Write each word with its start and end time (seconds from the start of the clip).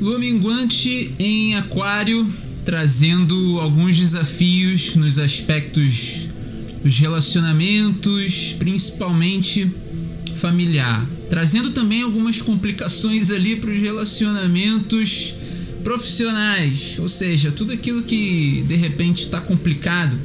Lua 0.00 0.18
minguante 0.18 1.14
em 1.18 1.56
Aquário, 1.56 2.26
trazendo 2.64 3.60
alguns 3.60 3.98
desafios 3.98 4.96
nos 4.96 5.18
aspectos 5.18 6.28
dos 6.82 6.98
relacionamentos, 6.98 8.54
principalmente 8.58 9.70
familiar, 10.36 11.06
trazendo 11.28 11.72
também 11.72 12.00
algumas 12.00 12.40
complicações 12.40 13.30
ali 13.30 13.56
para 13.56 13.70
os 13.70 13.78
relacionamentos 13.78 15.34
profissionais, 15.84 16.98
ou 16.98 17.08
seja, 17.08 17.52
tudo 17.52 17.74
aquilo 17.74 18.02
que 18.02 18.64
de 18.66 18.76
repente 18.76 19.24
está 19.24 19.38
complicado 19.38 20.16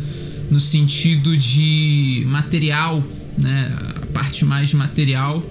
no 0.49 0.59
sentido 0.59 1.35
de 1.35 2.23
material, 2.27 3.03
né, 3.38 3.76
a 4.02 4.05
parte 4.13 4.45
mais 4.45 4.73
material 4.73 5.45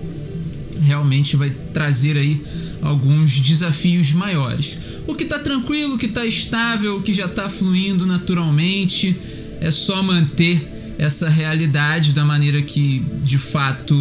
realmente 0.83 1.37
vai 1.37 1.51
trazer 1.75 2.16
aí 2.16 2.41
alguns 2.84 3.41
desafios 3.41 4.12
maiores. 4.12 4.79
O 5.06 5.15
que 5.15 5.24
está 5.24 5.38
tranquilo, 5.38 5.95
o 5.95 5.98
que 5.98 6.06
está 6.06 6.24
estável, 6.24 6.98
o 6.98 7.02
que 7.02 7.15
já 7.15 7.24
está 7.24 7.48
fluindo 7.48 8.07
naturalmente, 8.07 9.16
é 9.60 9.70
só 9.70 10.02
manter 10.02 10.95
essa 10.98 11.29
realidade 11.29 12.12
da 12.12 12.24
maneira 12.24 12.62
que 12.62 13.02
de 13.24 13.38
fato 13.38 13.97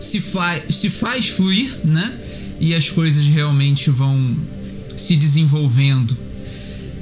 se, 0.00 0.20
fa 0.20 0.60
se 0.68 0.90
faz 0.90 1.28
fluir, 1.28 1.72
né? 1.84 2.12
E 2.60 2.74
as 2.74 2.90
coisas 2.90 3.24
realmente 3.26 3.88
vão 3.90 4.36
se 4.96 5.16
desenvolvendo. 5.16 6.16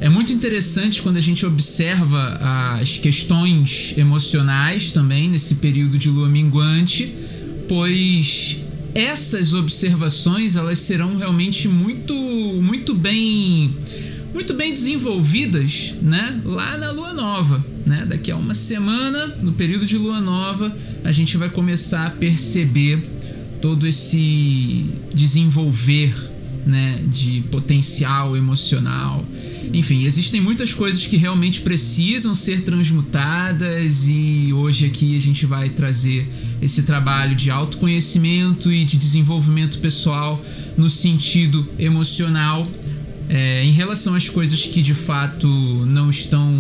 É 0.01 0.09
muito 0.09 0.33
interessante 0.33 1.03
quando 1.03 1.17
a 1.17 1.21
gente 1.21 1.45
observa 1.45 2.79
as 2.81 2.97
questões 2.99 3.99
emocionais 3.99 4.93
também 4.93 5.29
nesse 5.29 5.57
período 5.57 5.99
de 5.99 6.09
lua 6.09 6.29
minguante, 6.29 7.13
pois 7.69 8.70
essas 8.95 9.55
observações 9.55 10.57
elas 10.57 10.79
serão 10.79 11.17
realmente 11.17 11.69
muito 11.69 12.15
muito 12.15 12.95
bem 12.95 13.73
muito 14.33 14.55
bem 14.55 14.73
desenvolvidas, 14.73 15.95
né? 16.03 16.41
Lá 16.45 16.77
na 16.77 16.93
lua 16.93 17.13
nova, 17.13 17.65
né? 17.85 18.07
Daqui 18.09 18.31
a 18.31 18.37
uma 18.37 18.55
semana, 18.55 19.27
no 19.43 19.53
período 19.53 19.85
de 19.85 19.99
lua 19.99 20.21
nova, 20.21 20.75
a 21.05 21.11
gente 21.11 21.37
vai 21.37 21.51
começar 21.51 22.07
a 22.07 22.11
perceber 22.11 23.03
todo 23.61 23.87
esse 23.87 24.87
desenvolver, 25.13 26.15
né, 26.67 27.03
de 27.09 27.43
potencial 27.51 28.37
emocional. 28.37 29.25
Enfim, 29.73 30.05
existem 30.05 30.41
muitas 30.41 30.73
coisas 30.75 31.07
que 31.07 31.17
realmente 31.17 31.61
precisam 31.61 32.35
ser 32.35 32.63
transmutadas 32.63 34.07
e 34.09 34.53
hoje 34.53 34.87
aqui 34.87 35.17
a 35.17 35.21
gente 35.21 35.47
vai 35.47 35.69
trazer 35.69 36.27
esse 36.61 36.83
trabalho 36.83 37.35
de 37.35 37.51
autoconhecimento 37.51 38.73
e 38.73 38.85
de 38.85 38.97
desenvolvimento 38.97 39.79
pessoal 39.79 40.43
no 40.77 40.91
sentido 40.91 41.67
emocional 41.79 42.67
é, 43.31 43.65
em 43.65 43.71
relação 43.71 44.15
às 44.15 44.29
coisas 44.29 44.67
que 44.67 44.83
de 44.83 44.93
fato 44.93 45.47
não 45.87 46.11
estão 46.11 46.53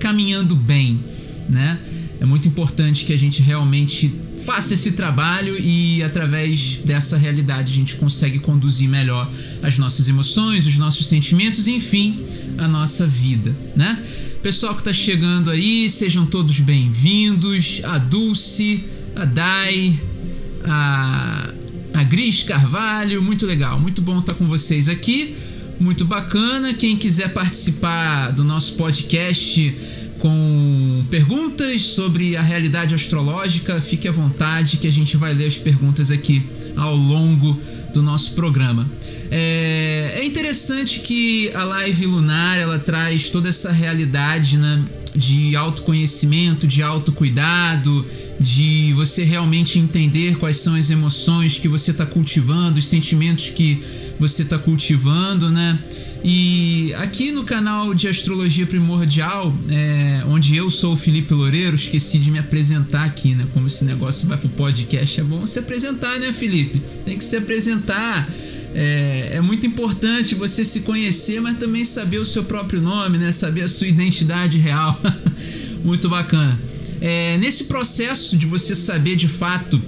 caminhando 0.00 0.56
bem, 0.56 0.98
né? 1.48 1.78
É 2.18 2.24
muito 2.24 2.48
importante 2.48 3.04
que 3.04 3.12
a 3.12 3.18
gente 3.18 3.42
realmente 3.42 4.10
faça 4.46 4.72
esse 4.72 4.92
trabalho 4.92 5.58
e 5.60 6.02
através 6.02 6.78
dessa 6.82 7.18
realidade 7.18 7.70
a 7.70 7.76
gente 7.76 7.96
consegue 7.96 8.38
conduzir 8.38 8.88
melhor 8.88 9.30
as 9.62 9.76
nossas 9.76 10.08
emoções, 10.08 10.66
os 10.66 10.78
nossos 10.78 11.06
sentimentos, 11.06 11.68
enfim, 11.68 12.18
a 12.56 12.66
nossa 12.66 13.06
vida, 13.06 13.54
né? 13.76 14.02
Pessoal 14.42 14.74
que 14.74 14.80
está 14.80 14.92
chegando 14.94 15.50
aí, 15.50 15.90
sejam 15.90 16.24
todos 16.24 16.60
bem-vindos. 16.60 17.82
A 17.84 17.98
Dulce, 17.98 18.84
a 19.16 19.24
Dai, 19.24 19.98
a, 20.64 21.48
a 21.94 22.04
Gris 22.04 22.42
Carvalho, 22.42 23.22
muito 23.22 23.46
legal, 23.46 23.80
muito 23.80 24.02
bom 24.02 24.18
estar 24.18 24.34
com 24.34 24.46
vocês 24.46 24.90
aqui, 24.90 25.34
muito 25.80 26.04
bacana. 26.04 26.74
Quem 26.74 26.96
quiser 26.96 27.32
participar 27.32 28.30
do 28.32 28.44
nosso 28.44 28.74
podcast 28.74 29.74
com 30.18 31.04
perguntas 31.10 31.82
sobre 31.82 32.36
a 32.36 32.42
realidade 32.42 32.94
astrológica, 32.94 33.80
fique 33.80 34.06
à 34.06 34.12
vontade 34.12 34.76
que 34.76 34.86
a 34.86 34.92
gente 34.92 35.16
vai 35.16 35.32
ler 35.32 35.46
as 35.46 35.56
perguntas 35.56 36.10
aqui 36.10 36.42
ao 36.76 36.94
longo 36.94 37.58
do 37.94 38.02
nosso 38.02 38.34
programa. 38.34 38.86
É, 39.30 40.18
é 40.18 40.24
interessante 40.24 41.00
que 41.00 41.50
a 41.54 41.64
live 41.64 42.06
lunar 42.06 42.58
ela 42.58 42.78
traz 42.78 43.30
toda 43.30 43.48
essa 43.48 43.72
realidade 43.72 44.58
né, 44.58 44.84
de 45.14 45.56
autoconhecimento, 45.56 46.66
de 46.66 46.82
autocuidado, 46.82 48.04
de 48.38 48.92
você 48.94 49.24
realmente 49.24 49.78
entender 49.78 50.36
quais 50.36 50.58
são 50.58 50.74
as 50.74 50.90
emoções 50.90 51.58
que 51.58 51.68
você 51.68 51.90
está 51.90 52.04
cultivando, 52.04 52.78
os 52.78 52.86
sentimentos 52.86 53.50
que 53.50 53.82
você 54.18 54.42
está 54.42 54.58
cultivando, 54.58 55.50
né? 55.50 55.78
E 56.24 56.92
aqui 56.94 57.30
no 57.30 57.44
canal 57.44 57.94
de 57.94 58.08
Astrologia 58.08 58.66
Primordial, 58.66 59.54
é, 59.70 60.22
onde 60.26 60.56
eu 60.56 60.68
sou 60.68 60.94
o 60.94 60.96
Felipe 60.96 61.32
Loureiro, 61.32 61.76
esqueci 61.76 62.18
de 62.18 62.30
me 62.30 62.38
apresentar 62.38 63.04
aqui, 63.04 63.34
né? 63.34 63.46
Como 63.54 63.66
esse 63.66 63.84
negócio 63.84 64.26
vai 64.26 64.36
pro 64.36 64.48
podcast, 64.48 65.20
é 65.20 65.24
bom 65.24 65.46
se 65.46 65.58
apresentar, 65.58 66.18
né, 66.18 66.32
Felipe? 66.32 66.82
Tem 67.04 67.16
que 67.16 67.24
se 67.24 67.36
apresentar. 67.36 68.28
É, 68.74 69.30
é, 69.34 69.40
muito 69.40 69.66
importante 69.66 70.34
você 70.34 70.64
se 70.64 70.80
conhecer, 70.80 71.40
mas 71.40 71.56
também 71.58 71.84
saber 71.84 72.18
o 72.18 72.26
seu 72.26 72.44
próprio 72.44 72.80
nome, 72.80 73.18
né? 73.18 73.30
Saber 73.30 73.62
a 73.62 73.68
sua 73.68 73.86
identidade 73.86 74.58
real. 74.58 75.00
muito 75.84 76.08
bacana. 76.08 76.58
É, 77.00 77.36
nesse 77.38 77.64
processo 77.64 78.36
de 78.36 78.46
você 78.46 78.74
saber 78.74 79.16
de 79.16 79.28
fato 79.28 79.80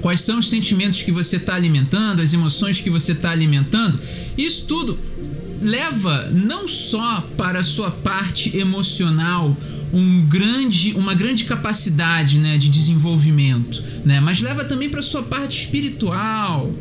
quais 0.00 0.20
são 0.20 0.38
os 0.38 0.48
sentimentos 0.48 1.02
que 1.02 1.10
você 1.10 1.36
está 1.36 1.54
alimentando, 1.54 2.20
as 2.20 2.34
emoções 2.34 2.80
que 2.80 2.90
você 2.90 3.12
está 3.12 3.30
alimentando, 3.30 3.98
isso 4.36 4.66
tudo 4.66 4.98
leva 5.60 6.28
não 6.30 6.68
só 6.68 7.26
para 7.38 7.60
a 7.60 7.62
sua 7.62 7.90
parte 7.90 8.56
emocional 8.56 9.56
um 9.94 10.26
grande, 10.26 10.92
uma 10.94 11.14
grande 11.14 11.44
capacidade 11.44 12.38
né, 12.38 12.58
de 12.58 12.68
desenvolvimento, 12.68 13.82
né, 14.04 14.20
mas 14.20 14.42
leva 14.42 14.64
também 14.64 14.90
para 14.90 15.00
a 15.00 15.02
sua 15.02 15.22
parte 15.22 15.58
espiritual, 15.60 16.74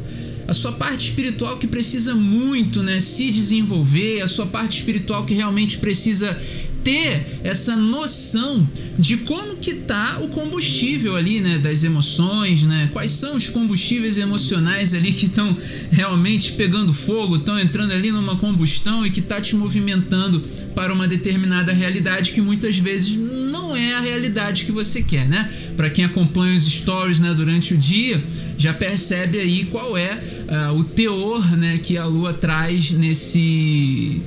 a 0.48 0.54
sua 0.54 0.74
parte 0.74 1.10
espiritual 1.10 1.58
que 1.58 1.68
precisa 1.68 2.14
muito 2.16 2.84
né, 2.84 3.00
se 3.00 3.32
desenvolver, 3.32 4.22
a 4.22 4.28
sua 4.28 4.46
parte 4.46 4.80
espiritual 4.80 5.26
que 5.26 5.34
realmente 5.34 5.78
precisa 5.78 6.38
ter 6.84 7.40
essa 7.44 7.76
noção 7.76 8.68
de 9.00 9.18
como 9.18 9.58
que 9.58 9.74
tá 9.74 10.20
o 10.22 10.28
combustível 10.28 11.16
ali, 11.16 11.40
né, 11.42 11.58
das 11.58 11.84
emoções, 11.84 12.64
né? 12.64 12.90
Quais 12.92 13.12
são 13.12 13.36
os 13.36 13.50
combustíveis 13.50 14.18
emocionais 14.18 14.94
ali 14.94 15.12
que 15.12 15.26
estão 15.26 15.56
realmente 15.92 16.52
pegando 16.54 16.94
fogo, 16.94 17.38
estão 17.38 17.60
entrando 17.60 17.92
ali 17.92 18.12
numa 18.12 18.36
combustão 18.36 19.06
e 19.06 19.10
que 19.10 19.22
tá 19.22 19.42
te 19.42 19.56
movimentando 19.56 20.42
para 20.76 20.94
uma 20.94 21.08
determinada 21.08 21.72
realidade 21.72 22.34
que 22.34 22.42
muitas 22.42 22.78
vezes 22.78 23.16
não 23.16 23.76
é 23.76 23.94
a 23.94 24.00
realidade 24.00 24.66
que 24.66 24.72
você 24.72 25.02
quer, 25.02 25.28
né? 25.28 25.50
Para 25.76 25.90
quem 25.90 26.06
acompanha 26.06 26.56
os 26.56 26.64
stories, 26.66 27.20
né, 27.20 27.34
durante 27.34 27.74
o 27.74 27.78
dia, 27.78 28.24
já 28.58 28.74
percebe 28.74 29.40
aí 29.40 29.66
qual 29.66 29.98
é 29.98 30.22
uh, 30.70 30.78
o 30.78 30.84
teor, 30.84 31.58
né, 31.58 31.80
que 31.82 31.98
a 31.98 32.06
lua 32.06 32.34
traz 32.34 32.92
nesse 32.92 34.22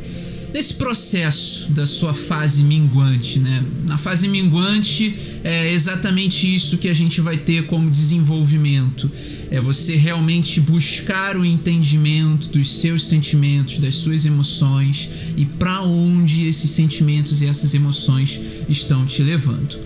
nesse 0.56 0.72
processo 0.76 1.70
da 1.72 1.84
sua 1.84 2.14
fase 2.14 2.64
minguante, 2.64 3.38
né? 3.38 3.62
Na 3.86 3.98
fase 3.98 4.26
minguante 4.26 5.14
é 5.44 5.70
exatamente 5.70 6.52
isso 6.52 6.78
que 6.78 6.88
a 6.88 6.94
gente 6.94 7.20
vai 7.20 7.36
ter 7.36 7.66
como 7.66 7.90
desenvolvimento. 7.90 9.12
É 9.50 9.60
você 9.60 9.96
realmente 9.96 10.58
buscar 10.62 11.36
o 11.36 11.44
entendimento 11.44 12.48
dos 12.48 12.72
seus 12.80 13.06
sentimentos, 13.06 13.76
das 13.76 13.96
suas 13.96 14.24
emoções 14.24 15.10
e 15.36 15.44
para 15.44 15.82
onde 15.82 16.48
esses 16.48 16.70
sentimentos 16.70 17.42
e 17.42 17.46
essas 17.46 17.74
emoções 17.74 18.40
estão 18.66 19.04
te 19.04 19.22
levando. 19.22 19.78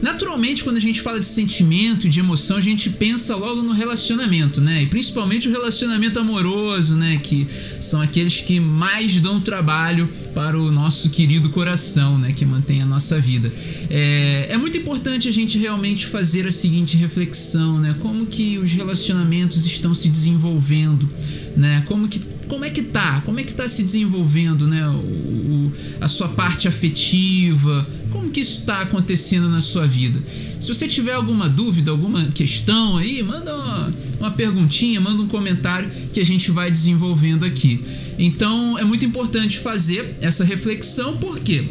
Naturalmente, 0.00 0.62
quando 0.62 0.76
a 0.76 0.80
gente 0.80 1.00
fala 1.00 1.18
de 1.18 1.26
sentimento 1.26 2.06
e 2.06 2.10
de 2.10 2.20
emoção, 2.20 2.56
a 2.56 2.60
gente 2.60 2.90
pensa 2.90 3.34
logo 3.34 3.62
no 3.62 3.72
relacionamento, 3.72 4.60
né? 4.60 4.82
E 4.82 4.86
principalmente 4.86 5.48
o 5.48 5.50
relacionamento 5.50 6.18
amoroso, 6.20 6.96
né? 6.96 7.20
Que 7.22 7.46
são 7.80 8.00
aqueles 8.00 8.40
que 8.40 8.60
mais 8.60 9.20
dão 9.20 9.40
trabalho 9.40 10.08
para 10.34 10.58
o 10.58 10.70
nosso 10.70 11.10
querido 11.10 11.48
coração, 11.50 12.18
né? 12.18 12.32
Que 12.32 12.44
mantém 12.44 12.80
a 12.80 12.86
nossa 12.86 13.20
vida. 13.20 13.52
É, 13.90 14.46
é 14.50 14.58
muito 14.58 14.78
importante 14.78 15.28
a 15.28 15.32
gente 15.32 15.58
realmente 15.58 16.06
fazer 16.06 16.46
a 16.46 16.52
seguinte 16.52 16.96
reflexão, 16.96 17.80
né? 17.80 17.96
Como 18.00 18.26
que 18.26 18.58
os 18.58 18.72
relacionamentos 18.72 19.66
estão 19.66 19.94
se 19.94 20.08
desenvolvendo, 20.08 21.08
né? 21.56 21.82
Como 21.86 22.08
que 22.08 22.20
como 22.48 22.64
é 22.64 22.70
que 22.70 22.82
tá? 22.82 23.20
Como 23.26 23.38
é 23.38 23.44
que 23.44 23.52
tá 23.52 23.68
se 23.68 23.82
desenvolvendo, 23.82 24.66
né? 24.66 24.88
O, 24.88 24.92
o, 24.92 25.72
a 26.00 26.08
sua 26.08 26.28
parte 26.28 26.66
afetiva, 26.66 27.86
como 28.10 28.30
que 28.30 28.40
isso 28.40 28.60
está 28.60 28.80
acontecendo 28.80 29.48
na 29.48 29.60
sua 29.60 29.86
vida? 29.86 30.20
Se 30.60 30.68
você 30.68 30.88
tiver 30.88 31.12
alguma 31.12 31.48
dúvida, 31.48 31.90
alguma 31.90 32.26
questão 32.26 32.96
aí, 32.96 33.22
manda 33.22 33.54
uma, 33.54 33.94
uma 34.18 34.30
perguntinha, 34.30 35.00
manda 35.00 35.22
um 35.22 35.28
comentário 35.28 35.90
que 36.12 36.20
a 36.20 36.24
gente 36.24 36.50
vai 36.50 36.70
desenvolvendo 36.70 37.44
aqui. 37.44 37.82
Então 38.18 38.78
é 38.78 38.84
muito 38.84 39.04
importante 39.04 39.58
fazer 39.58 40.16
essa 40.20 40.44
reflexão, 40.44 41.16
porque 41.18 41.64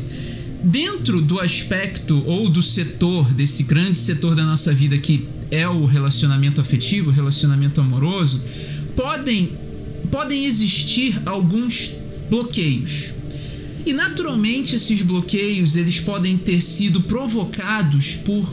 dentro 0.63 1.22
do 1.22 1.39
aspecto 1.39 2.24
ou 2.25 2.50
do 2.50 2.62
setor, 2.62 3.31
desse 3.33 3.63
grande 3.63 3.98
setor 3.98 4.36
da 4.36 4.45
nossa 4.45 4.74
vida 4.74 4.98
que 4.98 5.28
é 5.51 5.68
o 5.68 5.86
relacionamento 5.86 6.62
afetivo, 6.62 7.10
o 7.10 7.13
relacionamento 7.13 7.81
amoroso, 7.81 8.44
podem 8.95 9.51
podem 10.12 10.45
existir 10.45 11.22
alguns 11.25 11.98
bloqueios. 12.30 13.17
E 13.88 13.94
naturalmente 13.94 14.75
esses 14.75 15.01
bloqueios 15.01 15.78
eles 15.78 15.98
podem 15.98 16.38
ter 16.38 16.62
sido 16.62 17.00
provocados 17.04 18.16
por 18.18 18.45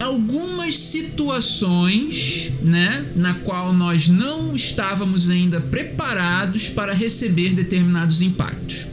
algumas 0.00 0.78
situações, 0.78 2.52
né, 2.62 3.04
na 3.14 3.34
qual 3.34 3.74
nós 3.74 4.08
não 4.08 4.56
estávamos 4.56 5.28
ainda 5.28 5.60
preparados 5.60 6.70
para 6.70 6.94
receber 6.94 7.52
determinados 7.52 8.22
impactos. 8.22 8.86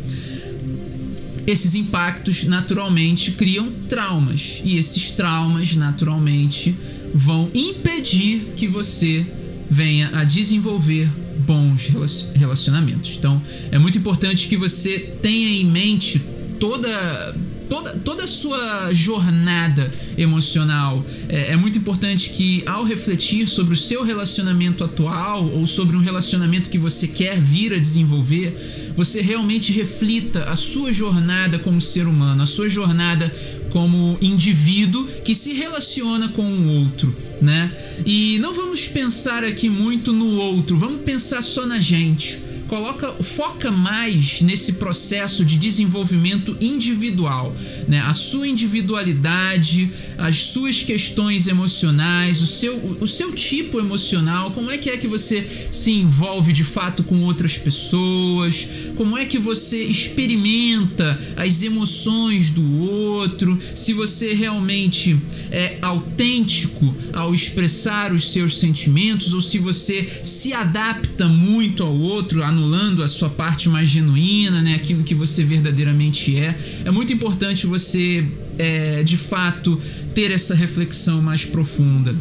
Esses 1.47 1.75
impactos 1.75 2.43
naturalmente 2.43 3.31
criam 3.31 3.71
traumas 3.87 4.61
e 4.65 4.77
esses 4.77 5.11
traumas 5.11 5.77
naturalmente 5.77 6.75
vão 7.15 7.49
impedir 7.53 8.51
que 8.57 8.67
você 8.67 9.25
venha 9.71 10.09
a 10.13 10.25
desenvolver 10.25 11.07
bons 11.45 11.91
relacionamentos. 12.35 13.15
Então, 13.17 13.41
é 13.71 13.77
muito 13.77 13.97
importante 13.97 14.47
que 14.47 14.57
você 14.57 14.99
tenha 15.21 15.49
em 15.49 15.65
mente 15.65 16.19
toda 16.59 17.35
toda, 17.73 17.93
toda 18.05 18.23
a 18.23 18.27
sua 18.27 18.93
jornada 18.93 19.89
emocional. 20.15 21.03
É, 21.27 21.53
é, 21.53 21.55
muito 21.55 21.77
importante 21.77 22.29
que, 22.29 22.61
ao 22.67 22.83
refletir 22.83 23.47
sobre 23.47 23.73
o 23.73 23.77
seu 23.77 24.03
relacionamento 24.03 24.83
atual 24.83 25.43
ou 25.49 25.65
sobre 25.65 25.97
um 25.97 25.99
relacionamento 25.99 26.69
que 26.69 26.77
você 26.77 27.07
quer 27.07 27.39
vir 27.41 27.73
a 27.73 27.79
desenvolver, 27.79 28.93
você 28.95 29.21
realmente 29.21 29.73
reflita 29.73 30.43
a 30.43 30.55
sua 30.55 30.93
jornada 30.93 31.57
como 31.57 31.81
ser 31.81 32.05
humano, 32.05 32.43
a 32.43 32.45
sua 32.45 32.69
jornada 32.69 33.33
como 33.73 34.19
indivíduo 34.21 35.03
que 35.25 35.33
se 35.33 35.51
relaciona 35.53 36.29
com 36.29 36.43
o 36.43 36.67
outro, 36.81 37.13
né? 37.41 37.71
E 38.05 38.37
não 38.37 38.53
vamos 38.53 38.87
pensar 38.87 39.43
aqui 39.43 39.67
muito 39.67 40.13
no 40.13 40.37
outro, 40.37 40.77
vamos 40.77 41.01
pensar 41.01 41.41
só 41.41 41.65
na 41.65 41.79
gente 41.79 42.52
coloca, 42.67 43.11
foca 43.23 43.71
mais 43.71 44.41
nesse 44.41 44.73
processo 44.73 45.45
de 45.45 45.57
desenvolvimento 45.57 46.55
individual, 46.59 47.55
né? 47.87 47.99
A 48.01 48.13
sua 48.13 48.47
individualidade, 48.47 49.91
as 50.17 50.39
suas 50.39 50.83
questões 50.83 51.47
emocionais, 51.47 52.41
o 52.41 52.47
seu, 52.47 52.97
o 52.99 53.07
seu 53.07 53.31
tipo 53.33 53.79
emocional, 53.79 54.51
como 54.51 54.71
é 54.71 54.77
que 54.77 54.89
é 54.89 54.97
que 54.97 55.07
você 55.07 55.47
se 55.71 55.91
envolve 55.91 56.53
de 56.53 56.63
fato 56.63 57.03
com 57.03 57.21
outras 57.23 57.57
pessoas, 57.57 58.67
como 58.95 59.17
é 59.17 59.25
que 59.25 59.37
você 59.37 59.83
experimenta 59.83 61.19
as 61.35 61.63
emoções 61.63 62.51
do 62.51 62.79
outro, 62.79 63.59
se 63.75 63.93
você 63.93 64.33
realmente 64.33 65.17
é 65.51 65.77
autêntico 65.81 66.93
ao 67.11 67.33
expressar 67.33 68.13
os 68.13 68.31
seus 68.31 68.57
sentimentos 68.59 69.33
ou 69.33 69.41
se 69.41 69.57
você 69.57 70.07
se 70.23 70.53
adapta 70.53 71.27
muito 71.27 71.83
ao 71.83 71.93
outro, 71.93 72.43
anulando 72.53 73.03
a 73.03 73.07
sua 73.07 73.29
parte 73.29 73.67
mais 73.67 73.89
genuína, 73.89 74.61
né, 74.61 74.75
aquilo 74.75 75.03
que 75.03 75.13
você 75.13 75.43
verdadeiramente 75.43 76.37
é. 76.37 76.55
É 76.85 76.91
muito 76.91 77.11
importante 77.11 77.67
você, 77.67 78.25
é, 78.57 79.03
de 79.03 79.17
fato, 79.17 79.79
ter 80.13 80.31
essa 80.31 80.55
reflexão 80.55 81.21
mais 81.21 81.43
profunda. 81.43 82.15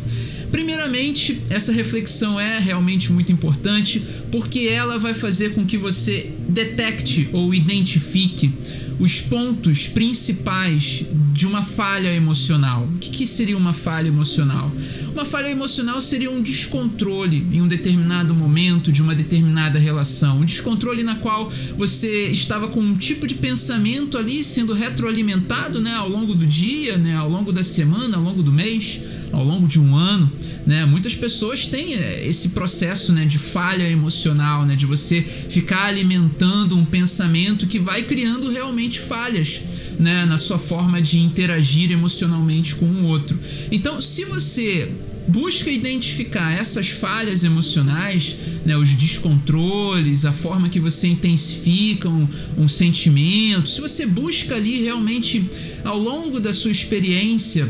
Primeiramente, 0.50 1.42
essa 1.48 1.72
reflexão 1.72 2.38
é 2.38 2.58
realmente 2.58 3.12
muito 3.12 3.32
importante 3.32 4.02
porque 4.30 4.60
ela 4.60 4.98
vai 4.98 5.14
fazer 5.14 5.54
com 5.54 5.64
que 5.64 5.78
você 5.78 6.30
detecte 6.48 7.28
ou 7.32 7.54
identifique 7.54 8.52
os 8.98 9.20
pontos 9.20 9.88
principais 9.88 11.06
de 11.32 11.46
uma 11.46 11.62
falha 11.62 12.14
emocional. 12.14 12.86
O 12.94 12.98
que, 12.98 13.10
que 13.10 13.26
seria 13.26 13.56
uma 13.56 13.72
falha 13.72 14.08
emocional? 14.08 14.70
Uma 15.12 15.26
falha 15.26 15.50
emocional 15.50 16.00
seria 16.00 16.30
um 16.30 16.40
descontrole 16.40 17.46
em 17.52 17.60
um 17.60 17.68
determinado 17.68 18.34
momento 18.34 18.90
de 18.90 19.02
uma 19.02 19.14
determinada 19.14 19.78
relação, 19.78 20.40
um 20.40 20.44
descontrole 20.44 21.02
na 21.02 21.16
qual 21.16 21.52
você 21.76 22.28
estava 22.28 22.68
com 22.68 22.80
um 22.80 22.96
tipo 22.96 23.26
de 23.26 23.34
pensamento 23.34 24.16
ali 24.16 24.42
sendo 24.42 24.72
retroalimentado, 24.72 25.82
né, 25.82 25.92
ao 25.94 26.08
longo 26.08 26.34
do 26.34 26.46
dia, 26.46 26.96
né, 26.96 27.14
ao 27.14 27.28
longo 27.28 27.52
da 27.52 27.62
semana, 27.62 28.16
ao 28.16 28.22
longo 28.22 28.42
do 28.42 28.50
mês, 28.50 29.00
ao 29.32 29.44
longo 29.44 29.66
de 29.66 29.78
um 29.78 29.94
ano, 29.96 30.30
né? 30.66 30.84
Muitas 30.84 31.14
pessoas 31.14 31.66
têm 31.66 31.94
é, 31.94 32.26
esse 32.26 32.50
processo, 32.50 33.12
né, 33.12 33.24
de 33.24 33.38
falha 33.38 33.88
emocional, 33.88 34.64
né, 34.64 34.76
de 34.76 34.86
você 34.86 35.22
ficar 35.22 35.86
alimentando 35.86 36.76
um 36.76 36.84
pensamento 36.84 37.66
que 37.66 37.78
vai 37.78 38.02
criando 38.02 38.50
realmente 38.50 39.00
falhas 39.00 39.62
né, 39.98 40.24
na 40.24 40.38
sua 40.38 40.58
forma 40.58 41.00
de 41.00 41.18
interagir 41.20 41.90
emocionalmente 41.90 42.74
com 42.74 42.86
o 42.86 43.04
outro. 43.04 43.38
Então, 43.70 44.00
se 44.00 44.24
você 44.24 44.90
busca 45.28 45.70
identificar 45.70 46.52
essas 46.52 46.88
falhas 46.88 47.44
emocionais, 47.44 48.36
né, 48.66 48.76
os 48.76 48.94
descontroles, 48.94 50.24
a 50.24 50.32
forma 50.32 50.68
que 50.68 50.80
você 50.80 51.08
intensifica 51.08 52.08
um, 52.08 52.26
um 52.58 52.68
sentimento, 52.68 53.68
se 53.68 53.80
você 53.80 54.06
busca 54.06 54.56
ali 54.56 54.82
realmente 54.82 55.44
ao 55.84 55.98
longo 55.98 56.40
da 56.40 56.52
sua 56.52 56.70
experiência 56.70 57.68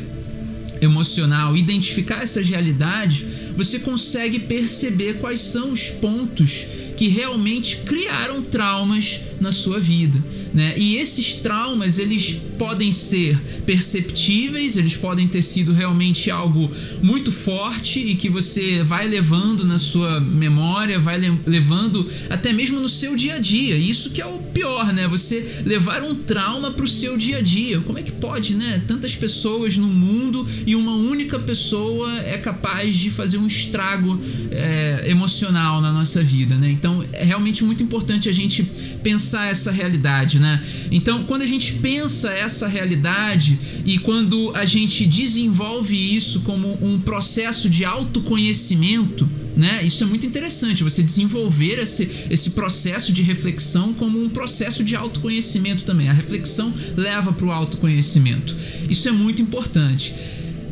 emocional 0.80 1.56
identificar 1.56 2.22
essas 2.22 2.48
realidades, 2.48 3.24
você 3.56 3.78
consegue 3.78 4.40
perceber 4.40 5.14
quais 5.14 5.40
são 5.40 5.72
os 5.72 5.90
pontos 5.90 6.66
que 6.96 7.08
realmente 7.08 7.78
criaram 7.78 8.42
traumas 8.42 9.20
na 9.40 9.52
sua 9.52 9.78
vida. 9.78 10.22
Né? 10.52 10.74
E 10.76 10.96
esses 10.96 11.36
traumas 11.36 11.98
eles 11.98 12.42
podem 12.58 12.92
ser 12.92 13.38
perceptíveis, 13.66 14.76
eles 14.76 14.96
podem 14.96 15.26
ter 15.28 15.42
sido 15.42 15.72
realmente 15.72 16.30
algo 16.30 16.70
muito 17.02 17.32
forte 17.32 18.00
e 18.00 18.14
que 18.14 18.28
você 18.28 18.82
vai 18.82 19.08
levando 19.08 19.64
na 19.64 19.78
sua 19.78 20.20
memória, 20.20 20.98
vai 20.98 21.18
levando 21.46 22.08
até 22.30 22.52
mesmo 22.52 22.80
no 22.80 22.88
seu 22.88 23.16
dia 23.16 23.34
a 23.34 23.38
dia. 23.38 23.76
Isso 23.76 24.10
que 24.10 24.20
é 24.20 24.26
o 24.26 24.38
pior, 24.38 24.92
né? 24.92 25.08
Você 25.08 25.62
levar 25.64 26.02
um 26.02 26.14
trauma 26.14 26.70
para 26.70 26.84
o 26.84 26.88
seu 26.88 27.16
dia 27.16 27.38
a 27.38 27.40
dia. 27.40 27.80
Como 27.80 27.98
é 27.98 28.02
que 28.02 28.12
pode, 28.12 28.54
né? 28.54 28.82
Tantas 28.86 29.14
pessoas 29.16 29.76
no 29.76 29.88
mundo 29.88 30.46
e 30.66 30.74
uma 30.74 30.94
única 30.94 31.38
pessoa 31.38 32.12
é 32.20 32.38
capaz 32.38 32.96
de 32.98 33.10
fazer 33.10 33.38
um 33.38 33.46
estrago 33.46 34.18
é, 34.50 35.04
emocional 35.06 35.80
na 35.80 35.92
nossa 35.92 36.22
vida, 36.22 36.56
né? 36.56 36.70
Então 36.70 37.04
é 37.12 37.24
realmente 37.24 37.64
muito 37.64 37.82
importante 37.82 38.28
a 38.28 38.32
gente 38.32 38.62
pensar 39.02 39.46
essa 39.50 39.70
realidade, 39.70 40.38
né? 40.38 40.62
Então, 40.90 41.24
quando 41.24 41.42
a 41.42 41.46
gente 41.46 41.74
pensa 41.74 42.30
essa 42.42 42.68
realidade 42.68 43.58
e 43.84 43.98
quando 43.98 44.52
a 44.54 44.64
gente 44.64 45.06
desenvolve 45.06 45.96
isso 45.96 46.40
como 46.40 46.78
um 46.84 47.00
processo 47.00 47.70
de 47.70 47.84
autoconhecimento, 47.84 49.28
né? 49.56 49.82
Isso 49.84 50.02
é 50.02 50.06
muito 50.06 50.26
interessante, 50.26 50.82
você 50.82 51.02
desenvolver 51.02 51.78
esse, 51.78 52.08
esse 52.30 52.50
processo 52.50 53.12
de 53.12 53.22
reflexão 53.22 53.92
como 53.94 54.22
um 54.22 54.28
processo 54.28 54.82
de 54.82 54.96
autoconhecimento 54.96 55.84
também. 55.84 56.08
A 56.08 56.12
reflexão 56.12 56.72
leva 56.96 57.32
para 57.32 57.46
o 57.46 57.52
autoconhecimento. 57.52 58.56
Isso 58.88 59.08
é 59.08 59.12
muito 59.12 59.42
importante. 59.42 60.14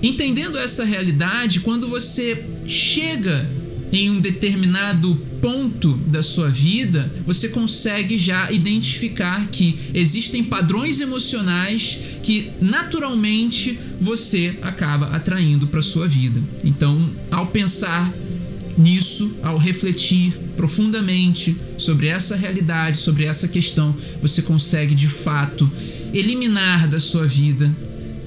Entendendo 0.02 0.56
essa 0.56 0.84
realidade, 0.84 1.60
quando 1.60 1.88
você 1.88 2.42
chega 2.66 3.46
em 3.92 4.10
um 4.10 4.20
determinado 4.20 5.14
ponto 5.40 5.94
da 6.06 6.22
sua 6.22 6.48
vida, 6.48 7.12
você 7.26 7.48
consegue 7.48 8.16
já 8.16 8.50
identificar 8.52 9.48
que 9.48 9.78
existem 9.92 10.44
padrões 10.44 11.00
emocionais 11.00 11.98
que 12.22 12.50
naturalmente 12.60 13.78
você 14.00 14.58
acaba 14.62 15.06
atraindo 15.08 15.66
para 15.66 15.82
sua 15.82 16.06
vida. 16.06 16.40
Então, 16.62 17.10
ao 17.30 17.46
pensar 17.46 18.12
nisso, 18.78 19.36
ao 19.42 19.58
refletir 19.58 20.32
profundamente 20.56 21.56
sobre 21.76 22.06
essa 22.06 22.36
realidade, 22.36 22.98
sobre 22.98 23.24
essa 23.24 23.48
questão, 23.48 23.94
você 24.20 24.42
consegue 24.42 24.94
de 24.94 25.08
fato 25.08 25.70
eliminar 26.12 26.88
da 26.88 27.00
sua 27.00 27.26
vida 27.26 27.70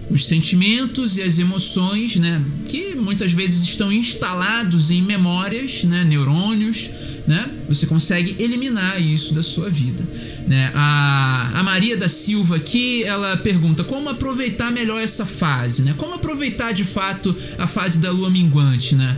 os 0.10 0.26
sentimentos 0.26 1.18
e 1.18 1.24
as 1.24 1.40
emoções, 1.40 2.18
né, 2.18 2.42
que 2.68 2.96
muitas 2.96 3.32
vezes 3.32 3.64
estão 3.64 3.92
instalados 3.92 4.92
em 4.92 5.02
memórias, 5.02 5.84
né, 5.84 6.04
neurônios, 6.04 6.90
né, 7.28 7.50
você 7.68 7.86
consegue 7.88 8.36
eliminar 8.40 9.02
isso 9.02 9.34
da 9.34 9.42
sua 9.42 9.70
vida. 9.70 10.04
Né? 10.48 10.72
A, 10.76 11.52
a 11.54 11.64
Maria 11.64 11.96
da 11.96 12.08
Silva 12.08 12.58
aqui, 12.58 13.04
ela 13.04 13.38
pergunta 13.38 13.84
como 13.84 14.10
aproveitar 14.10 14.72
melhor 14.72 15.02
essa 15.02 15.26
fase, 15.26 15.84
né? 15.84 15.96
Como 15.98 16.16
aproveitar 16.16 16.74
de 16.74 16.84
fato 16.84 17.34
a 17.58 17.66
fase 17.66 18.00
da 18.00 18.12
lua 18.12 18.30
minguante, 18.30 18.94
né? 18.94 19.18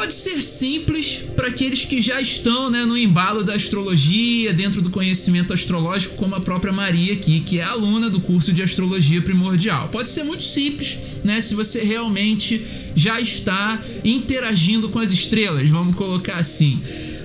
Pode 0.00 0.14
ser 0.14 0.40
simples 0.40 1.26
para 1.36 1.48
aqueles 1.48 1.84
que 1.84 2.00
já 2.00 2.18
estão 2.18 2.70
né, 2.70 2.86
no 2.86 2.96
embalo 2.96 3.44
da 3.44 3.52
astrologia, 3.52 4.50
dentro 4.50 4.80
do 4.80 4.88
conhecimento 4.88 5.52
astrológico, 5.52 6.16
como 6.16 6.34
a 6.34 6.40
própria 6.40 6.72
Maria 6.72 7.12
aqui, 7.12 7.40
que 7.40 7.58
é 7.58 7.64
aluna 7.64 8.08
do 8.08 8.18
curso 8.18 8.50
de 8.50 8.62
astrologia 8.62 9.20
primordial. 9.20 9.90
Pode 9.90 10.08
ser 10.08 10.22
muito 10.22 10.42
simples, 10.42 10.96
né, 11.22 11.38
se 11.42 11.54
você 11.54 11.84
realmente 11.84 12.64
já 12.96 13.20
está 13.20 13.78
interagindo 14.02 14.88
com 14.88 14.98
as 14.98 15.10
estrelas, 15.10 15.68
vamos 15.68 15.94
colocar 15.94 16.38
assim. 16.38 16.80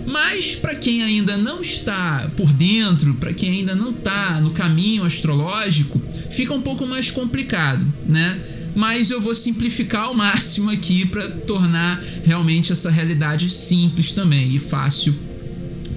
Mas 0.05 0.53
para 0.53 0.75
quem 0.75 1.01
ainda 1.01 1.37
não 1.37 1.61
está 1.61 2.29
por 2.35 2.51
dentro, 2.51 3.13
para 3.13 3.33
quem 3.33 3.59
ainda 3.59 3.73
não 3.73 3.91
está 3.91 4.41
no 4.41 4.51
caminho 4.51 5.05
astrológico, 5.05 6.01
fica 6.29 6.53
um 6.53 6.61
pouco 6.61 6.85
mais 6.85 7.09
complicado, 7.09 7.85
né? 8.05 8.37
Mas 8.75 9.09
eu 9.09 9.21
vou 9.21 9.33
simplificar 9.33 10.03
ao 10.03 10.13
máximo 10.13 10.69
aqui 10.69 11.05
para 11.05 11.29
tornar 11.29 12.03
realmente 12.23 12.71
essa 12.71 12.91
realidade 12.91 13.49
simples 13.49 14.11
também 14.11 14.53
e 14.53 14.59
fácil 14.59 15.15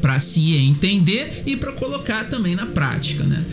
para 0.00 0.18
se 0.18 0.54
entender 0.56 1.42
e 1.44 1.56
para 1.56 1.73
colocar 1.73 2.25
também 2.25 2.54
na 2.54 2.66
prática, 2.66 3.25
né? 3.25 3.44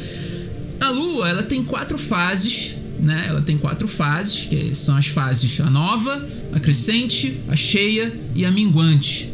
A 0.80 0.90
Lua 0.90 1.28
ela 1.28 1.44
tem 1.44 1.64
quatro 1.64 1.98
fases, 1.98 2.76
né? 3.00 3.26
Ela 3.28 3.42
tem 3.42 3.58
quatro 3.58 3.88
fases, 3.88 4.46
que 4.46 4.76
são 4.76 4.96
as 4.96 5.08
fases 5.08 5.60
a 5.60 5.70
nova, 5.70 6.24
a 6.54 6.60
crescente, 6.60 7.40
a 7.48 7.56
cheia 7.56 8.14
e 8.36 8.46
a 8.46 8.52
minguante. 8.52 9.34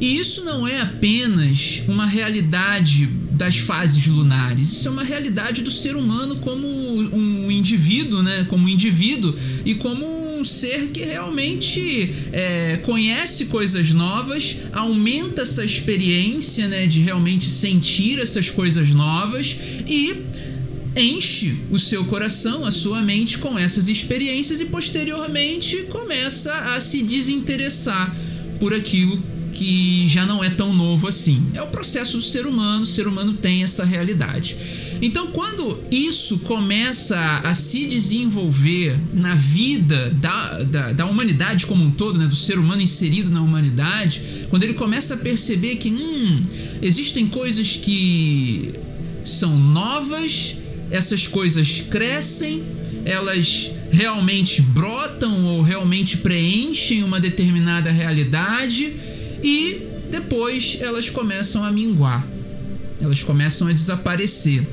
E 0.00 0.18
isso 0.18 0.44
não 0.44 0.66
é 0.66 0.80
apenas 0.80 1.84
uma 1.88 2.06
realidade 2.06 3.08
das 3.36 3.58
fases 3.58 4.06
lunares, 4.06 4.72
isso 4.72 4.88
é 4.88 4.90
uma 4.90 5.02
realidade 5.02 5.62
do 5.62 5.70
ser 5.70 5.96
humano 5.96 6.36
como 6.36 6.66
um 6.66 7.50
indivíduo, 7.50 8.22
né? 8.22 8.46
Como 8.48 8.64
um 8.64 8.68
indivíduo 8.68 9.34
e 9.64 9.74
como 9.74 10.06
um 10.38 10.44
ser 10.44 10.88
que 10.88 11.02
realmente 11.02 12.14
é, 12.32 12.78
conhece 12.82 13.46
coisas 13.46 13.90
novas, 13.90 14.62
aumenta 14.72 15.42
essa 15.42 15.64
experiência, 15.64 16.68
né? 16.68 16.86
De 16.86 17.00
realmente 17.00 17.48
sentir 17.48 18.18
essas 18.20 18.50
coisas 18.50 18.90
novas 18.90 19.58
e 19.86 20.14
enche 20.96 21.56
o 21.70 21.78
seu 21.78 22.04
coração, 22.04 22.64
a 22.64 22.70
sua 22.70 23.02
mente 23.02 23.38
com 23.38 23.58
essas 23.58 23.88
experiências 23.88 24.60
e 24.60 24.66
posteriormente 24.66 25.76
começa 25.90 26.52
a 26.74 26.78
se 26.78 27.02
desinteressar 27.02 28.14
por 28.60 28.72
aquilo 28.72 29.33
que 29.54 30.06
já 30.08 30.26
não 30.26 30.42
é 30.42 30.50
tão 30.50 30.74
novo 30.74 31.08
assim. 31.08 31.42
É 31.54 31.62
o 31.62 31.66
processo 31.66 32.18
do 32.18 32.22
ser 32.22 32.46
humano, 32.46 32.82
o 32.82 32.86
ser 32.86 33.06
humano 33.06 33.32
tem 33.32 33.62
essa 33.62 33.84
realidade. 33.84 34.56
Então, 35.00 35.28
quando 35.28 35.78
isso 35.90 36.38
começa 36.40 37.40
a 37.42 37.52
se 37.54 37.86
desenvolver 37.86 38.98
na 39.12 39.34
vida 39.34 40.10
da, 40.10 40.62
da, 40.62 40.92
da 40.92 41.06
humanidade 41.06 41.66
como 41.66 41.84
um 41.84 41.90
todo, 41.90 42.18
né, 42.18 42.26
do 42.26 42.36
ser 42.36 42.58
humano 42.58 42.80
inserido 42.80 43.30
na 43.30 43.42
humanidade, 43.42 44.46
quando 44.50 44.62
ele 44.62 44.74
começa 44.74 45.14
a 45.14 45.16
perceber 45.16 45.76
que 45.76 45.90
hum, 45.90 46.36
existem 46.80 47.26
coisas 47.26 47.76
que 47.76 48.72
são 49.24 49.58
novas 49.58 50.58
essas 50.90 51.26
coisas 51.26 51.80
crescem, 51.80 52.62
elas 53.04 53.72
realmente 53.90 54.62
brotam 54.62 55.44
ou 55.44 55.62
realmente 55.62 56.18
preenchem 56.18 57.02
uma 57.02 57.20
determinada 57.20 57.90
realidade 57.90 58.92
e 59.44 59.82
depois 60.10 60.78
elas 60.80 61.10
começam 61.10 61.62
a 61.62 61.70
minguar, 61.70 62.26
elas 63.00 63.22
começam 63.22 63.68
a 63.68 63.72
desaparecer. 63.72 64.66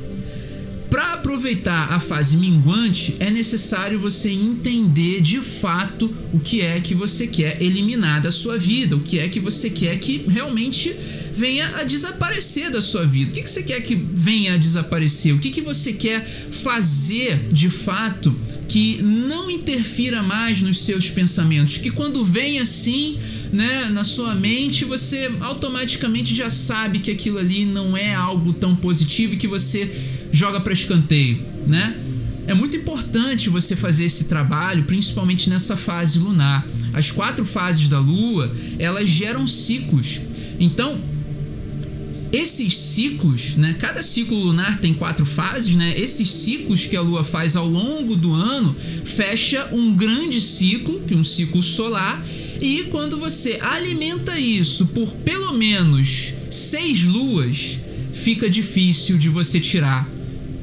Para 0.89 1.13
aproveitar 1.13 1.93
a 1.93 1.99
fase 1.99 2.35
minguante, 2.35 3.15
é 3.19 3.29
necessário 3.29 3.97
você 3.97 4.29
entender 4.29 5.21
de 5.21 5.39
fato 5.39 6.13
o 6.33 6.39
que 6.39 6.61
é 6.61 6.81
que 6.81 6.93
você 6.93 7.27
quer 7.27 7.61
eliminar 7.61 8.21
da 8.21 8.29
sua 8.29 8.57
vida, 8.57 8.95
o 8.95 8.99
que 8.99 9.17
é 9.17 9.29
que 9.29 9.39
você 9.39 9.69
quer 9.69 9.97
que 9.99 10.25
realmente 10.27 10.93
venha 11.33 11.77
a 11.77 11.83
desaparecer 11.83 12.69
da 12.69 12.81
sua 12.81 13.05
vida. 13.05 13.31
O 13.31 13.33
que, 13.33 13.41
que 13.41 13.49
você 13.49 13.63
quer 13.63 13.81
que 13.81 13.95
venha 13.95 14.55
a 14.55 14.57
desaparecer? 14.57 15.33
O 15.33 15.39
que, 15.39 15.49
que 15.49 15.61
você 15.61 15.93
quer 15.93 16.25
fazer 16.25 17.39
de 17.51 17.69
fato 17.69 18.35
que 18.67 19.01
não 19.01 19.49
interfira 19.49 20.21
mais 20.21 20.61
nos 20.61 20.79
seus 20.81 21.09
pensamentos? 21.09 21.77
Que 21.77 21.89
quando 21.89 22.23
vem 22.23 22.59
assim, 22.59 23.17
né, 23.51 23.89
na 23.91 24.03
sua 24.03 24.33
mente, 24.33 24.85
você 24.85 25.31
automaticamente 25.41 26.33
já 26.35 26.49
sabe 26.49 26.99
que 26.99 27.11
aquilo 27.11 27.37
ali 27.37 27.65
não 27.65 27.97
é 27.97 28.13
algo 28.13 28.53
tão 28.53 28.75
positivo 28.75 29.33
e 29.33 29.37
que 29.37 29.47
você 29.47 29.89
joga 30.31 30.61
para 30.61 30.73
escanteio, 30.73 31.39
né? 31.67 31.95
É 32.47 32.53
muito 32.53 32.75
importante 32.75 33.49
você 33.49 33.75
fazer 33.75 34.05
esse 34.05 34.27
trabalho, 34.27 34.83
principalmente 34.83 35.49
nessa 35.49 35.77
fase 35.77 36.19
lunar. 36.19 36.65
As 36.93 37.11
quatro 37.11 37.45
fases 37.45 37.87
da 37.87 37.99
Lua, 37.99 38.51
elas 38.79 39.09
geram 39.09 39.45
ciclos. 39.45 40.19
Então, 40.59 40.99
esses 42.31 42.77
ciclos, 42.77 43.57
né? 43.57 43.75
Cada 43.77 44.01
ciclo 44.01 44.37
lunar 44.37 44.79
tem 44.79 44.93
quatro 44.93 45.25
fases, 45.25 45.75
né? 45.75 45.93
Esses 45.97 46.31
ciclos 46.31 46.85
que 46.85 46.95
a 46.95 47.01
Lua 47.01 47.23
faz 47.23 47.55
ao 47.55 47.67
longo 47.67 48.15
do 48.15 48.33
ano 48.33 48.75
fecha 49.05 49.67
um 49.71 49.93
grande 49.93 50.39
ciclo, 50.39 51.01
que 51.01 51.13
é 51.13 51.17
um 51.17 51.23
ciclo 51.23 51.61
solar, 51.61 52.23
e 52.61 52.83
quando 52.91 53.17
você 53.17 53.57
alimenta 53.59 54.39
isso 54.39 54.87
por 54.87 55.11
pelo 55.17 55.51
menos 55.53 56.33
seis 56.51 57.05
luas, 57.05 57.79
fica 58.13 58.49
difícil 58.49 59.17
de 59.17 59.29
você 59.29 59.59
tirar 59.59 60.07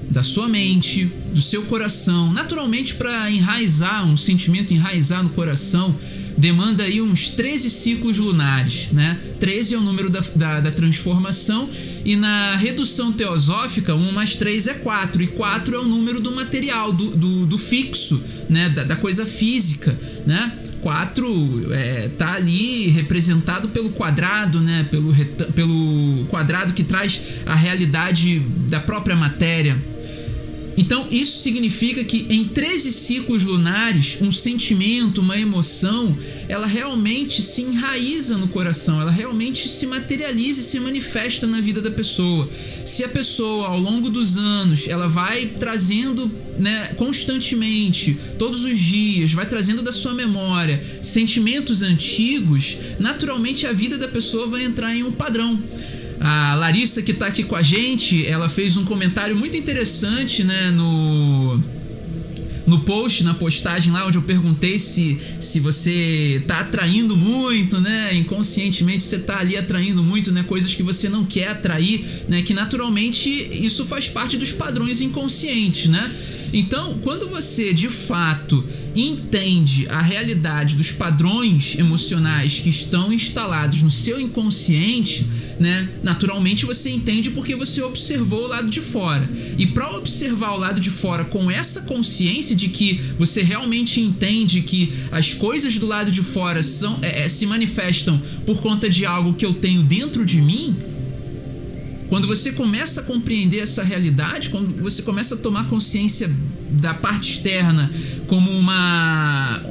da 0.09 0.23
sua 0.23 0.49
mente, 0.49 1.11
do 1.33 1.43
seu 1.43 1.62
coração. 1.62 2.33
Naturalmente, 2.33 2.95
para 2.95 3.31
enraizar 3.31 4.07
um 4.07 4.17
sentimento, 4.17 4.73
enraizar 4.73 5.23
no 5.23 5.31
coração, 5.31 5.95
demanda 6.37 6.85
aí 6.85 7.02
uns 7.02 7.31
13 7.31 7.69
ciclos 7.69 8.19
lunares, 8.19 8.93
né? 8.93 9.19
13 9.40 9.75
é 9.75 9.78
o 9.78 9.81
número 9.81 10.09
da, 10.09 10.21
da, 10.37 10.61
da 10.61 10.71
transformação 10.71 11.69
e 12.05 12.14
na 12.14 12.55
redução 12.57 13.12
teosófica 13.12 13.95
1 13.95 14.12
mais 14.12 14.37
3 14.37 14.69
é 14.69 14.75
4 14.75 15.23
e 15.23 15.26
4 15.26 15.75
é 15.75 15.78
o 15.78 15.85
número 15.85 16.21
do 16.21 16.31
material, 16.31 16.93
do, 16.93 17.11
do, 17.11 17.47
do 17.47 17.59
fixo, 17.59 18.23
né? 18.49 18.69
Da, 18.69 18.85
da, 18.85 18.97
coisa 18.97 19.26
física, 19.26 19.99
né? 20.25 20.52
4 20.88 21.75
é, 21.75 22.09
tá 22.16 22.33
ali 22.33 22.88
representado 22.88 23.68
pelo 23.68 23.90
quadrado, 23.90 24.59
né? 24.59 24.87
Pelo, 24.90 25.14
pelo 25.54 26.25
quadrado 26.28 26.73
que 26.73 26.83
traz 26.83 27.42
a 27.45 27.54
realidade 27.54 28.40
da 28.71 28.80
própria 28.80 29.14
matéria. 29.14 29.76
Então, 30.78 31.08
isso 31.11 31.38
significa 31.38 32.04
que 32.04 32.25
em 32.30 32.44
13 32.44 32.92
ciclos 32.92 33.42
lunares, 33.42 34.23
um 34.23 34.30
sentimento, 34.30 35.20
uma 35.20 35.37
emoção, 35.37 36.16
ela 36.49 36.68
realmente 36.68 37.42
se 37.42 37.62
enraiza 37.62 38.38
no 38.38 38.47
coração, 38.47 39.00
ela 39.00 39.11
realmente 39.11 39.68
se 39.68 39.88
materializa 39.88 40.61
e 40.61 40.64
se 40.64 40.78
manifesta 40.78 41.49
na 41.49 41.61
vida 41.61 41.82
da 41.82 41.90
pessoa. 41.90 42.49
Se 42.87 43.02
a 43.02 43.08
pessoa, 43.08 43.66
ao 43.66 43.78
longo 43.80 44.08
dos 44.08 44.37
anos, 44.37 44.87
ela 44.87 45.08
vai 45.08 45.47
trazendo 45.47 46.30
né, 46.56 46.94
constantemente, 46.97 48.16
todos 48.38 48.64
os 48.64 48.78
dias, 48.78 49.32
vai 49.32 49.47
trazendo 49.47 49.82
da 49.82 49.90
sua 49.90 50.14
memória 50.14 50.80
sentimentos 51.02 51.82
antigos, 51.82 52.76
naturalmente 53.00 53.66
a 53.66 53.73
vida 53.73 53.99
da 53.99 54.06
pessoa 54.06 54.47
vai 54.47 54.62
entrar 54.62 54.94
em 54.94 55.02
um 55.02 55.11
padrão. 55.11 55.61
A 56.21 56.55
Larissa, 56.57 57.03
que 57.03 57.13
está 57.13 57.27
aqui 57.27 57.45
com 57.45 57.55
a 57.55 57.63
gente, 57.63 58.27
ela 58.27 58.49
fez 58.49 58.77
um 58.77 58.85
comentário 58.85 59.37
muito 59.37 59.57
interessante 59.57 60.43
né, 60.43 60.71
no, 60.71 61.63
no 62.67 62.81
post, 62.81 63.25
na 63.25 63.35
postagem 63.35 63.93
lá, 63.93 64.07
onde 64.07 64.19
eu 64.19 64.23
perguntei 64.23 64.79
se, 64.79 65.19
se 65.41 65.59
você 65.59 66.39
está 66.41 66.61
atraindo 66.61 67.17
muito, 67.17 67.81
né? 67.81 68.15
Inconscientemente 68.15 69.05
você 69.05 69.17
está 69.17 69.39
ali 69.39 69.57
atraindo 69.57 70.03
muito, 70.03 70.31
né? 70.31 70.43
Coisas 70.43 70.75
que 70.75 70.83
você 70.83 71.09
não 71.09 71.25
quer 71.25 71.49
atrair, 71.49 72.05
né? 72.29 72.43
Que 72.43 72.53
naturalmente 72.53 73.31
isso 73.31 73.85
faz 73.87 74.09
parte 74.09 74.37
dos 74.37 74.53
padrões 74.53 75.01
inconscientes, 75.01 75.89
né? 75.89 76.11
Então, 76.53 76.99
quando 77.03 77.29
você 77.29 77.73
de 77.73 77.89
fato 77.89 78.65
entende 78.95 79.87
a 79.89 80.01
realidade 80.01 80.75
dos 80.75 80.93
padrões 80.93 81.79
emocionais 81.79 82.61
que 82.61 82.71
estão 82.71 83.13
instalados 83.13 83.83
no 83.83 83.91
seu 83.91 84.21
inconsciente, 84.21 85.27
né? 85.59 85.88
Naturalmente 86.03 86.65
você 86.65 86.91
entende 86.91 87.31
porque 87.31 87.57
você 87.57 87.83
observou 87.83 88.45
o 88.45 88.47
lado 88.47 88.71
de 88.71 88.81
fora. 88.81 89.29
E 89.57 89.67
para 89.67 89.97
observar 89.97 90.53
o 90.53 90.59
lado 90.59 90.81
de 90.81 90.91
fora 90.91 91.25
com 91.25 91.50
essa 91.50 91.83
consciência 91.83 92.55
de 92.55 92.69
que 92.69 93.00
você 93.19 93.43
realmente 93.43 94.00
entende 94.00 94.62
que 94.62 94.93
as 95.11 95.35
coisas 95.35 95.79
do 95.79 95.87
lado 95.87 96.11
de 96.11 96.23
fora 96.23 96.62
são 96.62 96.99
é, 97.03 97.25
é, 97.25 97.29
se 97.29 97.47
manifestam 97.47 98.21
por 98.47 98.61
conta 98.61 98.88
de 98.88 99.05
algo 99.05 99.35
que 99.35 99.45
eu 99.45 99.55
tenho 99.55 99.83
dentro 99.83 100.25
de 100.25 100.41
mim, 100.41 100.77
quando 102.09 102.27
você 102.27 102.53
começa 102.53 103.03
a 103.03 103.05
compreender 103.05 103.59
essa 103.59 103.83
realidade, 103.83 104.49
quando 104.49 104.81
você 104.83 105.03
começa 105.03 105.35
a 105.35 105.38
tomar 105.38 105.69
consciência 105.69 106.31
da 106.71 106.95
parte 106.95 107.31
externa 107.31 107.91
como 108.27 108.50
uma 108.50 109.62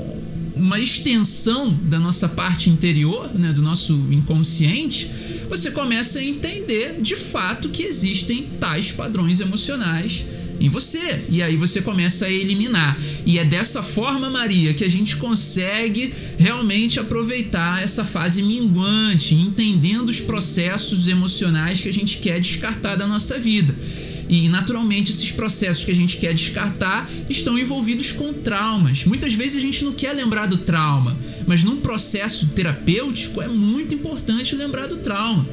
uma 0.56 0.80
extensão 0.80 1.72
da 1.84 2.00
nossa 2.00 2.28
parte 2.28 2.70
interior, 2.70 3.30
né, 3.36 3.54
do 3.54 3.62
nosso 3.62 3.94
inconsciente, 4.10 5.10
você 5.50 5.72
começa 5.72 6.20
a 6.20 6.24
entender 6.24 6.98
de 7.02 7.16
fato 7.16 7.70
que 7.70 7.84
existem 7.84 8.48
tais 8.60 8.92
padrões 8.92 9.40
emocionais 9.40 10.26
em 10.60 10.70
você. 10.70 11.22
E 11.30 11.42
aí 11.42 11.56
você 11.56 11.82
começa 11.82 12.26
a 12.26 12.32
eliminar. 12.32 13.00
E 13.26 13.40
é 13.40 13.46
dessa 13.46 13.84
forma, 13.84 14.30
Maria, 14.30 14.74
que 14.74 14.84
a 14.84 14.90
gente 14.90 15.16
consegue 15.18 16.14
realmente 16.38 17.00
aproveitar 17.00 17.82
essa 17.82 18.04
fase 18.04 18.44
minguante, 18.44 19.36
entendendo 19.36 20.10
os 20.10 20.22
processos 20.22 21.08
emocionais 21.08 21.82
que 21.82 21.90
a 21.90 21.94
gente 21.94 22.18
quer 22.18 22.40
descartar 22.40 22.96
da 22.96 23.08
nossa 23.08 23.38
vida. 23.40 23.76
E 24.30 24.50
naturalmente 24.50 25.12
esses 25.12 25.32
processos 25.32 25.86
que 25.86 25.92
a 25.92 25.96
gente 25.96 26.18
quer 26.18 26.34
descartar 26.34 27.10
estão 27.30 27.58
envolvidos 27.58 28.12
com 28.12 28.34
traumas. 28.34 29.06
Muitas 29.06 29.34
vezes 29.34 29.58
a 29.58 29.62
gente 29.62 29.86
não 29.86 29.94
quer 29.94 30.12
lembrar 30.12 30.48
do 30.48 30.58
trauma, 30.58 31.16
mas 31.48 31.64
num 31.64 31.78
processo 31.78 32.48
terapêutico 32.48 33.42
é 33.42 33.48
muito 33.48 33.96
importante 33.96 34.54
lembrar 34.54 34.88
do 34.88 34.98
trauma. 34.98 35.48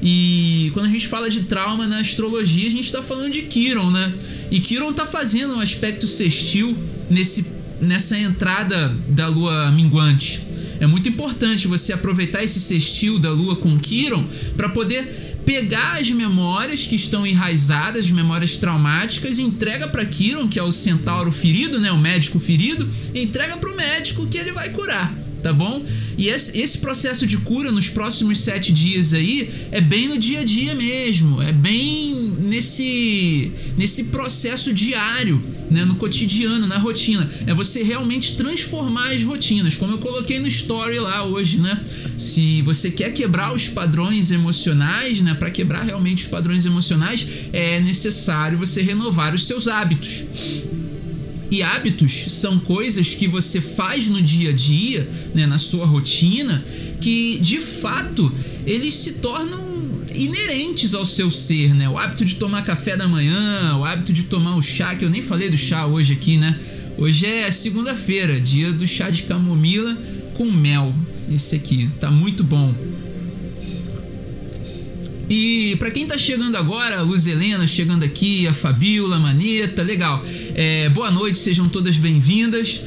E 0.00 0.70
quando 0.72 0.86
a 0.86 0.88
gente 0.88 1.06
fala 1.06 1.28
de 1.28 1.42
trauma 1.42 1.86
na 1.86 1.98
astrologia, 1.98 2.66
a 2.66 2.70
gente 2.70 2.86
está 2.86 3.02
falando 3.02 3.32
de 3.32 3.42
Kiron, 3.42 3.90
né? 3.90 4.12
E 4.50 4.60
Kiron 4.60 4.90
está 4.90 5.04
fazendo 5.04 5.54
um 5.54 5.60
aspecto 5.60 6.06
sextil 6.06 6.76
nesse, 7.10 7.52
nessa 7.80 8.16
entrada 8.18 8.96
da 9.08 9.28
lua 9.28 9.70
minguante. 9.70 10.42
É 10.80 10.86
muito 10.86 11.08
importante 11.08 11.68
você 11.68 11.92
aproveitar 11.92 12.42
esse 12.42 12.58
sextil 12.58 13.18
da 13.18 13.30
lua 13.30 13.54
com 13.54 13.78
Kiron 13.78 14.26
para 14.56 14.68
poder 14.68 15.40
pegar 15.46 16.00
as 16.00 16.10
memórias 16.10 16.84
que 16.86 16.96
estão 16.96 17.24
enraizadas, 17.24 18.06
as 18.06 18.10
memórias 18.12 18.56
traumáticas, 18.56 19.38
entrega 19.38 19.86
para 19.86 20.04
Kiron, 20.04 20.48
que 20.48 20.58
é 20.58 20.62
o 20.62 20.72
centauro 20.72 21.30
ferido, 21.30 21.80
né, 21.80 21.92
o 21.92 21.98
médico 21.98 22.40
ferido, 22.40 22.88
entrega 23.14 23.56
para 23.56 23.70
o 23.70 23.76
médico 23.76 24.26
que 24.26 24.38
ele 24.38 24.52
vai 24.52 24.70
curar 24.70 25.12
tá 25.42 25.52
bom? 25.52 25.84
E 26.16 26.28
esse, 26.28 26.78
processo 26.78 27.26
de 27.26 27.38
cura 27.38 27.72
nos 27.72 27.88
próximos 27.88 28.40
sete 28.40 28.72
dias 28.72 29.12
aí 29.12 29.50
é 29.70 29.80
bem 29.80 30.08
no 30.08 30.18
dia 30.18 30.40
a 30.40 30.44
dia 30.44 30.74
mesmo, 30.74 31.42
é 31.42 31.52
bem 31.52 32.14
nesse, 32.40 33.50
nesse 33.76 34.04
processo 34.04 34.72
diário, 34.72 35.42
né, 35.70 35.84
no 35.84 35.94
cotidiano, 35.96 36.66
na 36.66 36.78
rotina. 36.78 37.28
É 37.46 37.54
você 37.54 37.82
realmente 37.82 38.36
transformar 38.36 39.12
as 39.12 39.22
rotinas, 39.22 39.76
como 39.76 39.94
eu 39.94 39.98
coloquei 39.98 40.38
no 40.38 40.46
story 40.46 40.98
lá 40.98 41.24
hoje, 41.24 41.58
né? 41.58 41.80
Se 42.18 42.62
você 42.62 42.90
quer 42.90 43.12
quebrar 43.12 43.54
os 43.54 43.68
padrões 43.68 44.30
emocionais, 44.30 45.20
né, 45.20 45.34
para 45.34 45.50
quebrar 45.50 45.82
realmente 45.82 46.24
os 46.24 46.30
padrões 46.30 46.66
emocionais, 46.66 47.26
é 47.52 47.80
necessário 47.80 48.58
você 48.58 48.82
renovar 48.82 49.34
os 49.34 49.46
seus 49.46 49.66
hábitos. 49.66 50.24
E 51.52 51.62
hábitos 51.62 52.28
são 52.30 52.58
coisas 52.58 53.12
que 53.12 53.28
você 53.28 53.60
faz 53.60 54.08
no 54.08 54.22
dia 54.22 54.48
a 54.48 54.52
dia, 54.54 55.06
né, 55.34 55.46
na 55.46 55.58
sua 55.58 55.84
rotina, 55.84 56.64
que 56.98 57.38
de 57.42 57.60
fato 57.60 58.32
eles 58.64 58.94
se 58.94 59.12
tornam 59.20 59.60
inerentes 60.14 60.94
ao 60.94 61.04
seu 61.04 61.30
ser, 61.30 61.74
né? 61.74 61.86
O 61.90 61.98
hábito 61.98 62.24
de 62.24 62.36
tomar 62.36 62.64
café 62.64 62.96
da 62.96 63.06
manhã, 63.06 63.76
o 63.76 63.84
hábito 63.84 64.14
de 64.14 64.22
tomar 64.22 64.56
o 64.56 64.62
chá, 64.62 64.94
que 64.96 65.04
eu 65.04 65.10
nem 65.10 65.20
falei 65.20 65.50
do 65.50 65.58
chá 65.58 65.84
hoje 65.84 66.14
aqui, 66.14 66.38
né? 66.38 66.58
Hoje 66.96 67.26
é 67.26 67.50
segunda-feira, 67.50 68.40
dia 68.40 68.72
do 68.72 68.86
chá 68.86 69.10
de 69.10 69.24
camomila 69.24 69.94
com 70.32 70.50
mel. 70.50 70.94
Esse 71.30 71.56
aqui 71.56 71.90
tá 72.00 72.10
muito 72.10 72.42
bom. 72.42 72.74
E 75.34 75.76
para 75.76 75.90
quem 75.90 76.06
tá 76.06 76.18
chegando 76.18 76.56
agora, 76.56 76.98
a 76.98 77.00
Luz 77.00 77.26
Helena 77.26 77.66
chegando 77.66 78.04
aqui, 78.04 78.46
a 78.46 78.52
Fabiola, 78.52 79.16
a 79.16 79.18
Maneta, 79.18 79.82
legal. 79.82 80.22
É, 80.54 80.90
boa 80.90 81.10
noite, 81.10 81.38
sejam 81.38 81.66
todas 81.66 81.96
bem-vindas. 81.96 82.84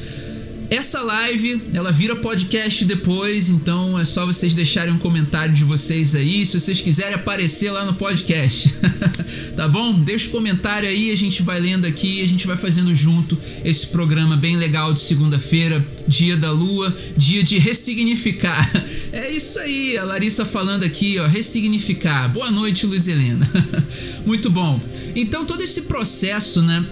Essa 0.68 1.00
live, 1.00 1.62
ela 1.72 1.92
vira 1.92 2.16
podcast 2.16 2.84
depois, 2.84 3.48
então 3.48 3.96
é 3.96 4.04
só 4.04 4.26
vocês 4.26 4.52
deixarem 4.52 4.92
um 4.92 4.98
comentário 4.98 5.54
de 5.54 5.62
vocês 5.62 6.16
aí, 6.16 6.44
se 6.44 6.58
vocês 6.58 6.80
quiserem 6.80 7.14
aparecer 7.14 7.70
lá 7.70 7.84
no 7.84 7.94
podcast. 7.94 8.74
tá 9.54 9.68
bom? 9.68 9.94
Deixa 9.94 10.26
o 10.26 10.30
comentário 10.30 10.88
aí, 10.88 11.12
a 11.12 11.14
gente 11.14 11.42
vai 11.42 11.60
lendo 11.60 11.86
aqui, 11.86 12.20
a 12.20 12.26
gente 12.26 12.48
vai 12.48 12.56
fazendo 12.56 12.92
junto 12.92 13.38
esse 13.64 13.86
programa 13.88 14.36
bem 14.36 14.56
legal 14.56 14.92
de 14.92 15.00
segunda-feira, 15.00 15.86
dia 16.08 16.36
da 16.36 16.50
lua, 16.50 16.94
dia 17.16 17.44
de 17.44 17.58
ressignificar. 17.58 18.68
É 19.12 19.30
isso 19.30 19.58
aí, 19.60 19.96
a 19.96 20.04
Larissa 20.04 20.44
falando 20.44 20.82
aqui, 20.82 21.18
ó, 21.18 21.26
ressignificar. 21.26 22.28
Boa 22.28 22.50
noite, 22.50 22.84
Luiz 22.84 23.08
Helena. 23.08 23.48
Muito 24.26 24.50
bom. 24.50 24.78
Então 25.14 25.46
todo 25.46 25.62
esse 25.62 25.82
processo, 25.82 26.60
né? 26.60 26.84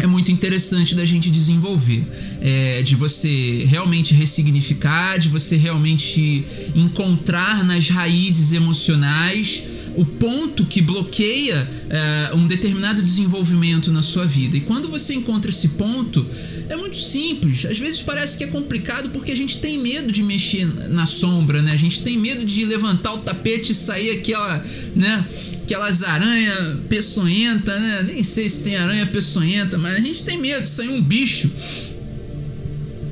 É 0.00 0.06
muito 0.06 0.32
interessante 0.32 0.94
da 0.94 1.04
gente 1.04 1.30
desenvolver. 1.30 2.04
É, 2.40 2.82
de 2.82 2.96
você 2.96 3.64
realmente 3.66 4.14
ressignificar, 4.14 5.18
de 5.18 5.28
você 5.28 5.56
realmente 5.56 6.44
encontrar 6.74 7.64
nas 7.64 7.88
raízes 7.88 8.52
emocionais 8.52 9.68
o 9.96 10.04
ponto 10.04 10.64
que 10.64 10.80
bloqueia 10.80 11.68
é, 11.88 12.30
um 12.34 12.46
determinado 12.46 13.02
desenvolvimento 13.02 13.90
na 13.92 14.02
sua 14.02 14.24
vida. 14.24 14.56
E 14.56 14.60
quando 14.60 14.88
você 14.88 15.14
encontra 15.14 15.50
esse 15.50 15.70
ponto, 15.70 16.24
é 16.68 16.76
muito 16.76 16.96
simples. 16.96 17.66
Às 17.66 17.78
vezes 17.78 18.00
parece 18.00 18.38
que 18.38 18.44
é 18.44 18.46
complicado 18.46 19.10
porque 19.10 19.32
a 19.32 19.36
gente 19.36 19.58
tem 19.58 19.78
medo 19.78 20.12
de 20.12 20.22
mexer 20.22 20.66
na 20.88 21.06
sombra, 21.06 21.60
né? 21.60 21.72
A 21.72 21.76
gente 21.76 22.02
tem 22.02 22.16
medo 22.16 22.44
de 22.44 22.64
levantar 22.64 23.12
o 23.12 23.18
tapete 23.18 23.72
e 23.72 23.74
sair 23.74 24.10
aquela, 24.12 24.64
né? 24.94 25.24
Aquelas 25.70 26.02
aranha 26.02 26.78
peçonhenta, 26.88 27.78
né? 27.78 28.04
Nem 28.04 28.24
sei 28.24 28.48
se 28.48 28.64
tem 28.64 28.74
aranha 28.74 29.06
peçonhenta, 29.06 29.78
mas 29.78 29.94
a 29.94 30.00
gente 30.00 30.24
tem 30.24 30.36
medo 30.36 30.62
de 30.62 30.68
sair 30.68 30.88
um 30.88 31.00
bicho. 31.00 31.48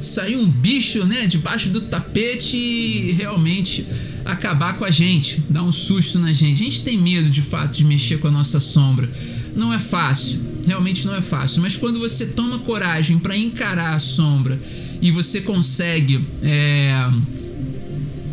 Sair 0.01 0.37
um 0.37 0.47
bicho, 0.47 1.05
né, 1.05 1.27
debaixo 1.27 1.69
do 1.71 1.81
tapete 1.81 2.57
e 2.57 3.13
realmente 3.13 3.87
acabar 4.25 4.77
com 4.77 4.85
a 4.85 4.91
gente, 4.91 5.43
dar 5.49 5.63
um 5.63 5.73
susto 5.73 6.19
na 6.19 6.33
gente. 6.33 6.61
A 6.61 6.65
gente 6.65 6.83
tem 6.83 6.99
medo 6.99 7.31
de 7.31 7.43
fato 7.43 7.77
de 7.77 7.85
mexer 7.85 8.19
com 8.19 8.27
a 8.27 8.31
nossa 8.31 8.59
sombra. 8.59 9.09
Não 9.55 9.73
é 9.73 9.79
fácil, 9.79 10.41
realmente 10.67 11.07
não 11.07 11.15
é 11.15 11.23
fácil, 11.23 11.63
mas 11.63 11.77
quando 11.77 11.99
você 12.01 12.27
toma 12.27 12.59
coragem 12.61 13.19
para 13.19 13.37
encarar 13.37 13.95
a 13.95 13.99
sombra 13.99 14.61
e 15.01 15.11
você 15.11 15.41
consegue 15.41 16.25
é, 16.43 17.09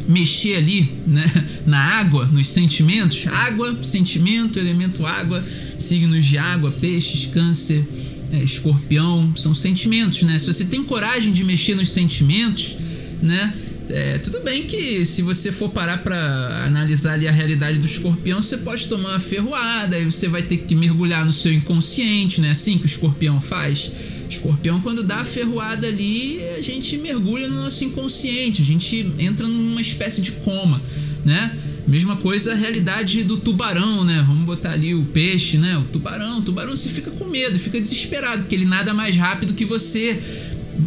mexer 0.08 0.56
ali 0.56 0.92
né, 1.08 1.26
na 1.66 1.80
água, 1.80 2.26
nos 2.26 2.50
sentimentos. 2.50 3.28
Água, 3.28 3.78
sentimento, 3.84 4.60
elemento 4.60 5.06
água, 5.06 5.44
signos 5.78 6.26
de 6.26 6.38
água, 6.38 6.72
peixes, 6.72 7.28
câncer, 7.28 7.84
é, 8.32 8.44
escorpião, 8.44 9.36
são 9.36 9.54
sentimentos, 9.54 10.24
né? 10.24 10.38
Se 10.40 10.48
você 10.48 10.66
tem 10.66 10.84
coragem 10.84 11.32
de 11.32 11.44
mexer 11.44 11.76
nos 11.76 11.90
sentimentos, 11.90 12.78
né? 13.22 13.54
É, 13.88 14.18
tudo 14.18 14.40
bem 14.40 14.64
que 14.64 15.06
se 15.06 15.22
você 15.22 15.52
for 15.52 15.70
parar 15.70 16.00
para 16.00 16.66
analisar 16.66 17.14
ali 17.14 17.28
a 17.28 17.32
realidade 17.32 17.78
do 17.78 17.86
escorpião, 17.86 18.42
você 18.42 18.58
pode 18.58 18.88
tomar 18.88 19.10
uma 19.10 19.20
ferroada, 19.20 19.96
aí 19.96 20.04
você 20.04 20.28
vai 20.28 20.42
ter 20.42 20.58
que 20.58 20.74
mergulhar 20.74 21.24
no 21.24 21.32
seu 21.32 21.54
inconsciente, 21.54 22.42
né? 22.42 22.52
Assim 22.52 22.78
que 22.78 22.86
o 22.86 22.88
escorpião 22.88 23.40
faz. 23.40 23.92
Escorpião, 24.36 24.80
quando 24.82 25.04
dá 25.04 25.18
a 25.18 25.26
ferroada 25.26 25.88
ali, 25.88 26.40
a 26.58 26.62
gente 26.62 26.98
mergulha 26.98 27.48
no 27.48 27.64
nosso 27.64 27.84
inconsciente, 27.84 28.62
a 28.62 28.66
gente 28.66 29.12
entra 29.18 29.48
numa 29.48 29.82
espécie 29.82 30.22
de 30.22 30.34
coma, 30.34 30.82
né? 31.24 31.58
Mesma 31.88 32.16
coisa 32.16 32.54
a 32.54 32.56
realidade 32.56 33.24
do 33.24 33.38
tubarão, 33.38 34.04
né? 34.04 34.24
Vamos 34.28 34.46
botar 34.46 34.72
ali 34.72 34.96
o 34.96 35.04
peixe, 35.06 35.58
né? 35.58 35.78
O 35.78 35.84
tubarão, 35.84 36.40
o 36.40 36.42
tubarão 36.42 36.76
você 36.76 36.90
fica 36.90 37.12
com 37.12 37.26
medo, 37.26 37.60
fica 37.60 37.80
desesperado, 37.80 38.44
porque 38.44 38.56
ele 38.56 38.66
nada 38.66 38.94
mais 38.94 39.16
rápido 39.16 39.54
que 39.54 39.66
você 39.66 40.20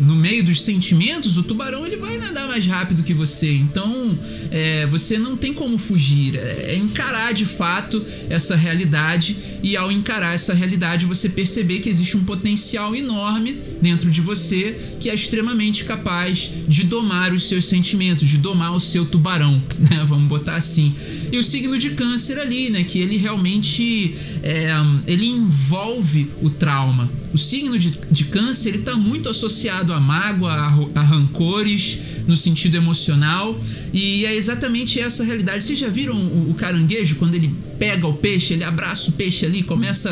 no 0.03 0.15
meio 0.15 0.45
dos 0.45 0.63
sentimentos, 0.63 1.39
o 1.39 1.43
tubarão 1.43 1.87
ele 1.87 1.97
vai 1.97 2.19
nadar 2.19 2.47
mais 2.47 2.67
rápido 2.67 3.03
que 3.03 3.15
você. 3.15 3.51
Então, 3.53 4.19
é, 4.51 4.87
você 4.87 5.19
não 5.19 5.37
tem 5.37 5.53
como 5.53 5.79
fugir. 5.79 6.37
É, 6.37 6.73
é, 6.73 6.77
encarar 6.77 7.33
de 7.33 7.45
fato 7.45 8.05
essa 8.29 8.57
realidade 8.57 9.37
e 9.63 9.77
ao 9.77 9.91
encarar 9.91 10.35
essa 10.35 10.55
realidade 10.55 11.07
você 11.07 11.29
perceber 11.29 11.81
que 11.81 11.89
existe 11.89 12.17
um 12.17 12.25
potencial 12.25 12.95
enorme 12.95 13.59
dentro 13.83 14.11
de 14.11 14.21
você 14.21 14.97
que 15.01 15.11
é 15.11 15.15
extremamente 15.15 15.85
capaz 15.85 16.51
de 16.67 16.85
domar 16.85 17.33
os 17.33 17.45
seus 17.45 17.67
sentimentos, 17.67 18.29
de 18.29 18.39
domar 18.39 18.75
o 18.75 18.81
seu 18.81 19.05
tubarão, 19.05 19.63
né? 19.91 20.05
Vamos 20.07 20.29
botar 20.29 20.57
assim. 20.57 20.95
E 21.31 21.39
o 21.39 21.43
signo 21.43 21.77
de 21.79 21.91
câncer 21.91 22.39
ali, 22.39 22.71
né? 22.71 22.85
Que 22.85 22.99
ele 22.99 23.17
realmente 23.17 24.17
é, 24.43 24.71
ele 25.07 25.27
envolve 25.27 26.31
o 26.43 26.51
trauma. 26.51 27.11
O 27.33 27.39
signo 27.39 27.79
de, 27.79 27.99
de 28.11 28.25
câncer 28.25 28.71
ele 28.71 28.79
está 28.79 28.97
muito 28.97 29.29
associado 29.29 29.93
à 29.93 30.01
mágoa, 30.01 30.53
a, 30.53 31.01
a 31.01 31.03
rancores, 31.03 32.01
no 32.29 32.37
sentido 32.37 32.77
emocional. 32.77 33.59
E 33.93 34.25
é 34.27 34.37
exatamente 34.37 35.01
essa 35.01 35.25
realidade. 35.25 35.65
Vocês 35.65 35.79
já 35.79 35.89
viram 35.89 36.15
o, 36.15 36.51
o 36.51 36.55
caranguejo 36.55 37.17
quando 37.17 37.35
ele 37.35 37.53
pega 37.79 38.07
o 38.07 38.15
peixe, 38.15 38.53
ele 38.53 38.65
abraça 38.65 39.11
o 39.11 39.15
peixe 39.15 39.47
ali, 39.47 39.63
começa 39.63 40.11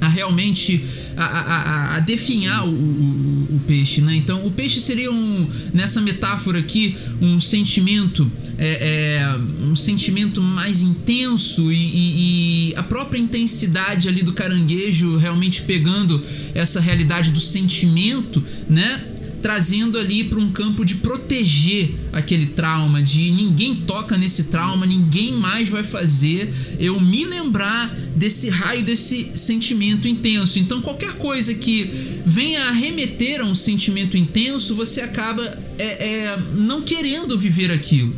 a 0.00 0.08
realmente 0.08 0.84
a, 1.16 1.24
a, 1.24 1.96
a 1.96 2.00
definhar 2.00 2.66
o, 2.66 2.70
o, 2.70 3.56
o, 3.56 3.60
peixe, 3.66 4.00
né? 4.00 4.14
Então 4.16 4.46
o 4.46 4.50
peixe 4.50 4.80
seria 4.80 5.10
um 5.10 5.48
nessa 5.72 6.00
metáfora 6.00 6.58
aqui 6.58 6.96
um 7.20 7.40
sentimento 7.40 8.30
é, 8.58 9.20
é 9.20 9.64
um 9.64 9.74
sentimento 9.74 10.42
mais 10.42 10.82
intenso 10.82 11.72
e, 11.72 11.76
e, 11.76 12.70
e, 12.70 12.76
a 12.76 12.82
própria 12.82 13.18
intensidade 13.18 14.08
ali 14.08 14.22
do 14.22 14.32
caranguejo 14.32 15.16
realmente 15.16 15.62
pegando 15.62 16.20
essa 16.54 16.80
realidade 16.80 17.30
do 17.30 17.40
sentimento, 17.40 18.42
né? 18.68 19.13
Trazendo 19.44 19.98
ali 19.98 20.24
para 20.24 20.38
um 20.38 20.50
campo 20.50 20.86
de 20.86 20.94
proteger 20.94 21.90
aquele 22.14 22.46
trauma, 22.46 23.02
de 23.02 23.30
ninguém 23.30 23.76
toca 23.76 24.16
nesse 24.16 24.44
trauma, 24.44 24.86
ninguém 24.86 25.32
mais 25.32 25.68
vai 25.68 25.84
fazer 25.84 26.50
eu 26.80 26.98
me 26.98 27.26
lembrar 27.26 27.94
desse 28.16 28.48
raio, 28.48 28.82
desse 28.82 29.32
sentimento 29.34 30.08
intenso. 30.08 30.58
Então, 30.58 30.80
qualquer 30.80 31.12
coisa 31.18 31.52
que 31.52 31.90
venha 32.24 32.70
a 32.70 32.70
remeter 32.70 33.42
a 33.42 33.44
um 33.44 33.54
sentimento 33.54 34.16
intenso, 34.16 34.74
você 34.74 35.02
acaba 35.02 35.44
é, 35.78 35.84
é, 35.84 36.38
não 36.56 36.80
querendo 36.80 37.36
viver 37.36 37.70
aquilo. 37.70 38.16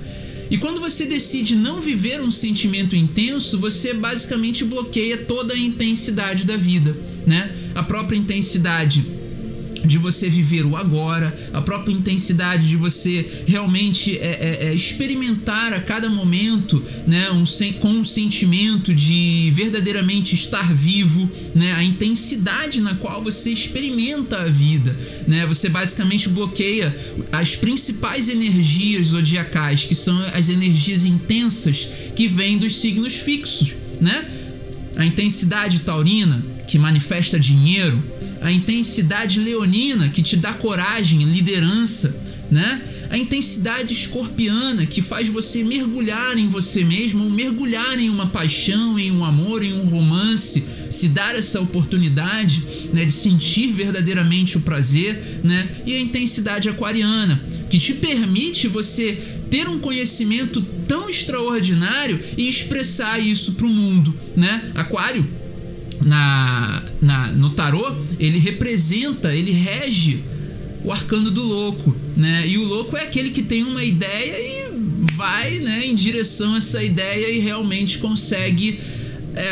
E 0.48 0.56
quando 0.56 0.80
você 0.80 1.06
decide 1.06 1.56
não 1.56 1.80
viver 1.80 2.20
um 2.20 2.30
sentimento 2.30 2.94
intenso, 2.94 3.58
você 3.58 3.92
basicamente 3.92 4.64
bloqueia 4.64 5.16
toda 5.16 5.54
a 5.54 5.58
intensidade 5.58 6.44
da 6.44 6.56
vida, 6.56 6.96
né? 7.26 7.50
A 7.74 7.82
própria 7.82 8.16
intensidade 8.16 9.15
de 9.86 9.98
você 9.98 10.28
viver 10.28 10.64
o 10.64 10.76
agora, 10.76 11.36
a 11.52 11.60
própria 11.60 11.92
intensidade 11.92 12.68
de 12.68 12.76
você 12.76 13.44
realmente 13.46 14.16
é, 14.18 14.58
é, 14.60 14.66
é 14.68 14.74
experimentar 14.74 15.72
a 15.72 15.80
cada 15.80 16.08
momento, 16.08 16.82
né, 17.06 17.30
um, 17.30 17.44
com 17.80 17.88
um 17.88 18.04
sentimento 18.04 18.94
de 18.94 19.50
verdadeiramente 19.52 20.34
estar 20.34 20.72
vivo, 20.74 21.30
né, 21.54 21.72
a 21.72 21.82
intensidade 21.82 22.80
na 22.80 22.94
qual 22.94 23.22
você 23.22 23.50
experimenta 23.50 24.38
a 24.38 24.48
vida, 24.48 24.94
né, 25.26 25.46
você 25.46 25.68
basicamente 25.68 26.28
bloqueia 26.28 26.94
as 27.32 27.56
principais 27.56 28.28
energias 28.28 29.08
zodiacais, 29.08 29.84
que 29.84 29.94
são 29.94 30.18
as 30.34 30.48
energias 30.48 31.04
intensas 31.04 31.88
que 32.14 32.28
vêm 32.28 32.58
dos 32.58 32.76
signos 32.76 33.14
fixos, 33.14 33.72
né, 34.00 34.26
a 34.96 35.04
intensidade 35.04 35.80
taurina 35.80 36.42
que 36.66 36.78
manifesta 36.78 37.38
dinheiro 37.38 38.02
a 38.46 38.52
intensidade 38.52 39.40
leonina 39.40 40.08
que 40.08 40.22
te 40.22 40.36
dá 40.36 40.54
coragem, 40.54 41.24
liderança, 41.24 42.16
né? 42.48 42.80
A 43.10 43.18
intensidade 43.18 43.92
escorpiana 43.92 44.86
que 44.86 45.02
faz 45.02 45.28
você 45.28 45.64
mergulhar 45.64 46.38
em 46.38 46.48
você 46.48 46.84
mesmo, 46.84 47.24
ou 47.24 47.30
mergulhar 47.30 47.98
em 47.98 48.08
uma 48.08 48.28
paixão, 48.28 48.96
em 48.96 49.10
um 49.10 49.24
amor, 49.24 49.64
em 49.64 49.72
um 49.72 49.86
romance, 49.86 50.64
se 50.92 51.08
dar 51.08 51.34
essa 51.34 51.60
oportunidade, 51.60 52.62
né, 52.92 53.04
de 53.04 53.12
sentir 53.12 53.72
verdadeiramente 53.72 54.56
o 54.56 54.60
prazer, 54.60 55.40
né? 55.42 55.68
E 55.84 55.96
a 55.96 56.00
intensidade 56.00 56.68
aquariana 56.68 57.40
que 57.68 57.80
te 57.80 57.94
permite 57.94 58.68
você 58.68 59.18
ter 59.50 59.68
um 59.68 59.80
conhecimento 59.80 60.62
tão 60.86 61.10
extraordinário 61.10 62.20
e 62.36 62.46
expressar 62.46 63.18
isso 63.18 63.54
para 63.54 63.66
o 63.66 63.70
mundo, 63.70 64.14
né? 64.36 64.70
Aquário 64.76 65.26
na, 66.02 66.82
na, 67.00 67.28
no 67.32 67.50
tarô, 67.50 67.94
ele 68.18 68.38
representa, 68.38 69.34
ele 69.34 69.52
rege 69.52 70.20
o 70.84 70.92
arcano 70.92 71.30
do 71.30 71.42
louco, 71.42 71.96
né? 72.16 72.46
E 72.46 72.58
o 72.58 72.64
louco 72.64 72.96
é 72.96 73.02
aquele 73.02 73.30
que 73.30 73.42
tem 73.42 73.64
uma 73.64 73.82
ideia 73.82 74.38
e 74.38 74.66
vai, 75.14 75.58
né, 75.58 75.84
em 75.86 75.94
direção 75.94 76.54
a 76.54 76.58
essa 76.58 76.82
ideia 76.82 77.28
e 77.30 77.38
realmente 77.38 77.98
consegue 77.98 78.78
é, 79.34 79.50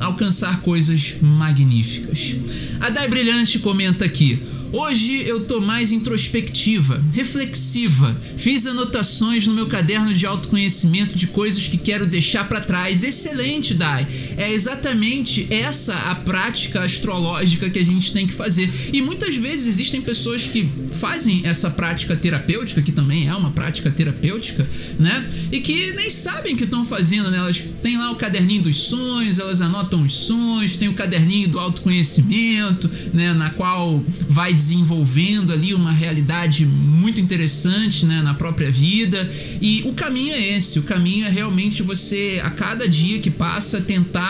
alcançar 0.00 0.60
coisas 0.62 1.16
magníficas. 1.20 2.36
A 2.80 2.90
Dai 2.90 3.08
Brilhante 3.08 3.60
comenta 3.60 4.04
aqui: 4.04 4.38
Hoje 4.76 5.22
eu 5.24 5.44
tô 5.44 5.60
mais 5.60 5.92
introspectiva, 5.92 7.00
reflexiva. 7.12 8.20
Fiz 8.36 8.66
anotações 8.66 9.46
no 9.46 9.54
meu 9.54 9.68
caderno 9.68 10.12
de 10.12 10.26
autoconhecimento 10.26 11.16
de 11.16 11.28
coisas 11.28 11.68
que 11.68 11.78
quero 11.78 12.04
deixar 12.06 12.48
para 12.48 12.60
trás. 12.60 13.04
Excelente, 13.04 13.72
Dai. 13.72 14.04
É 14.36 14.52
exatamente 14.52 15.46
essa 15.52 15.94
a 15.94 16.14
prática 16.14 16.82
astrológica 16.82 17.70
que 17.70 17.78
a 17.78 17.84
gente 17.84 18.12
tem 18.12 18.26
que 18.26 18.32
fazer. 18.32 18.70
E 18.92 19.00
muitas 19.00 19.36
vezes 19.36 19.66
existem 19.66 20.00
pessoas 20.00 20.46
que 20.46 20.68
fazem 20.92 21.42
essa 21.44 21.70
prática 21.70 22.16
terapêutica, 22.16 22.82
que 22.82 22.92
também 22.92 23.28
é 23.28 23.34
uma 23.34 23.50
prática 23.50 23.90
terapêutica, 23.90 24.66
né? 24.98 25.26
E 25.50 25.60
que 25.60 25.92
nem 25.92 26.10
sabem 26.10 26.56
que 26.56 26.64
estão 26.64 26.84
fazendo, 26.84 27.30
né? 27.30 27.38
Elas 27.38 27.62
têm 27.82 27.96
lá 27.98 28.10
o 28.10 28.16
caderninho 28.16 28.62
dos 28.62 28.76
sonhos, 28.76 29.38
elas 29.38 29.60
anotam 29.60 30.02
os 30.02 30.14
sonhos, 30.14 30.76
tem 30.76 30.88
o 30.88 30.94
caderninho 30.94 31.48
do 31.48 31.58
autoconhecimento, 31.58 32.90
né, 33.12 33.32
na 33.32 33.50
qual 33.50 34.02
vai 34.28 34.52
desenvolvendo 34.52 35.52
ali 35.52 35.74
uma 35.74 35.92
realidade 35.92 36.64
muito 36.66 37.20
interessante 37.20 38.06
né, 38.06 38.22
na 38.22 38.34
própria 38.34 38.70
vida. 38.70 39.28
E 39.60 39.82
o 39.84 39.92
caminho 39.92 40.34
é 40.34 40.56
esse: 40.56 40.78
o 40.78 40.82
caminho 40.84 41.26
é 41.26 41.30
realmente 41.30 41.82
você, 41.82 42.40
a 42.42 42.50
cada 42.50 42.88
dia 42.88 43.18
que 43.18 43.30
passa, 43.30 43.80
tentar 43.80 44.23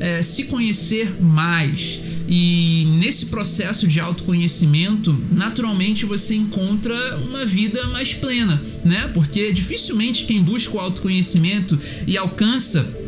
é, 0.00 0.22
se 0.22 0.44
conhecer 0.44 1.20
mais. 1.22 2.00
E 2.26 2.86
nesse 2.98 3.26
processo 3.26 3.86
de 3.86 4.00
autoconhecimento, 4.00 5.16
naturalmente 5.30 6.06
você 6.06 6.34
encontra 6.34 7.18
uma 7.18 7.44
vida 7.44 7.86
mais 7.88 8.14
plena, 8.14 8.60
né? 8.84 9.10
Porque 9.12 9.52
dificilmente 9.52 10.24
quem 10.24 10.42
busca 10.42 10.76
o 10.76 10.80
autoconhecimento 10.80 11.78
e 12.06 12.16
alcança 12.16 13.03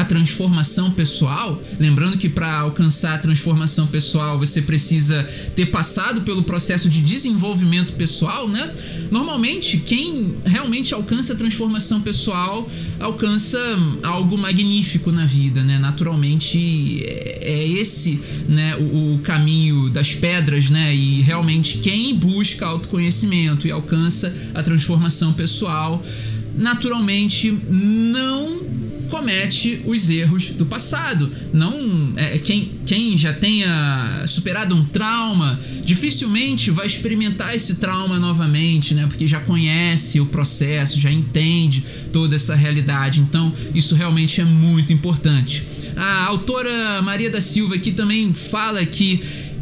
a 0.00 0.04
transformação 0.04 0.90
pessoal, 0.90 1.62
lembrando 1.78 2.16
que 2.16 2.26
para 2.26 2.60
alcançar 2.60 3.16
a 3.16 3.18
transformação 3.18 3.86
pessoal 3.86 4.38
você 4.38 4.62
precisa 4.62 5.22
ter 5.54 5.66
passado 5.66 6.22
pelo 6.22 6.42
processo 6.42 6.88
de 6.88 7.02
desenvolvimento 7.02 7.92
pessoal, 7.92 8.48
né? 8.48 8.72
Normalmente, 9.10 9.76
quem 9.76 10.36
realmente 10.42 10.94
alcança 10.94 11.34
a 11.34 11.36
transformação 11.36 12.00
pessoal 12.00 12.66
alcança 12.98 13.58
algo 14.02 14.38
magnífico 14.38 15.12
na 15.12 15.26
vida, 15.26 15.62
né? 15.62 15.78
Naturalmente, 15.78 17.04
é, 17.04 17.40
é 17.42 17.68
esse, 17.68 18.22
né, 18.48 18.76
o, 18.76 19.16
o 19.16 19.20
caminho 19.22 19.90
das 19.90 20.14
pedras, 20.14 20.70
né? 20.70 20.94
E 20.94 21.20
realmente 21.20 21.76
quem 21.78 22.14
busca 22.14 22.64
autoconhecimento 22.64 23.68
e 23.68 23.70
alcança 23.70 24.34
a 24.54 24.62
transformação 24.62 25.34
pessoal, 25.34 26.02
naturalmente 26.56 27.50
não 27.68 28.79
comete 29.10 29.82
os 29.84 30.08
erros 30.08 30.50
do 30.50 30.64
passado. 30.64 31.30
Não 31.52 32.12
é, 32.16 32.38
quem, 32.38 32.70
quem 32.86 33.18
já 33.18 33.32
tenha 33.32 34.24
superado 34.26 34.74
um 34.74 34.84
trauma 34.84 35.58
dificilmente 35.84 36.70
vai 36.70 36.86
experimentar 36.86 37.54
esse 37.54 37.76
trauma 37.76 38.18
novamente, 38.18 38.94
né? 38.94 39.06
Porque 39.06 39.26
já 39.26 39.40
conhece 39.40 40.20
o 40.20 40.26
processo, 40.26 41.00
já 41.00 41.10
entende 41.10 41.82
toda 42.12 42.36
essa 42.36 42.54
realidade. 42.54 43.20
Então, 43.20 43.52
isso 43.74 43.94
realmente 43.94 44.40
é 44.40 44.44
muito 44.44 44.92
importante. 44.92 45.64
A 45.96 46.26
autora 46.26 47.02
Maria 47.02 47.28
da 47.28 47.40
Silva 47.40 47.74
aqui 47.74 47.92
também 47.92 48.32
fala 48.32 48.84
que 48.86 49.20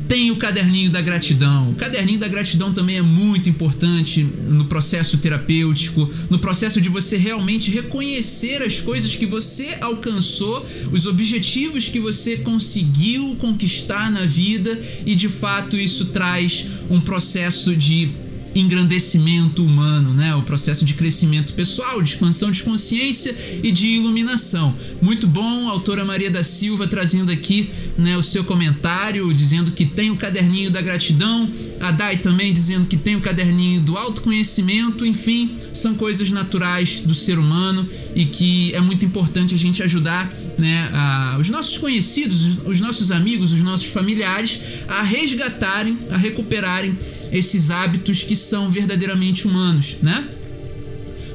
tem 0.09 0.31
o 0.31 0.37
caderninho 0.37 0.91
da 0.91 1.03
gratidão. 1.03 1.71
O 1.71 1.75
caderninho 1.75 2.19
da 2.19 2.27
gratidão 2.27 2.73
também 2.73 2.97
é 2.97 3.03
muito 3.03 3.49
importante 3.51 4.27
no 4.49 4.65
processo 4.65 5.19
terapêutico, 5.19 6.11
no 6.31 6.39
processo 6.39 6.81
de 6.81 6.89
você 6.89 7.19
realmente 7.19 7.71
reconhecer 7.71 8.63
as 8.63 8.81
coisas 8.81 9.15
que 9.15 9.27
você 9.27 9.77
alcançou, 9.83 10.67
os 10.91 11.07
objetivos 11.07 11.89
que 11.89 12.01
você 12.01 12.39
conseguiu 12.39 13.37
conquistar 13.37 14.11
na 14.11 14.25
vida 14.25 14.81
e 15.05 15.15
de 15.15 15.29
fato 15.29 15.77
isso 15.77 16.07
traz 16.07 16.67
um 16.89 16.99
processo 16.99 17.77
de 17.77 18.11
engrandecimento 18.55 19.65
humano, 19.65 20.13
né? 20.13 20.35
o 20.35 20.43
processo 20.43 20.85
de 20.85 20.95
crescimento 20.95 21.53
pessoal, 21.53 22.03
de 22.03 22.11
expansão 22.11 22.51
de 22.51 22.63
consciência 22.63 23.35
e 23.63 23.71
de 23.71 23.87
iluminação. 23.87 24.75
Muito 25.01 25.27
bom, 25.27 25.69
autora 25.69 26.05
Maria 26.05 26.31
da 26.31 26.43
Silva 26.43 26.87
trazendo 26.87 27.31
aqui 27.31 27.71
né, 27.97 28.17
o 28.17 28.23
seu 28.23 28.45
comentário, 28.45 29.33
dizendo 29.33 29.71
que 29.71 29.85
tem 29.85 30.11
o 30.11 30.17
caderninho 30.17 30.71
da 30.71 30.81
gratidão, 30.81 31.51
a 31.81 31.91
Dai 31.91 32.17
também 32.17 32.53
dizendo 32.53 32.87
que 32.87 32.97
tem 32.97 33.17
o 33.17 33.21
caderninho 33.21 33.81
do 33.81 33.97
autoconhecimento, 33.97 35.05
enfim, 35.05 35.51
são 35.73 35.95
coisas 35.95 36.31
naturais 36.31 37.03
do 37.05 37.15
ser 37.15 37.39
humano 37.39 37.89
e 38.15 38.25
que 38.25 38.75
é 38.75 38.81
muito 38.81 39.05
importante 39.05 39.55
a 39.55 39.59
gente 39.59 39.83
ajudar 39.83 40.33
né, 40.59 40.91
a, 40.93 41.37
os 41.39 41.49
nossos 41.49 41.79
conhecidos, 41.79 42.59
os 42.67 42.81
nossos 42.81 43.13
amigos, 43.13 43.53
os 43.53 43.61
nossos 43.61 43.87
familiares 43.87 44.61
a 44.89 45.03
resgatarem, 45.03 45.97
a 46.11 46.17
recuperarem 46.17 46.97
esses 47.33 47.71
hábitos 47.71 48.23
que 48.25 48.35
são 48.35 48.71
verdadeiramente 48.71 49.47
humanos, 49.47 49.97
né? 50.03 50.27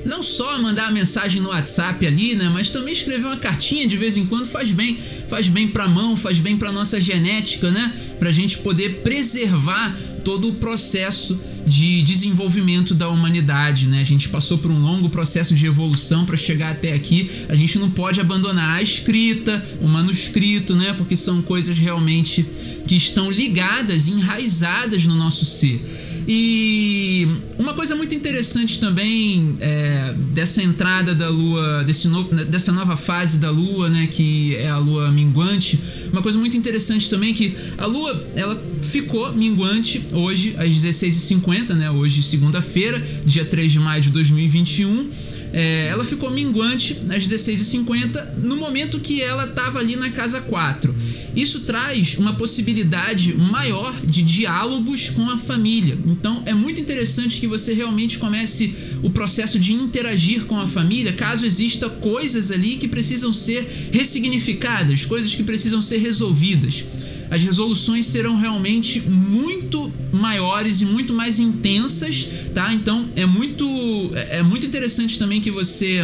Não 0.05 0.21
só 0.21 0.61
mandar 0.61 0.87
a 0.87 0.91
mensagem 0.91 1.41
no 1.41 1.47
WhatsApp 1.47 2.05
ali, 2.05 2.35
né, 2.35 2.49
mas 2.49 2.71
também 2.71 2.91
escrever 2.91 3.25
uma 3.25 3.37
cartinha 3.37 3.87
de 3.87 3.95
vez 3.95 4.17
em 4.17 4.25
quando 4.25 4.45
faz 4.45 4.69
bem, 4.71 4.99
faz 5.29 5.47
bem 5.47 5.69
para 5.69 5.85
a 5.85 5.87
mão, 5.87 6.17
faz 6.17 6.39
bem 6.39 6.57
para 6.57 6.73
nossa 6.73 6.99
genética, 6.99 7.71
né? 7.71 7.93
Para 8.19 8.27
a 8.29 8.33
gente 8.33 8.57
poder 8.57 9.01
preservar 9.01 9.95
todo 10.23 10.49
o 10.49 10.53
processo 10.55 11.39
de 11.65 12.01
desenvolvimento 12.01 12.93
da 12.93 13.09
humanidade, 13.09 13.87
né? 13.87 14.01
A 14.01 14.05
gente 14.05 14.29
passou 14.29 14.57
por 14.57 14.69
um 14.71 14.79
longo 14.79 15.09
processo 15.09 15.55
de 15.55 15.65
evolução 15.65 16.25
para 16.25 16.35
chegar 16.35 16.71
até 16.71 16.93
aqui. 16.93 17.29
A 17.49 17.55
gente 17.55 17.79
não 17.79 17.89
pode 17.89 18.19
abandonar 18.19 18.77
a 18.77 18.81
escrita, 18.81 19.63
o 19.81 19.87
manuscrito, 19.87 20.75
né? 20.75 20.93
Porque 20.93 21.15
são 21.15 21.41
coisas 21.41 21.77
realmente 21.77 22.45
que 22.87 22.95
estão 22.95 23.31
ligadas, 23.31 24.07
enraizadas 24.07 25.05
no 25.05 25.15
nosso 25.15 25.45
ser. 25.45 25.81
E 26.27 27.27
uma 27.57 27.73
coisa 27.73 27.95
muito 27.95 28.15
interessante 28.15 28.79
também 28.79 29.57
é, 29.59 30.13
dessa 30.31 30.61
entrada 30.61 31.13
da 31.13 31.29
lua, 31.29 31.83
desse 31.83 32.07
no, 32.07 32.23
dessa 32.45 32.71
nova 32.71 32.95
fase 32.95 33.39
da 33.39 33.49
lua, 33.49 33.89
né, 33.89 34.07
que 34.07 34.55
é 34.55 34.69
a 34.69 34.77
lua 34.77 35.11
minguante, 35.11 35.79
uma 36.11 36.21
coisa 36.21 36.37
muito 36.37 36.55
interessante 36.55 37.09
também 37.09 37.31
é 37.31 37.33
que 37.33 37.57
a 37.77 37.85
lua 37.85 38.27
ela 38.35 38.61
ficou 38.81 39.33
minguante 39.33 40.01
hoje 40.13 40.55
às 40.57 40.69
16h50, 40.69 41.73
né, 41.73 41.91
hoje 41.91 42.23
segunda-feira, 42.23 43.03
dia 43.25 43.43
3 43.43 43.71
de 43.71 43.79
maio 43.79 44.01
de 44.01 44.09
2021 44.11 45.09
é, 45.53 45.87
ela 45.87 46.03
ficou 46.03 46.31
minguante 46.31 46.99
às 47.09 47.23
16h50 47.23 48.37
no 48.37 48.57
momento 48.57 48.99
que 48.99 49.21
ela 49.21 49.45
estava 49.45 49.77
ali 49.77 49.95
na 49.95 50.09
casa 50.09 50.41
4. 50.41 50.93
Isso 51.35 51.61
traz 51.61 52.17
uma 52.17 52.33
possibilidade 52.33 53.33
maior 53.33 53.99
de 54.05 54.21
diálogos 54.21 55.09
com 55.09 55.29
a 55.29 55.37
família. 55.37 55.97
Então 56.07 56.43
é 56.45 56.53
muito 56.53 56.79
interessante 56.79 57.39
que 57.39 57.47
você 57.47 57.73
realmente 57.73 58.19
comece 58.19 58.75
o 59.01 59.09
processo 59.09 59.59
de 59.59 59.73
interagir 59.73 60.45
com 60.45 60.59
a 60.59 60.67
família, 60.67 61.11
caso 61.13 61.45
exista 61.45 61.89
coisas 61.89 62.51
ali 62.51 62.77
que 62.77 62.87
precisam 62.87 63.33
ser 63.33 63.89
ressignificadas, 63.91 65.05
coisas 65.05 65.33
que 65.33 65.43
precisam 65.43 65.81
ser 65.81 65.97
resolvidas. 65.97 66.83
as 67.31 67.43
resoluções 67.43 68.05
serão 68.05 68.37
realmente 68.37 69.01
muito 69.01 69.91
maiores 70.11 70.81
e 70.81 70.85
muito 70.85 71.13
mais 71.15 71.39
intensas, 71.39 72.27
tá? 72.53 72.71
Então 72.71 73.07
é 73.15 73.25
muito 73.25 73.65
é, 74.13 74.37
é 74.37 74.43
muito 74.43 74.67
interessante 74.67 75.17
também 75.17 75.41
que 75.41 75.49
você 75.49 76.01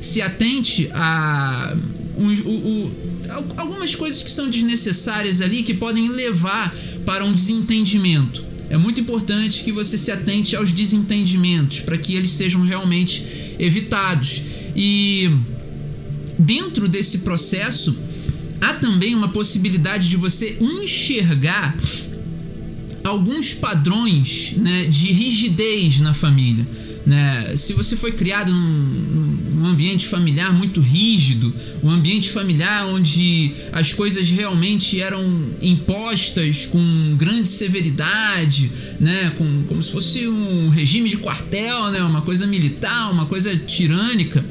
se 0.00 0.20
atente 0.20 0.88
a 0.92 1.76
o, 2.16 2.48
o, 2.48 3.11
algumas 3.56 3.94
coisas 3.94 4.22
que 4.22 4.30
são 4.30 4.48
desnecessárias 4.48 5.40
ali 5.40 5.62
que 5.62 5.74
podem 5.74 6.08
levar 6.08 6.74
para 7.04 7.24
um 7.24 7.32
desentendimento. 7.32 8.44
É 8.70 8.76
muito 8.76 9.00
importante 9.00 9.64
que 9.64 9.72
você 9.72 9.98
se 9.98 10.10
atente 10.10 10.56
aos 10.56 10.72
desentendimentos 10.72 11.80
para 11.80 11.98
que 11.98 12.14
eles 12.14 12.30
sejam 12.30 12.62
realmente 12.62 13.22
evitados. 13.58 14.42
E 14.74 15.30
dentro 16.38 16.88
desse 16.88 17.18
processo, 17.18 17.94
há 18.60 18.74
também 18.74 19.14
uma 19.14 19.28
possibilidade 19.28 20.08
de 20.08 20.16
você 20.16 20.56
enxergar 20.60 21.76
alguns 23.04 23.52
padrões 23.52 24.54
né, 24.56 24.86
de 24.86 25.12
rigidez 25.12 26.00
na 26.00 26.14
família. 26.14 26.66
Né? 27.04 27.56
Se 27.56 27.72
você 27.72 27.96
foi 27.96 28.12
criado 28.12 28.52
num, 28.52 29.38
num, 29.54 29.66
ambiente 29.66 30.06
familiar 30.06 30.52
muito 30.52 30.80
rígido, 30.80 31.52
um 31.82 31.90
ambiente 31.90 32.30
familiar 32.30 32.86
onde 32.86 33.52
as 33.72 33.92
coisas 33.92 34.30
realmente 34.30 35.00
eram 35.00 35.24
impostas 35.60 36.66
com 36.66 37.14
grande 37.16 37.48
severidade, 37.48 38.70
né? 39.00 39.32
com, 39.36 39.64
como 39.68 39.82
se 39.82 39.90
fosse 39.90 40.28
um 40.28 40.68
regime 40.68 41.08
de 41.10 41.16
quartel, 41.16 41.90
né? 41.90 42.02
uma 42.02 42.22
coisa 42.22 42.46
militar, 42.46 43.10
uma 43.10 43.26
coisa 43.26 43.56
tirânica 43.56 44.44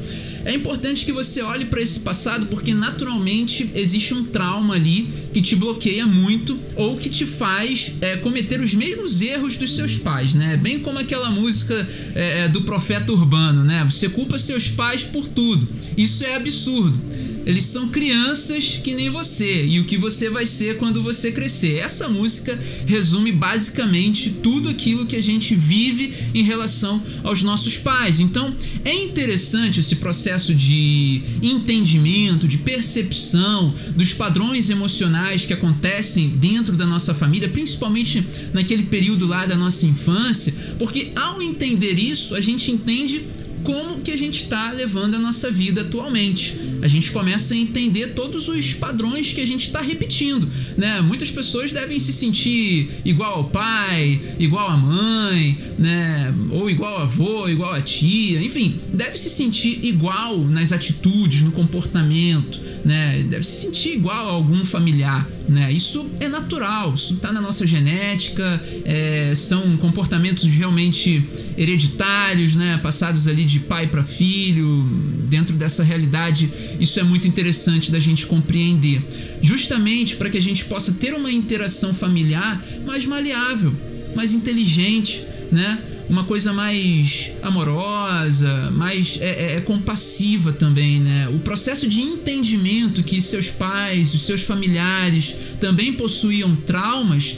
é 0.45 0.53
importante 0.53 1.05
que 1.05 1.11
você 1.11 1.41
olhe 1.41 1.65
para 1.65 1.81
esse 1.81 2.01
passado 2.01 2.47
porque 2.47 2.73
naturalmente 2.73 3.71
existe 3.75 4.13
um 4.13 4.23
trauma 4.25 4.75
ali 4.75 5.07
que 5.33 5.41
te 5.41 5.55
bloqueia 5.55 6.05
muito 6.05 6.59
ou 6.75 6.97
que 6.97 7.09
te 7.09 7.25
faz 7.25 7.97
é, 8.01 8.17
cometer 8.17 8.59
os 8.59 8.73
mesmos 8.73 9.21
erros 9.21 9.55
dos 9.55 9.75
seus 9.75 9.97
pais, 9.97 10.33
né? 10.33 10.57
Bem 10.57 10.79
como 10.79 10.99
aquela 10.99 11.29
música 11.29 11.75
é, 12.15 12.45
é 12.45 12.47
do 12.47 12.61
profeta 12.61 13.11
urbano, 13.11 13.63
né? 13.63 13.85
Você 13.89 14.09
culpa 14.09 14.37
seus 14.37 14.67
pais 14.67 15.03
por 15.03 15.27
tudo. 15.27 15.67
Isso 15.97 16.25
é 16.25 16.35
absurdo. 16.35 16.99
Eles 17.45 17.65
são 17.65 17.89
crianças 17.89 18.79
que 18.83 18.93
nem 18.93 19.09
você 19.09 19.65
e 19.65 19.79
o 19.79 19.85
que 19.85 19.97
você 19.97 20.29
vai 20.29 20.45
ser 20.45 20.77
quando 20.77 21.01
você 21.01 21.31
crescer. 21.31 21.77
Essa 21.77 22.07
música 22.07 22.57
resume 22.85 23.31
basicamente 23.31 24.29
tudo 24.43 24.69
aquilo 24.69 25.05
que 25.05 25.15
a 25.15 25.21
gente 25.21 25.55
vive 25.55 26.13
em 26.33 26.43
relação 26.43 27.01
aos 27.23 27.41
nossos 27.41 27.77
pais. 27.77 28.19
Então 28.19 28.53
é 28.85 28.93
interessante 28.93 29.79
esse 29.79 29.97
processo 29.97 30.53
de 30.53 31.21
entendimento, 31.41 32.47
de 32.47 32.59
percepção 32.59 33.73
dos 33.95 34.13
padrões 34.13 34.69
emocionais 34.69 35.45
que 35.45 35.53
acontecem 35.53 36.29
dentro 36.29 36.75
da 36.75 36.85
nossa 36.85 37.13
família, 37.13 37.49
principalmente 37.49 38.23
naquele 38.53 38.83
período 38.83 39.25
lá 39.25 39.45
da 39.45 39.55
nossa 39.55 39.85
infância, 39.85 40.53
porque 40.77 41.11
ao 41.15 41.41
entender 41.41 41.97
isso, 41.99 42.35
a 42.35 42.41
gente 42.41 42.71
entende 42.71 43.21
como 43.63 44.01
que 44.01 44.11
a 44.11 44.17
gente 44.17 44.43
está 44.43 44.71
levando 44.71 45.15
a 45.15 45.19
nossa 45.19 45.49
vida 45.51 45.81
atualmente. 45.81 46.55
A 46.81 46.87
gente 46.87 47.11
começa 47.11 47.53
a 47.53 47.57
entender 47.57 48.13
todos 48.13 48.47
os 48.47 48.73
padrões 48.73 49.33
que 49.33 49.41
a 49.41 49.45
gente 49.45 49.67
está 49.67 49.81
repetindo, 49.81 50.47
né? 50.77 51.01
Muitas 51.01 51.29
pessoas 51.29 51.71
devem 51.71 51.99
se 51.99 52.11
sentir 52.11 52.89
igual 53.05 53.35
ao 53.35 53.43
pai, 53.45 54.19
igual 54.39 54.69
à 54.69 54.77
mãe, 54.77 55.57
né? 55.77 56.33
Ou 56.49 56.69
igual 56.69 56.95
ao 56.95 57.01
avô, 57.03 57.47
igual 57.47 57.73
à 57.73 57.81
tia, 57.81 58.41
enfim, 58.41 58.79
deve 58.93 59.17
se 59.17 59.29
sentir 59.29 59.83
igual 59.83 60.39
nas 60.39 60.71
atitudes, 60.71 61.41
no 61.41 61.51
comportamento, 61.51 62.59
né? 62.83 63.23
Deve 63.29 63.43
se 63.43 63.67
sentir 63.67 63.93
igual 63.93 64.29
a 64.29 64.31
algum 64.31 64.65
familiar, 64.65 65.29
né? 65.47 65.71
Isso 65.71 66.09
é 66.19 66.27
natural, 66.27 66.93
isso 66.95 67.13
está 67.13 67.31
na 67.31 67.41
nossa 67.41 67.67
genética, 67.67 68.63
é, 68.85 69.33
são 69.35 69.77
comportamentos 69.77 70.45
realmente 70.45 71.23
hereditários, 71.61 72.55
né? 72.55 72.79
Passados 72.81 73.27
ali 73.27 73.45
de 73.45 73.59
pai 73.59 73.85
para 73.85 74.03
filho, 74.03 74.83
dentro 75.29 75.55
dessa 75.55 75.83
realidade, 75.83 76.49
isso 76.79 76.99
é 76.99 77.03
muito 77.03 77.27
interessante 77.27 77.91
da 77.91 77.99
gente 77.99 78.25
compreender, 78.25 78.99
justamente 79.43 80.15
para 80.15 80.27
que 80.29 80.39
a 80.39 80.41
gente 80.41 80.65
possa 80.65 80.93
ter 80.93 81.13
uma 81.13 81.31
interação 81.31 81.93
familiar 81.93 82.59
mais 82.83 83.05
maleável, 83.05 83.71
mais 84.15 84.33
inteligente, 84.33 85.23
né? 85.51 85.77
uma 86.09 86.23
coisa 86.25 86.51
mais 86.51 87.33
amorosa, 87.41 88.71
mais 88.71 89.21
é, 89.21 89.29
é, 89.29 89.55
é, 89.57 89.61
compassiva 89.61 90.51
também, 90.51 90.99
né? 90.99 91.29
O 91.29 91.39
processo 91.39 91.87
de 91.87 92.01
entendimento 92.01 93.01
que 93.01 93.21
seus 93.21 93.49
pais, 93.49 94.13
os 94.13 94.23
seus 94.23 94.41
familiares 94.41 95.35
também 95.61 95.93
possuíam 95.93 96.53
traumas 96.53 97.37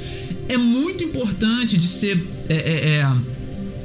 é 0.49 0.57
muito 0.57 1.03
importante 1.03 1.77
de 1.77 1.88
ser 1.88 2.17
é, 2.49 2.55
é, 2.55 2.89
é, 2.95 3.12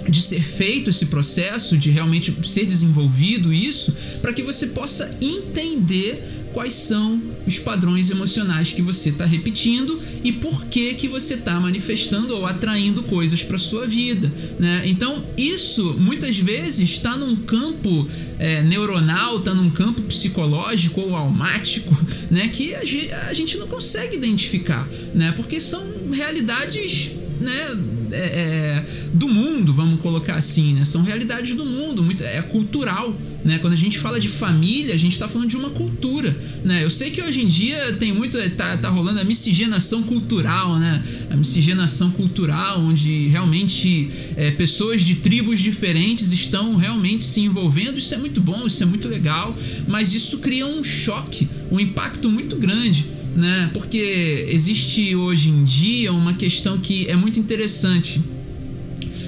de 0.09 0.21
ser 0.21 0.43
feito 0.43 0.91
esse 0.91 1.07
processo, 1.07 1.77
de 1.77 1.91
realmente 1.91 2.35
ser 2.45 2.65
desenvolvido 2.65 3.53
isso, 3.53 3.95
para 4.21 4.33
que 4.33 4.43
você 4.43 4.69
possa 4.69 5.19
entender 5.21 6.39
quais 6.53 6.75
são 6.75 7.21
os 7.47 7.59
padrões 7.59 8.11
emocionais 8.11 8.73
que 8.73 8.83
você 8.83 9.11
está 9.11 9.25
repetindo 9.25 10.01
e 10.25 10.33
por 10.33 10.67
que 10.67 10.95
que 10.95 11.09
você 11.09 11.35
está 11.35 11.59
manifestando 11.61 12.35
ou 12.37 12.47
atraindo 12.47 13.03
coisas 13.05 13.43
para 13.43 13.59
sua 13.59 13.87
vida, 13.87 14.33
né? 14.59 14.83
Então 14.87 15.25
isso 15.37 15.95
muitas 15.99 16.39
vezes 16.39 16.91
está 16.91 17.17
num 17.17 17.37
campo 17.37 18.09
é, 18.39 18.63
neuronal, 18.63 19.39
está 19.39 19.55
num 19.55 19.71
campo 19.71 20.03
psicológico 20.03 21.01
ou 21.01 21.15
almático, 21.15 21.97
né? 22.31 22.49
Que 22.49 22.75
a 22.75 23.33
gente 23.33 23.57
não 23.57 23.67
consegue 23.67 24.17
identificar, 24.17 24.89
né? 25.15 25.33
Porque 25.37 25.61
são 25.61 25.81
realidades, 26.11 27.17
né? 27.41 27.77
É, 28.13 28.17
é, 28.17 28.85
do 29.13 29.29
mundo, 29.29 29.73
vamos 29.73 30.01
colocar 30.01 30.37
assim, 30.37 30.75
né? 30.75 30.85
São 30.85 31.03
realidades 31.03 31.55
do 31.55 31.65
mundo, 31.65 32.03
muito, 32.03 32.23
é 32.25 32.41
cultural, 32.43 33.15
né? 33.45 33.59
Quando 33.59 33.73
a 33.73 33.77
gente 33.77 33.99
fala 33.99 34.21
de 34.21 34.29
família, 34.29 34.95
a 34.95 34.99
gente 34.99 35.13
está 35.13 35.29
falando 35.29 35.49
de 35.49 35.57
uma 35.57 35.71
cultura, 35.71 36.37
né? 36.65 36.85
Eu 36.85 36.91
sei 36.91 37.11
que 37.11 37.23
hoje 37.23 37.43
em 37.43 37.47
dia 37.47 37.93
tem 37.95 38.13
muito, 38.13 38.39
tá, 38.51 38.77
tá 38.77 38.89
rolando 38.89 39.21
a 39.21 39.25
miscigenação 39.25 40.03
cultural, 40.03 40.79
né? 40.79 41.03
A 41.31 41.37
miscigenação 41.37 42.11
cultural, 42.11 42.81
onde 42.81 43.29
realmente 43.29 44.11
é, 44.37 44.51
pessoas 44.51 45.03
de 45.03 45.17
tribos 45.17 45.61
diferentes 45.61 46.33
estão 46.33 46.77
realmente 46.77 47.25
se 47.25 47.41
envolvendo. 47.41 47.99
Isso 47.99 48.15
é 48.15 48.19
muito 48.19 48.41
bom, 48.41 48.67
isso 48.67 48.83
é 48.83 48.87
muito 48.87 49.09
legal, 49.09 49.57
mas 49.87 50.15
isso 50.15 50.39
cria 50.39 50.67
um 50.67 50.83
choque, 50.83 51.49
um 51.71 51.79
impacto 51.81 52.31
muito 52.31 52.57
grande 52.57 53.19
né? 53.39 53.71
Porque 53.73 54.47
existe 54.51 55.15
hoje 55.15 55.51
em 55.51 55.65
dia 55.65 56.13
uma 56.13 56.35
questão 56.35 56.79
que 56.79 57.07
é 57.09 57.17
muito 57.17 57.39
interessante. 57.39 58.21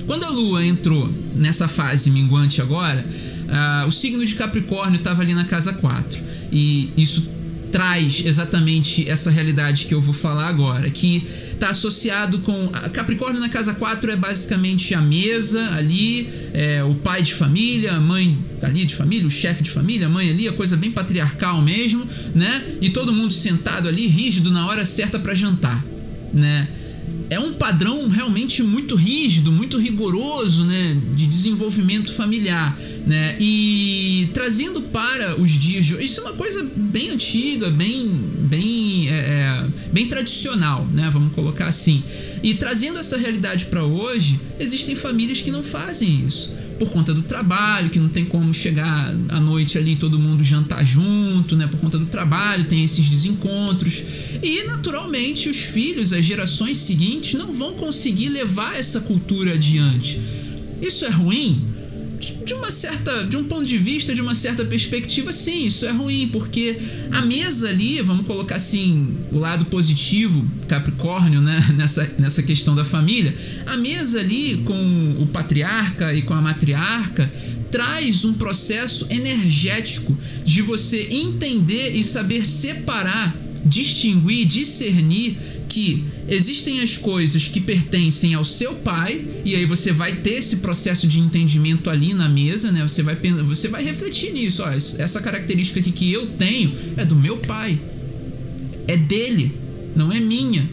Quando 0.07 0.25
a 0.25 0.29
Lua 0.29 0.65
entrou 0.65 1.09
nessa 1.35 1.69
fase 1.69 2.11
minguante 2.11 2.61
agora, 2.61 3.05
uh, 3.05 3.87
o 3.87 3.91
signo 3.91 4.27
de 4.27 4.35
Capricórnio 4.35 4.99
estava 4.99 5.23
ali 5.23 5.33
na 5.33 5.45
casa 5.45 5.73
4. 5.75 6.21
E 6.53 6.91
isso 6.97 7.31
traz 7.71 8.25
exatamente 8.27 9.09
essa 9.09 9.31
realidade 9.31 9.87
que 9.87 9.95
eu 9.95 10.01
vou 10.01 10.13
falar 10.13 10.49
agora, 10.49 10.91
que 10.91 11.25
está 11.53 11.71
associado 11.71 12.41
com. 12.41 12.69
Capricórnio 12.93 13.41
na 13.41 13.49
casa 13.49 13.75
4 13.75 14.11
é 14.11 14.17
basicamente 14.17 14.95
a 14.95 15.01
mesa 15.01 15.75
ali, 15.75 16.29
é, 16.53 16.83
o 16.83 16.95
pai 16.95 17.23
de 17.23 17.35
família, 17.35 17.93
a 17.93 18.01
mãe 18.01 18.37
ali 18.63 18.85
de 18.85 18.95
família, 18.95 19.27
o 19.27 19.31
chefe 19.31 19.63
de 19.63 19.71
família, 19.71 20.07
a 20.07 20.11
mãe 20.11 20.31
ali, 20.31 20.49
a 20.49 20.53
coisa 20.53 20.77
bem 20.77 20.91
patriarcal 20.91 21.61
mesmo, 21.63 22.07
né? 22.35 22.65
E 22.81 22.91
todo 22.91 23.13
mundo 23.13 23.33
sentado 23.33 23.89
ali, 23.89 24.07
rígido, 24.07 24.51
na 24.51 24.67
hora 24.67 24.85
certa 24.85 25.19
para 25.19 25.35
jantar, 25.35 25.85
né? 26.33 26.69
É 27.31 27.39
um 27.39 27.53
padrão 27.53 28.09
realmente 28.09 28.61
muito 28.63 28.97
rígido, 28.97 29.53
muito 29.53 29.79
rigoroso, 29.79 30.65
né, 30.65 30.97
de 31.15 31.27
desenvolvimento 31.27 32.13
familiar, 32.13 32.77
né, 33.07 33.37
e 33.39 34.29
trazendo 34.35 34.83
para 34.83 35.41
os 35.41 35.53
dias 35.53 35.87
de 35.87 36.05
isso 36.05 36.21
é 36.21 36.25
uma 36.25 36.33
coisa 36.33 36.69
bem 36.75 37.11
antiga, 37.11 37.71
bem, 37.71 38.11
bem, 38.41 39.09
é, 39.09 39.13
é, 39.13 39.67
bem 39.93 40.07
tradicional, 40.07 40.85
né, 40.93 41.09
vamos 41.11 41.33
colocar 41.33 41.69
assim, 41.69 42.03
e 42.43 42.55
trazendo 42.55 42.99
essa 42.99 43.17
realidade 43.17 43.67
para 43.67 43.85
hoje, 43.85 44.41
existem 44.59 44.97
famílias 44.97 45.41
que 45.41 45.53
não 45.53 45.63
fazem 45.63 46.27
isso 46.27 46.60
por 46.81 46.91
conta 46.91 47.13
do 47.13 47.21
trabalho, 47.21 47.91
que 47.91 47.99
não 47.99 48.09
tem 48.09 48.25
como 48.25 48.55
chegar 48.55 49.15
à 49.29 49.39
noite 49.39 49.77
ali 49.77 49.97
todo 49.97 50.19
mundo 50.19 50.43
jantar 50.43 50.83
junto, 50.83 51.55
né? 51.55 51.67
Por 51.67 51.79
conta 51.79 51.99
do 51.99 52.07
trabalho, 52.07 52.65
tem 52.65 52.83
esses 52.83 53.07
desencontros. 53.07 54.03
E 54.43 54.65
naturalmente 54.65 55.51
os 55.51 55.59
filhos, 55.59 56.15
as 56.15 56.25
gerações 56.25 56.79
seguintes, 56.79 57.35
não 57.35 57.53
vão 57.53 57.75
conseguir 57.75 58.31
levar 58.31 58.79
essa 58.79 59.03
cultura 59.03 59.53
adiante. 59.53 60.19
Isso 60.81 61.05
é 61.05 61.11
ruim? 61.11 61.63
De 62.21 62.53
uma 62.53 62.71
certa, 62.71 63.25
de 63.25 63.37
um 63.37 63.45
ponto 63.45 63.65
de 63.65 63.79
vista, 63.79 64.15
de 64.15 64.21
uma 64.21 64.35
certa 64.35 64.65
perspectiva, 64.65 65.33
sim, 65.33 65.67
isso 65.67 65.87
é 65.87 65.91
ruim, 65.91 66.29
porque 66.31 66.77
a 67.11 67.23
mesa 67.23 67.69
ali, 67.69 68.01
vamos 68.03 68.27
colocar 68.27 68.57
assim, 68.57 69.17
o 69.33 69.39
lado 69.39 69.65
positivo, 69.67 70.47
Capricórnio, 70.69 71.41
né, 71.41 71.67
nessa, 71.77 72.09
nessa 72.19 72.43
questão 72.43 72.75
da 72.75 72.85
família, 72.85 73.35
a 73.67 73.77
mesa 73.77 74.21
ali 74.21 74.63
com 74.65 75.17
o 75.19 75.27
patriarca 75.27 76.15
e 76.15 76.23
com 76.23 76.35
a 76.35 76.41
matriarca 76.41 77.31
traz 77.71 78.25
um 78.25 78.35
processo 78.35 79.07
energético 79.11 80.17
de 80.45 80.61
você 80.61 81.07
entender 81.11 81.95
e 81.95 82.03
saber 82.05 82.45
separar, 82.47 83.35
distinguir, 83.65 84.45
discernir 84.45 85.37
que 85.71 86.05
existem 86.29 86.81
as 86.81 86.99
coisas 86.99 87.47
que 87.47 87.61
pertencem 87.61 88.35
ao 88.35 88.45
seu 88.45 88.75
pai, 88.75 89.25
e 89.45 89.55
aí 89.55 89.65
você 89.65 89.93
vai 89.93 90.17
ter 90.17 90.35
esse 90.35 90.57
processo 90.57 91.07
de 91.07 91.21
entendimento 91.21 91.89
ali 91.89 92.13
na 92.13 92.29
mesa, 92.29 92.73
né? 92.73 92.83
Você 92.83 93.03
vai, 93.03 93.17
você 93.47 93.69
vai 93.69 93.83
refletir 93.83 94.33
nisso. 94.33 94.63
Ó, 94.65 94.69
essa 94.69 95.23
característica 95.23 95.79
aqui 95.79 95.93
que 95.93 96.13
eu 96.13 96.27
tenho 96.27 96.75
é 96.97 97.05
do 97.05 97.15
meu 97.15 97.37
pai, 97.39 97.79
é 98.89 98.97
dele, 98.97 99.53
não 99.95 100.13
é 100.13 100.19
minha. 100.19 100.69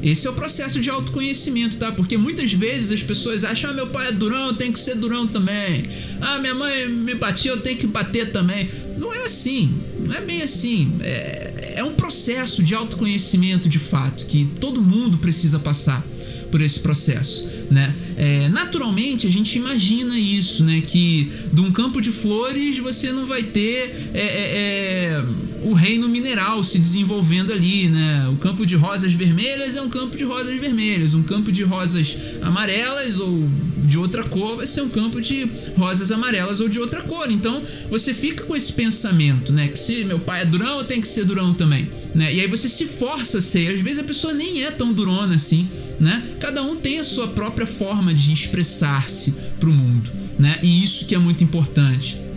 Esse 0.00 0.28
é 0.28 0.30
o 0.30 0.32
processo 0.32 0.80
de 0.80 0.88
autoconhecimento, 0.88 1.76
tá? 1.76 1.90
Porque 1.90 2.16
muitas 2.16 2.52
vezes 2.52 2.92
as 2.92 3.02
pessoas 3.02 3.42
acham: 3.42 3.70
ah, 3.70 3.74
meu 3.74 3.88
pai 3.88 4.08
é 4.08 4.12
durão, 4.12 4.46
eu 4.46 4.54
tenho 4.54 4.72
que 4.72 4.78
ser 4.78 4.94
durão 4.94 5.26
também. 5.26 5.84
Ah, 6.20 6.38
minha 6.38 6.54
mãe 6.54 6.88
me 6.88 7.16
batia, 7.16 7.50
eu 7.50 7.60
tenho 7.60 7.76
que 7.76 7.86
bater 7.86 8.30
também. 8.30 8.68
Não 8.96 9.12
é 9.12 9.24
assim, 9.24 9.74
não 10.06 10.14
é 10.14 10.20
bem 10.20 10.42
assim. 10.42 10.92
É, 11.00 11.47
é 11.60 11.84
um 11.84 11.94
processo 11.94 12.62
de 12.62 12.74
autoconhecimento 12.74 13.68
de 13.68 13.78
fato 13.78 14.26
que 14.26 14.48
todo 14.60 14.80
mundo 14.80 15.18
precisa 15.18 15.58
passar 15.58 16.04
por 16.50 16.60
esse 16.62 16.80
processo, 16.80 17.48
né? 17.70 17.94
É, 18.16 18.48
naturalmente 18.48 19.26
a 19.26 19.30
gente 19.30 19.58
imagina 19.58 20.18
isso, 20.18 20.64
né? 20.64 20.80
Que 20.80 21.30
de 21.52 21.60
um 21.60 21.70
campo 21.70 22.00
de 22.00 22.10
flores 22.10 22.78
você 22.78 23.12
não 23.12 23.26
vai 23.26 23.42
ter 23.42 24.10
é, 24.14 24.20
é, 24.20 24.22
é 24.22 25.24
o 25.62 25.72
reino 25.72 26.08
mineral 26.08 26.62
se 26.62 26.78
desenvolvendo 26.78 27.52
ali, 27.52 27.88
né? 27.88 28.28
O 28.32 28.36
campo 28.36 28.64
de 28.64 28.76
rosas 28.76 29.12
vermelhas 29.12 29.76
é 29.76 29.82
um 29.82 29.88
campo 29.88 30.16
de 30.16 30.24
rosas 30.24 30.58
vermelhas, 30.58 31.14
um 31.14 31.22
campo 31.22 31.50
de 31.50 31.62
rosas 31.62 32.16
amarelas 32.42 33.18
ou 33.18 33.48
de 33.88 33.98
outra 33.98 34.22
cor 34.22 34.56
vai 34.56 34.66
ser 34.66 34.82
um 34.82 34.88
campo 34.88 35.20
de 35.20 35.48
rosas 35.76 36.12
amarelas 36.12 36.60
ou 36.60 36.68
de 36.68 36.78
outra 36.78 37.00
cor. 37.02 37.30
Então 37.30 37.62
você 37.90 38.12
fica 38.12 38.44
com 38.44 38.54
esse 38.54 38.72
pensamento, 38.74 39.52
né? 39.52 39.68
Que 39.68 39.78
se 39.78 40.04
meu 40.04 40.18
pai 40.18 40.42
é 40.42 40.44
durão, 40.44 40.78
eu 40.78 40.84
tenho 40.84 41.00
que 41.00 41.08
ser 41.08 41.24
durão 41.24 41.52
também, 41.52 41.88
né? 42.14 42.32
E 42.32 42.40
aí 42.40 42.46
você 42.46 42.68
se 42.68 42.84
força 42.84 43.38
a 43.38 43.42
ser. 43.42 43.72
Às 43.72 43.80
vezes 43.80 43.98
a 43.98 44.04
pessoa 44.04 44.32
nem 44.32 44.64
é 44.64 44.70
tão 44.70 44.92
durona 44.92 45.34
assim, 45.34 45.66
né? 45.98 46.22
Cada 46.38 46.62
um 46.62 46.76
tem 46.76 46.98
a 46.98 47.04
sua 47.04 47.28
própria 47.28 47.66
forma 47.66 48.12
de 48.14 48.32
expressar-se 48.32 49.32
para 49.58 49.68
o 49.68 49.72
mundo, 49.72 50.10
né? 50.38 50.58
E 50.62 50.84
isso 50.84 51.06
que 51.06 51.14
é 51.14 51.18
muito 51.18 51.42
importante. 51.42 52.28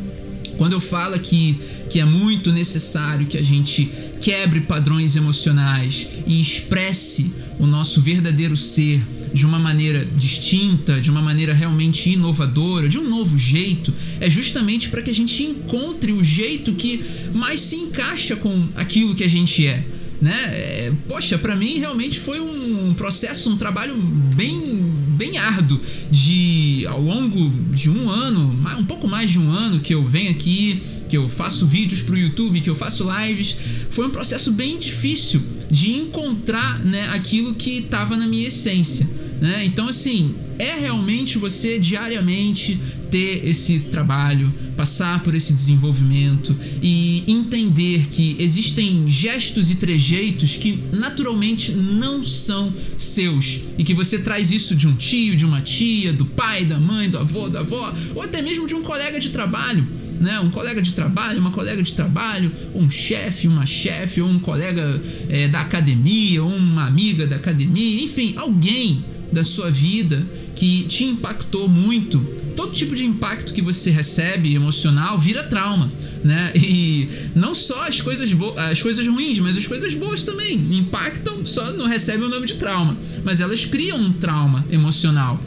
Quando 0.57 0.73
eu 0.73 0.79
falo 0.79 1.17
que 1.19 1.59
que 1.91 1.99
é 1.99 2.05
muito 2.05 2.53
necessário 2.53 3.27
que 3.27 3.37
a 3.37 3.43
gente 3.43 3.91
quebre 4.21 4.61
padrões 4.61 5.17
emocionais 5.17 6.07
e 6.25 6.39
expresse 6.39 7.33
o 7.59 7.67
nosso 7.67 7.99
verdadeiro 8.01 8.55
ser 8.55 9.01
de 9.33 9.45
uma 9.45 9.59
maneira 9.59 10.07
distinta, 10.15 11.01
de 11.01 11.11
uma 11.11 11.21
maneira 11.21 11.53
realmente 11.53 12.09
inovadora, 12.09 12.87
de 12.87 12.97
um 12.97 13.09
novo 13.09 13.37
jeito, 13.37 13.93
é 14.21 14.29
justamente 14.29 14.89
para 14.89 15.01
que 15.01 15.09
a 15.09 15.13
gente 15.13 15.43
encontre 15.43 16.13
o 16.13 16.23
jeito 16.23 16.73
que 16.73 17.03
mais 17.33 17.59
se 17.59 17.75
encaixa 17.75 18.37
com 18.37 18.67
aquilo 18.75 19.13
que 19.13 19.23
a 19.23 19.29
gente 19.29 19.67
é. 19.67 19.83
Né? 20.21 20.35
É, 20.53 20.93
poxa, 21.09 21.37
para 21.37 21.55
mim 21.55 21.79
realmente 21.79 22.19
foi 22.19 22.39
um 22.39 22.93
processo, 22.93 23.49
um 23.49 23.57
trabalho 23.57 23.95
bem 24.35 24.91
bem 25.21 25.37
árduo 25.37 25.79
de 26.09 26.83
ao 26.87 26.99
longo 26.99 27.51
de 27.71 27.91
um 27.91 28.09
ano, 28.09 28.59
um 28.79 28.83
pouco 28.83 29.07
mais 29.07 29.29
de 29.29 29.37
um 29.37 29.51
ano 29.51 29.79
que 29.79 29.93
eu 29.93 30.03
venho 30.03 30.31
aqui, 30.31 30.81
que 31.09 31.15
eu 31.15 31.29
faço 31.29 31.67
vídeos 31.67 32.01
para 32.01 32.15
o 32.15 32.17
YouTube, 32.17 32.59
que 32.59 32.69
eu 32.69 32.75
faço 32.75 33.07
lives, 33.07 33.55
foi 33.91 34.07
um 34.07 34.09
processo 34.09 34.51
bem 34.51 34.79
difícil 34.79 35.39
de 35.69 35.91
encontrar 35.91 36.79
né, 36.79 37.07
aquilo 37.09 37.53
que 37.53 37.77
estava 37.77 38.17
na 38.17 38.25
minha 38.25 38.47
essência. 38.47 39.07
Né? 39.41 39.65
Então, 39.65 39.89
assim, 39.89 40.35
é 40.59 40.79
realmente 40.79 41.39
você 41.39 41.79
diariamente 41.79 42.79
ter 43.09 43.49
esse 43.49 43.79
trabalho, 43.79 44.53
passar 44.77 45.23
por 45.23 45.33
esse 45.33 45.51
desenvolvimento 45.51 46.55
e 46.79 47.23
entender 47.27 48.07
que 48.11 48.35
existem 48.39 49.09
gestos 49.09 49.71
e 49.71 49.75
trejeitos 49.75 50.55
que 50.55 50.79
naturalmente 50.93 51.71
não 51.71 52.23
são 52.23 52.71
seus 52.99 53.63
e 53.79 53.83
que 53.83 53.95
você 53.95 54.19
traz 54.19 54.51
isso 54.51 54.75
de 54.75 54.87
um 54.87 54.93
tio, 54.93 55.35
de 55.35 55.45
uma 55.45 55.59
tia, 55.59 56.13
do 56.13 56.25
pai, 56.25 56.63
da 56.63 56.77
mãe, 56.77 57.09
do 57.09 57.17
avô, 57.17 57.49
da 57.49 57.61
avó 57.61 57.91
ou 58.13 58.21
até 58.21 58.43
mesmo 58.43 58.67
de 58.67 58.75
um 58.75 58.83
colega 58.83 59.19
de 59.19 59.29
trabalho. 59.29 59.85
Né, 60.21 60.39
um 60.39 60.51
colega 60.51 60.79
de 60.83 60.93
trabalho, 60.93 61.39
uma 61.39 61.49
colega 61.49 61.81
de 61.81 61.93
trabalho, 61.93 62.51
um 62.75 62.91
chefe, 62.91 63.47
uma 63.47 63.65
chefe, 63.65 64.21
ou 64.21 64.29
um 64.29 64.37
colega 64.37 65.01
é, 65.27 65.47
da 65.47 65.61
academia, 65.61 66.43
ou 66.43 66.55
uma 66.55 66.85
amiga 66.85 67.25
da 67.25 67.37
academia, 67.37 68.03
enfim, 68.03 68.35
alguém 68.37 69.03
da 69.31 69.43
sua 69.43 69.71
vida 69.71 70.25
que 70.55 70.83
te 70.83 71.05
impactou 71.05 71.67
muito, 71.67 72.19
todo 72.55 72.73
tipo 72.73 72.95
de 72.95 73.05
impacto 73.05 73.53
que 73.53 73.61
você 73.61 73.89
recebe 73.89 74.53
emocional 74.53 75.17
vira 75.17 75.43
trauma, 75.43 75.91
né? 76.23 76.51
E 76.55 77.07
não 77.35 77.55
só 77.55 77.87
as 77.87 78.01
coisas 78.01 78.29
as 78.69 78.81
coisas 78.81 79.07
ruins, 79.07 79.39
mas 79.39 79.57
as 79.57 79.65
coisas 79.65 79.93
boas 79.93 80.25
também 80.25 80.55
impactam, 80.71 81.45
só 81.45 81.71
não 81.71 81.87
recebem 81.87 82.27
o 82.27 82.29
nome 82.29 82.45
de 82.45 82.55
trauma, 82.55 82.97
mas 83.23 83.41
elas 83.41 83.65
criam 83.65 83.99
um 83.99 84.11
trauma 84.11 84.65
emocional. 84.69 85.39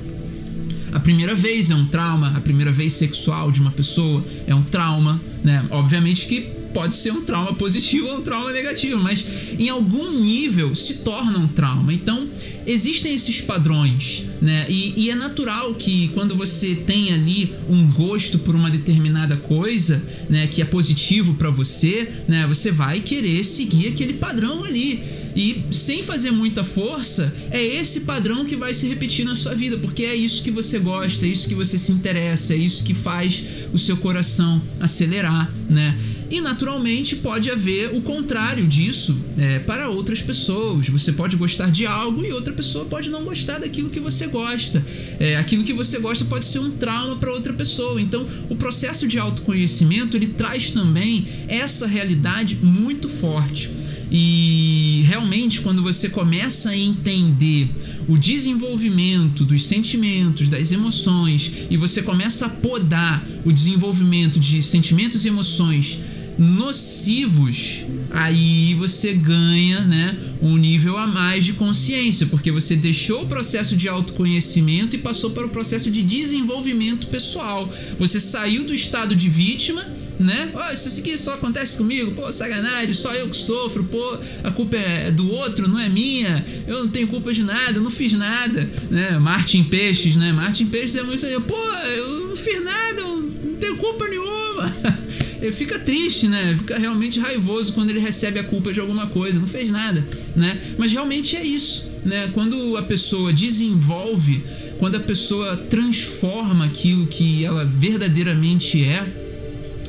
A 0.92 1.00
primeira 1.00 1.34
vez 1.34 1.70
é 1.70 1.74
um 1.74 1.86
trauma, 1.86 2.32
a 2.36 2.40
primeira 2.40 2.70
vez 2.70 2.92
sexual 2.92 3.50
de 3.50 3.60
uma 3.60 3.70
pessoa 3.70 4.24
é 4.46 4.54
um 4.54 4.62
trauma, 4.62 5.20
né? 5.42 5.64
Obviamente 5.70 6.26
que 6.26 6.40
pode 6.72 6.94
ser 6.94 7.12
um 7.12 7.22
trauma 7.22 7.54
positivo 7.54 8.08
ou 8.08 8.16
um 8.16 8.20
trauma 8.20 8.52
negativo, 8.52 9.00
mas 9.00 9.24
em 9.58 9.68
algum 9.68 10.10
nível 10.20 10.74
se 10.74 10.98
torna 10.98 11.38
um 11.38 11.46
trauma. 11.46 11.92
Então, 11.92 12.28
existem 12.66 13.14
esses 13.14 13.40
padrões, 13.40 14.24
né? 14.40 14.66
E, 14.68 14.94
e, 14.96 15.10
é 15.10 15.14
natural 15.14 15.74
que 15.74 16.08
quando 16.14 16.34
você 16.34 16.74
tem 16.74 17.12
ali 17.12 17.52
um 17.68 17.90
gosto 17.92 18.38
por 18.38 18.54
uma 18.54 18.70
determinada 18.70 19.36
coisa, 19.36 20.02
né, 20.28 20.46
que 20.46 20.62
é 20.62 20.64
positivo 20.64 21.34
para 21.34 21.50
você, 21.50 22.08
né, 22.26 22.46
você 22.46 22.70
vai 22.70 23.00
querer 23.00 23.44
seguir 23.44 23.88
aquele 23.88 24.14
padrão 24.14 24.64
ali. 24.64 25.02
E 25.36 25.64
sem 25.72 26.02
fazer 26.02 26.30
muita 26.30 26.62
força, 26.62 27.34
é 27.50 27.60
esse 27.60 28.02
padrão 28.02 28.44
que 28.44 28.54
vai 28.54 28.72
se 28.72 28.86
repetir 28.86 29.24
na 29.24 29.34
sua 29.34 29.52
vida, 29.52 29.76
porque 29.78 30.04
é 30.04 30.14
isso 30.14 30.44
que 30.44 30.50
você 30.50 30.78
gosta, 30.78 31.26
é 31.26 31.28
isso 31.28 31.48
que 31.48 31.56
você 31.56 31.76
se 31.76 31.90
interessa, 31.90 32.54
é 32.54 32.56
isso 32.56 32.84
que 32.84 32.94
faz 32.94 33.42
o 33.72 33.78
seu 33.78 33.96
coração 33.96 34.62
acelerar, 34.78 35.52
né? 35.68 35.98
E 36.30 36.40
naturalmente 36.40 37.16
pode 37.16 37.50
haver 37.50 37.94
o 37.94 38.00
contrário 38.00 38.66
disso 38.66 39.16
é, 39.36 39.58
para 39.58 39.88
outras 39.88 40.22
pessoas. 40.22 40.88
Você 40.88 41.12
pode 41.12 41.36
gostar 41.36 41.70
de 41.70 41.86
algo 41.86 42.24
e 42.24 42.32
outra 42.32 42.52
pessoa 42.52 42.84
pode 42.84 43.10
não 43.10 43.24
gostar 43.24 43.58
daquilo 43.58 43.90
que 43.90 44.00
você 44.00 44.26
gosta. 44.28 44.84
É, 45.20 45.36
aquilo 45.36 45.64
que 45.64 45.72
você 45.72 45.98
gosta 45.98 46.24
pode 46.24 46.46
ser 46.46 46.60
um 46.60 46.70
trauma 46.70 47.16
para 47.16 47.32
outra 47.32 47.52
pessoa. 47.52 48.00
Então, 48.00 48.26
o 48.48 48.56
processo 48.56 49.06
de 49.06 49.18
autoconhecimento 49.18 50.16
ele 50.16 50.28
traz 50.28 50.70
também 50.70 51.26
essa 51.46 51.86
realidade 51.86 52.56
muito 52.62 53.08
forte. 53.08 53.70
E 54.10 55.02
realmente, 55.06 55.60
quando 55.60 55.82
você 55.82 56.08
começa 56.08 56.70
a 56.70 56.76
entender 56.76 57.68
o 58.06 58.18
desenvolvimento 58.18 59.44
dos 59.44 59.66
sentimentos, 59.66 60.46
das 60.46 60.70
emoções, 60.70 61.66
e 61.70 61.76
você 61.76 62.02
começa 62.02 62.46
a 62.46 62.48
podar 62.48 63.26
o 63.44 63.52
desenvolvimento 63.52 64.38
de 64.38 64.62
sentimentos 64.62 65.24
e 65.24 65.28
emoções 65.28 66.00
nocivos, 66.38 67.84
aí 68.10 68.74
você 68.74 69.12
ganha, 69.12 69.80
né, 69.80 70.16
um 70.40 70.56
nível 70.56 70.96
a 70.96 71.06
mais 71.06 71.44
de 71.44 71.54
consciência, 71.54 72.26
porque 72.26 72.50
você 72.50 72.76
deixou 72.76 73.22
o 73.22 73.26
processo 73.26 73.76
de 73.76 73.88
autoconhecimento 73.88 74.96
e 74.96 74.98
passou 74.98 75.30
para 75.30 75.46
o 75.46 75.48
processo 75.48 75.90
de 75.90 76.02
desenvolvimento 76.02 77.06
pessoal. 77.06 77.72
Você 77.98 78.20
saiu 78.20 78.64
do 78.64 78.74
estado 78.74 79.14
de 79.14 79.28
vítima 79.28 79.84
né? 80.18 80.50
Oh, 80.54 80.72
isso 80.72 81.00
aqui 81.00 81.16
só 81.18 81.34
acontece 81.34 81.76
comigo, 81.76 82.12
pô, 82.12 82.30
sacanagem, 82.32 82.94
só 82.94 83.12
eu 83.14 83.28
que 83.28 83.36
sofro, 83.36 83.84
pô, 83.84 84.18
a 84.42 84.50
culpa 84.50 84.76
é 84.76 85.10
do 85.10 85.30
outro, 85.30 85.68
não 85.68 85.78
é 85.78 85.88
minha, 85.88 86.44
eu 86.66 86.80
não 86.80 86.88
tenho 86.88 87.08
culpa 87.08 87.32
de 87.32 87.42
nada, 87.42 87.78
eu 87.78 87.82
não 87.82 87.90
fiz 87.90 88.12
nada, 88.12 88.68
né? 88.90 89.18
Martin 89.18 89.64
Peixes, 89.64 90.16
né? 90.16 90.32
Martin 90.32 90.66
Peixes 90.66 90.96
é 90.96 91.02
muito, 91.02 91.26
pô, 91.42 91.56
eu 91.96 92.28
não 92.28 92.36
fiz 92.36 92.62
nada, 92.62 93.00
eu 93.00 93.16
não 93.16 93.54
tenho 93.56 93.76
culpa 93.76 94.06
nenhuma. 94.08 94.76
ele 95.44 95.52
fica 95.52 95.78
triste, 95.78 96.26
né? 96.26 96.54
Fica 96.56 96.78
realmente 96.78 97.20
raivoso 97.20 97.74
quando 97.74 97.90
ele 97.90 98.00
recebe 98.00 98.38
a 98.38 98.44
culpa 98.44 98.72
de 98.72 98.80
alguma 98.80 99.06
coisa, 99.08 99.38
não 99.38 99.46
fez 99.46 99.68
nada, 99.68 100.04
né? 100.34 100.58
Mas 100.78 100.90
realmente 100.90 101.36
é 101.36 101.44
isso, 101.44 101.90
né? 102.04 102.30
Quando 102.32 102.76
a 102.78 102.82
pessoa 102.82 103.30
desenvolve, 103.32 104.42
quando 104.78 104.96
a 104.96 105.00
pessoa 105.00 105.56
transforma 105.56 106.64
aquilo 106.64 107.06
que 107.06 107.44
ela 107.44 107.64
verdadeiramente 107.64 108.82
é, 108.82 109.06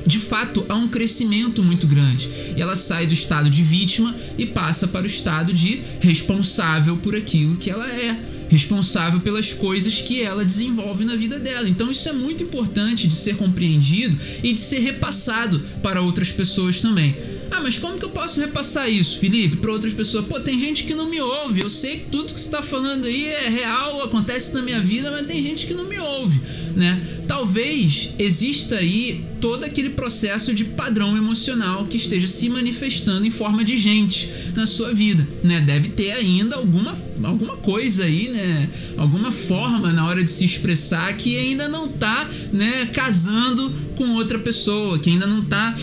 de 0.06 0.20
fato 0.20 0.66
há 0.68 0.76
um 0.76 0.90
crescimento 0.90 1.64
muito 1.64 1.88
grande. 1.88 2.30
E 2.56 2.62
ela 2.62 2.76
sai 2.76 3.08
do 3.08 3.14
estado 3.14 3.50
de 3.50 3.64
vítima 3.64 4.14
e 4.38 4.46
passa 4.46 4.90
para 4.90 5.04
o 5.04 5.08
estado 5.08 5.54
de 5.54 5.82
responsável 6.02 6.98
por 6.98 7.16
aquilo 7.16 7.56
que 7.56 7.70
ela 7.70 7.88
é 7.88 8.35
responsável 8.50 9.20
pelas 9.20 9.54
coisas 9.54 10.02
que 10.02 10.22
ela 10.22 10.46
desenvolve 10.46 11.06
na 11.06 11.16
vida 11.16 11.40
dela. 11.40 11.68
Então 11.68 11.92
isso 11.92 12.08
é 12.08 12.14
muito 12.14 12.44
importante 12.44 13.08
de 13.08 13.16
ser 13.16 13.36
compreendido 13.36 14.18
e 14.44 14.54
de 14.54 14.60
ser 14.60 14.80
repassado 14.80 15.60
para 15.82 16.02
outras 16.02 16.32
pessoas 16.32 16.82
também. 16.82 17.16
Ah, 17.52 17.62
mas 17.62 17.78
como 17.78 17.98
que 17.98 18.06
eu 18.06 18.10
posso 18.10 18.40
repassar 18.42 18.90
isso, 18.90 19.20
Felipe, 19.20 19.58
para 19.58 19.72
outras 19.72 19.94
pessoas? 19.94 20.26
Pô, 20.26 20.40
tem 20.40 20.60
gente 20.60 20.84
que 20.84 20.94
não 20.94 21.10
me 21.10 21.22
ouve. 21.22 21.62
Eu 21.62 21.70
sei 21.70 22.00
que 22.00 22.10
tudo 22.10 22.34
que 22.34 22.40
você 22.40 22.48
está 22.48 22.62
falando 22.62 23.06
aí 23.06 23.28
é 23.28 23.50
real, 23.50 24.04
acontece 24.04 24.54
na 24.56 24.62
minha 24.62 24.80
vida, 24.80 25.12
mas 25.12 25.28
tem 25.28 25.42
gente 25.42 25.68
que 25.68 25.74
não 25.74 25.86
me 25.86 25.98
ouve. 26.00 26.40
Né? 26.76 27.02
Talvez 27.28 28.16
exista 28.20 28.76
aí 28.76 29.24
todo 29.40 29.64
aquele 29.64 29.92
processo 29.92 30.54
de 30.54 30.66
padrão 30.66 31.16
emocional 31.16 31.86
que 31.86 31.98
esteja 31.98 32.28
se 32.28 32.50
manifestando 32.50 33.26
em 33.26 33.32
forma 33.32 33.64
de 33.64 33.78
gente 33.78 34.30
na 34.56 34.66
sua 34.66 34.94
vida, 34.94 35.28
né? 35.44 35.62
Deve 35.62 35.90
ter 35.90 36.12
ainda 36.12 36.56
alguma, 36.56 36.94
alguma 37.24 37.58
coisa 37.58 38.04
aí, 38.04 38.30
né? 38.30 38.70
Alguma 38.98 39.32
forma 39.32 39.92
na 39.92 40.06
hora 40.06 40.24
de 40.24 40.32
se 40.32 40.46
expressar 40.46 41.16
que 41.16 41.38
ainda 41.38 41.68
não 41.68 41.88
tá, 41.88 42.30
né, 42.52 42.88
casando 42.94 43.72
com 43.96 44.16
outra 44.16 44.38
pessoa, 44.38 45.00
que 45.00 45.10
ainda 45.10 45.28
não 45.28 45.44
tá 45.44 45.76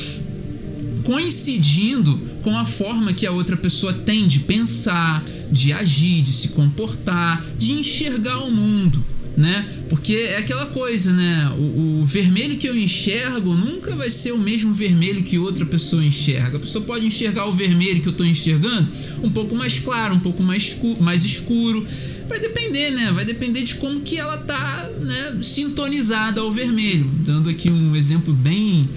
coincidindo 1.04 2.18
com 2.42 2.56
a 2.56 2.64
forma 2.64 3.12
que 3.12 3.26
a 3.26 3.32
outra 3.32 3.56
pessoa 3.56 3.92
tem 3.92 4.26
de 4.26 4.40
pensar, 4.40 5.22
de 5.50 5.72
agir, 5.72 6.22
de 6.22 6.32
se 6.32 6.48
comportar, 6.50 7.44
de 7.58 7.72
enxergar 7.72 8.38
o 8.38 8.50
mundo, 8.50 9.04
né? 9.36 9.66
Porque 9.88 10.14
é 10.14 10.38
aquela 10.38 10.66
coisa, 10.66 11.12
né? 11.12 11.52
O, 11.56 12.00
o, 12.00 12.04
vermelho 12.04 12.56
que 12.56 12.68
eu 12.68 12.76
enxergo 12.76 13.54
nunca 13.54 13.94
vai 13.96 14.10
ser 14.10 14.32
o 14.32 14.38
mesmo 14.38 14.74
vermelho 14.74 15.22
que 15.22 15.38
outra 15.38 15.64
pessoa 15.64 16.04
enxerga. 16.04 16.56
A 16.56 16.60
pessoa 16.60 16.84
pode 16.84 17.06
enxergar 17.06 17.46
o 17.46 17.52
vermelho 17.52 18.00
que 18.00 18.08
eu 18.08 18.12
estou 18.12 18.26
enxergando 18.26 18.88
um 19.22 19.30
pouco 19.30 19.54
mais 19.54 19.78
claro, 19.78 20.14
um 20.14 20.20
pouco 20.20 20.42
mais 20.42 20.64
escuro, 20.64 21.02
mais 21.02 21.24
escuro. 21.24 21.86
Vai 22.28 22.40
depender, 22.40 22.90
né? 22.90 23.10
Vai 23.12 23.24
depender 23.24 23.62
de 23.62 23.74
como 23.76 24.00
que 24.00 24.18
ela 24.18 24.36
tá, 24.38 24.90
né, 25.00 25.38
sintonizada 25.42 26.40
ao 26.40 26.52
vermelho. 26.52 27.10
Dando 27.26 27.48
aqui 27.50 27.70
um 27.70 27.96
exemplo 27.96 28.32
bem 28.32 28.88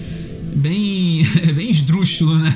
bem 0.56 1.26
bem 1.56 1.70
esdrúxulo, 1.70 2.38
né? 2.38 2.54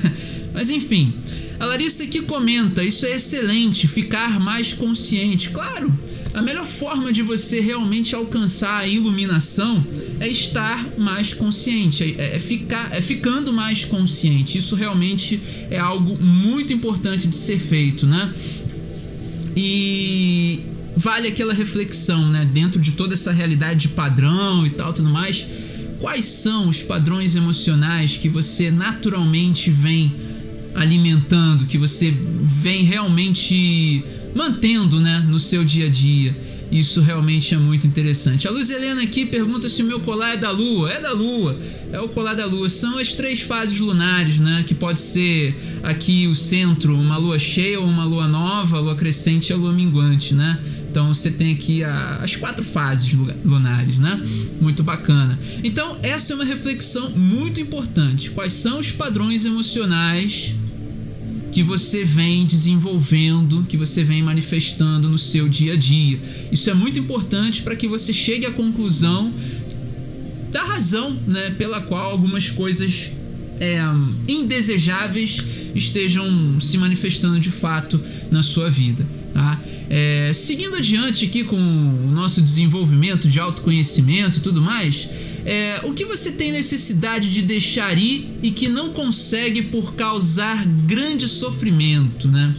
Mas 0.54 0.70
enfim, 0.70 1.14
a 1.60 1.66
Larissa 1.66 2.04
aqui 2.04 2.22
comenta: 2.22 2.84
isso 2.84 3.06
é 3.06 3.16
excelente, 3.16 3.88
ficar 3.88 4.40
mais 4.40 4.74
consciente. 4.74 5.50
Claro, 5.50 5.92
a 6.40 6.42
melhor 6.42 6.66
forma 6.66 7.12
de 7.12 7.22
você 7.22 7.60
realmente 7.60 8.16
alcançar 8.16 8.78
a 8.78 8.88
iluminação 8.88 9.86
é 10.22 10.28
estar 10.30 10.88
mais 10.98 11.34
consciente, 11.34 12.16
é, 12.18 12.38
é, 12.38 12.40
ficar, 12.40 12.96
é 12.96 13.02
ficando 13.02 13.52
mais 13.52 13.84
consciente. 13.84 14.58
Isso 14.58 14.74
realmente 14.74 15.38
é 15.70 15.78
algo 15.78 16.18
muito 16.24 16.72
importante 16.72 17.28
de 17.28 17.36
ser 17.36 17.60
feito, 17.60 18.08
né? 18.08 18.34
E 19.54 20.62
vale 20.96 21.28
aquela 21.28 21.54
reflexão, 21.54 22.30
né? 22.30 22.50
Dentro 22.54 22.80
de 22.80 22.94
toda 22.94 23.16
essa 23.16 23.34
realidade 23.34 23.82
de 23.82 23.88
padrão 23.90 24.66
e 24.66 24.70
tal, 24.70 24.94
tudo 24.94 25.10
mais, 25.10 25.46
quais 26.00 26.24
são 26.24 26.70
os 26.70 26.82
padrões 26.82 27.36
emocionais 27.36 28.16
que 28.16 28.30
você 28.30 28.72
naturalmente 28.72 29.70
vem 29.70 30.10
alimentando, 30.74 31.66
que 31.66 31.78
você 31.78 32.14
vem 32.62 32.86
realmente 32.86 34.06
mantendo 34.40 35.02
né, 35.02 35.26
no 35.28 35.38
seu 35.38 35.66
dia 35.66 35.88
a 35.88 35.90
dia. 35.90 36.34
Isso 36.72 37.02
realmente 37.02 37.54
é 37.54 37.58
muito 37.58 37.86
interessante. 37.86 38.48
A 38.48 38.52
Luz 38.52 38.70
Helena 38.70 39.02
aqui 39.02 39.26
pergunta 39.26 39.68
se 39.68 39.82
o 39.82 39.86
meu 39.86 40.00
colar 40.00 40.36
é 40.36 40.38
da 40.38 40.50
Lua. 40.50 40.90
É 40.90 41.02
da 41.02 41.12
Lua, 41.12 41.60
é 41.92 42.00
o 42.00 42.08
colar 42.08 42.36
da 42.36 42.46
Lua. 42.46 42.70
São 42.70 42.98
as 43.00 43.12
três 43.12 43.42
fases 43.42 43.80
lunares, 43.80 44.40
né? 44.40 44.64
Que 44.66 44.74
pode 44.74 45.02
ser 45.02 45.60
aqui 45.84 46.28
o 46.28 46.36
centro, 46.36 46.96
uma 46.96 47.18
lua 47.18 47.38
cheia 47.40 47.80
ou 47.82 47.88
uma 47.88 48.06
lua 48.06 48.28
nova, 48.28 48.78
a 48.78 48.80
lua 48.80 48.96
crescente 48.96 49.50
e 49.50 49.54
a 49.54 49.58
lua 49.58 49.74
minguante, 49.74 50.34
né? 50.34 50.58
Então 50.90 51.14
você 51.14 51.32
tem 51.32 51.52
aqui 51.52 51.84
a, 51.84 52.20
as 52.24 52.36
quatro 52.36 52.64
fases 52.64 53.12
lunares, 53.44 54.00
né? 54.00 54.22
Muito 54.62 54.84
bacana. 54.84 55.38
Então 55.64 55.98
essa 56.02 56.34
é 56.34 56.36
uma 56.36 56.46
reflexão 56.46 57.10
muito 57.12 57.60
importante. 57.60 58.32
Quais 58.32 58.54
são 58.54 58.80
os 58.80 58.92
padrões 58.92 59.44
emocionais 59.44 60.56
que 61.52 61.64
você 61.64 62.04
vem 62.04 62.46
desenvolvendo, 62.46 63.66
que 63.68 63.76
você 63.76 64.04
vem 64.04 64.22
manifestando 64.22 65.10
no 65.10 65.18
seu 65.18 65.50
dia 65.50 65.74
a 65.74 65.76
dia. 65.76 66.20
Isso 66.52 66.70
é 66.70 66.74
muito 66.74 67.00
importante 67.00 67.62
para 67.64 67.76
que 67.76 67.88
você 67.88 68.14
chegue 68.14 68.46
à 68.46 68.52
conclusão 68.52 69.34
da 70.52 70.64
razão 70.64 71.16
né, 71.28 71.52
pela 71.52 71.82
qual 71.82 72.12
algumas 72.12 72.50
coisas 72.50 73.18
é, 73.60 73.82
indesejáveis 74.28 75.44
estejam 75.76 76.60
se 76.60 76.78
manifestando 76.78 77.40
de 77.40 77.52
fato 77.52 78.00
na 78.32 78.42
sua 78.42 78.70
vida. 78.70 79.06
Tá? 79.34 79.60
É, 79.90 80.32
seguindo 80.34 80.76
adiante 80.76 81.26
aqui 81.26 81.44
com 81.44 81.58
o 81.58 82.12
nosso 82.12 82.42
desenvolvimento 82.42 83.28
de 83.28 83.40
autoconhecimento 83.40 84.38
e 84.38 84.42
tudo 84.42 84.62
mais, 84.62 85.10
é, 85.50 85.82
o 85.84 85.94
que 85.94 86.06
você 86.06 86.34
tem 86.34 86.52
necessidade 86.52 87.34
de 87.34 87.42
deixar 87.42 87.98
ir 87.98 88.38
e 88.44 88.52
que 88.52 88.70
não 88.70 88.94
consegue 88.94 89.64
por 89.64 89.96
causar 89.96 90.64
grande 90.86 91.28
sofrimento, 91.28 92.28
né? 92.28 92.54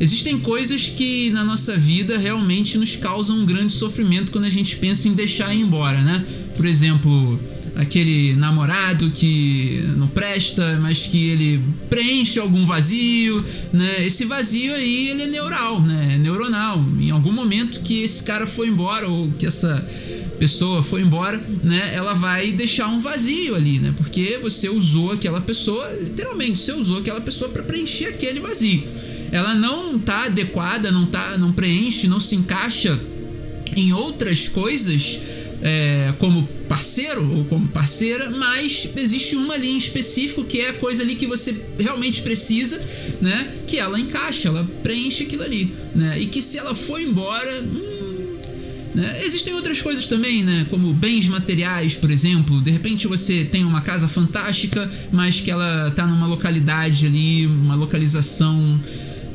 Existem 0.00 0.40
coisas 0.40 0.88
que 0.88 1.30
na 1.30 1.44
nossa 1.44 1.76
vida 1.76 2.18
realmente 2.18 2.76
nos 2.78 2.96
causam 2.96 3.38
um 3.38 3.46
grande 3.46 3.72
sofrimento 3.72 4.32
quando 4.32 4.46
a 4.46 4.50
gente 4.50 4.74
pensa 4.74 5.06
em 5.06 5.14
deixar 5.14 5.54
ir 5.54 5.60
embora, 5.60 6.00
né? 6.00 6.24
Por 6.56 6.66
exemplo, 6.66 7.38
aquele 7.76 8.34
namorado 8.34 9.08
que 9.10 9.84
não 9.96 10.08
presta, 10.08 10.80
mas 10.82 11.06
que 11.06 11.28
ele 11.28 11.60
preenche 11.88 12.40
algum 12.40 12.66
vazio, 12.66 13.40
né? 13.72 14.04
Esse 14.04 14.24
vazio 14.24 14.74
aí 14.74 15.10
ele 15.10 15.22
é 15.22 15.26
neural, 15.28 15.80
né? 15.80 16.14
É 16.16 16.18
neuronal. 16.18 16.84
Em 16.98 17.12
algum 17.12 17.30
momento 17.30 17.82
que 17.82 18.02
esse 18.02 18.24
cara 18.24 18.48
foi 18.48 18.66
embora 18.66 19.06
ou 19.06 19.30
que 19.38 19.46
essa 19.46 19.86
pessoa 20.42 20.82
foi 20.82 21.02
embora, 21.02 21.40
né, 21.62 21.92
ela 21.94 22.14
vai 22.14 22.50
deixar 22.50 22.88
um 22.88 22.98
vazio 22.98 23.54
ali, 23.54 23.78
né? 23.78 23.94
Porque 23.96 24.40
você 24.42 24.68
usou 24.68 25.12
aquela 25.12 25.40
pessoa, 25.40 25.88
literalmente, 26.00 26.58
você 26.58 26.72
usou 26.72 26.98
aquela 26.98 27.20
pessoa 27.20 27.48
para 27.48 27.62
preencher 27.62 28.06
aquele 28.06 28.40
vazio. 28.40 28.82
Ela 29.30 29.54
não 29.54 30.00
tá 30.00 30.24
adequada, 30.24 30.90
não 30.90 31.06
tá, 31.06 31.38
não 31.38 31.52
preenche, 31.52 32.08
não 32.08 32.18
se 32.18 32.34
encaixa 32.34 32.98
em 33.76 33.92
outras 33.92 34.48
coisas 34.48 35.20
é, 35.62 36.12
como 36.18 36.42
parceiro 36.68 37.22
ou 37.36 37.44
como 37.44 37.68
parceira, 37.68 38.28
mas 38.28 38.88
existe 38.96 39.36
uma 39.36 39.54
ali 39.54 39.70
em 39.70 39.76
específico 39.76 40.42
que 40.42 40.60
é 40.60 40.70
a 40.70 40.72
coisa 40.72 41.04
ali 41.04 41.14
que 41.14 41.26
você 41.28 41.54
realmente 41.78 42.20
precisa, 42.20 42.80
né? 43.20 43.48
Que 43.68 43.78
ela 43.78 44.00
encaixa, 44.00 44.48
ela 44.48 44.68
preenche 44.82 45.22
aquilo 45.22 45.44
ali, 45.44 45.72
né? 45.94 46.18
E 46.18 46.26
que 46.26 46.42
se 46.42 46.58
ela 46.58 46.74
for 46.74 47.00
embora, 47.00 47.62
hum, 47.62 47.91
né? 48.94 49.20
Existem 49.24 49.54
outras 49.54 49.80
coisas 49.80 50.06
também, 50.08 50.42
né? 50.42 50.66
como 50.70 50.92
bens 50.92 51.28
materiais, 51.28 51.94
por 51.94 52.10
exemplo. 52.10 52.60
De 52.60 52.70
repente 52.70 53.06
você 53.06 53.44
tem 53.44 53.64
uma 53.64 53.80
casa 53.80 54.08
fantástica, 54.08 54.90
mas 55.10 55.40
que 55.40 55.50
ela 55.50 55.88
está 55.88 56.06
numa 56.06 56.26
localidade 56.26 57.06
ali, 57.06 57.46
uma 57.46 57.74
localização 57.74 58.80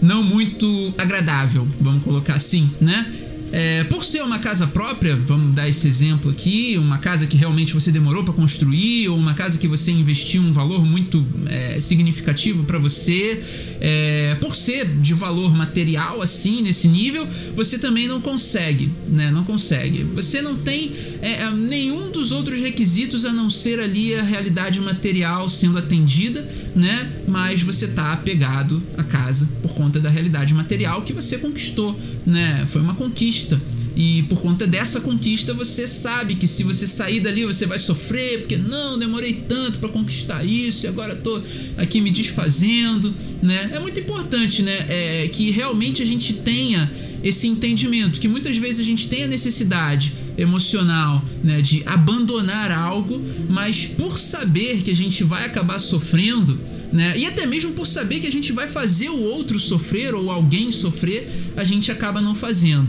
não 0.01 0.24
muito 0.24 0.93
agradável, 0.97 1.68
vamos 1.82 2.03
colocar 2.03 2.36
assim, 2.36 2.70
né? 2.80 3.05
É, 3.51 3.85
por 3.85 4.03
ser 4.03 4.21
uma 4.23 4.39
casa 4.39 4.67
própria, 4.67 5.15
vamos 5.15 5.55
dar 5.55 5.69
esse 5.69 5.87
exemplo 5.87 6.29
aqui, 6.29 6.77
uma 6.77 6.97
casa 6.97 7.25
que 7.25 7.37
realmente 7.37 7.73
você 7.73 7.91
demorou 7.91 8.23
para 8.23 8.33
construir, 8.33 9.07
ou 9.07 9.17
uma 9.17 9.33
casa 9.33 9.57
que 9.57 9.67
você 9.67 9.91
investiu 9.91 10.41
um 10.41 10.51
valor 10.51 10.85
muito 10.85 11.25
é, 11.47 11.79
significativo 11.79 12.63
para 12.63 12.77
você, 12.77 13.41
é, 13.79 14.35
por 14.41 14.55
ser 14.55 14.85
de 14.85 15.13
valor 15.13 15.55
material 15.55 16.21
assim, 16.21 16.61
nesse 16.61 16.87
nível, 16.87 17.27
você 17.55 17.77
também 17.77 18.07
não 18.07 18.19
consegue, 18.19 18.91
né? 19.07 19.31
Não 19.31 19.43
consegue. 19.43 20.03
Você 20.15 20.41
não 20.41 20.57
tem 20.57 20.91
é, 21.22 21.43
é, 21.43 21.51
nenhum 21.51 22.11
dos 22.11 22.32
outros 22.32 22.59
requisitos 22.59 23.26
a 23.26 23.34
não 23.34 23.49
ser 23.49 23.80
ali 23.80 24.15
a 24.15 24.24
realidade 24.24 24.80
material 24.82 25.49
sendo 25.49 25.78
atendida, 25.78 26.47
né? 26.76 27.11
Mas 27.28 27.61
você 27.61 27.86
está 27.86 28.13
apegado 28.13 28.82
à 28.97 29.03
casa 29.03 29.47
por 29.61 29.74
conta 29.74 29.99
da 29.99 30.09
realidade 30.09 30.53
material 30.53 31.01
que 31.01 31.13
você 31.13 31.38
conquistou, 31.38 31.99
né? 32.26 32.65
Foi 32.68 32.82
uma 32.82 32.95
conquista. 32.95 33.59
E 33.95 34.22
por 34.24 34.39
conta 34.41 34.68
dessa 34.68 35.01
conquista, 35.01 35.55
você 35.55 35.88
sabe 35.88 36.36
que 36.36 36.47
se 36.47 36.63
você 36.63 36.86
sair 36.86 37.20
dali, 37.20 37.45
você 37.45 37.65
vai 37.65 37.80
sofrer, 37.80 38.41
porque 38.41 38.55
não, 38.55 38.99
demorei 38.99 39.34
tanto 39.34 39.80
para 39.80 39.89
conquistar 39.89 40.43
isso 40.43 40.86
e 40.86 40.88
agora 40.88 41.15
tô 41.15 41.41
aqui 41.78 41.99
me 41.99 42.11
desfazendo, 42.11 43.11
né? 43.41 43.72
É 43.74 43.80
muito 43.80 43.99
importante, 43.99 44.61
né? 44.61 44.86
É, 44.88 45.30
que 45.30 45.49
realmente 45.49 46.03
a 46.03 46.05
gente 46.05 46.34
tenha 46.34 46.89
esse 47.24 47.47
entendimento, 47.47 48.20
que 48.20 48.28
muitas 48.28 48.55
vezes 48.57 48.82
a 48.82 48.84
gente 48.84 49.07
tem 49.07 49.24
a 49.24 49.28
necessidade 49.28 50.13
emocional, 50.38 51.23
né, 51.43 51.61
de 51.61 51.83
abandonar 51.85 52.71
algo, 52.71 53.21
mas 53.49 53.85
por 53.85 54.19
saber 54.19 54.83
que 54.83 54.91
a 54.91 54.95
gente 54.95 55.23
vai 55.23 55.45
acabar 55.45 55.79
sofrendo, 55.79 56.59
né, 56.93 57.17
e 57.17 57.25
até 57.25 57.45
mesmo 57.45 57.73
por 57.73 57.88
saber 57.88 58.19
que 58.19 58.27
a 58.27 58.31
gente 58.31 58.51
vai 58.51 58.67
fazer 58.67 59.09
o 59.09 59.19
outro 59.19 59.59
sofrer 59.59 60.13
ou 60.13 60.29
alguém 60.29 60.71
sofrer, 60.71 61.27
a 61.55 61.63
gente 61.63 61.91
acaba 61.91 62.21
não 62.21 62.35
fazendo 62.35 62.88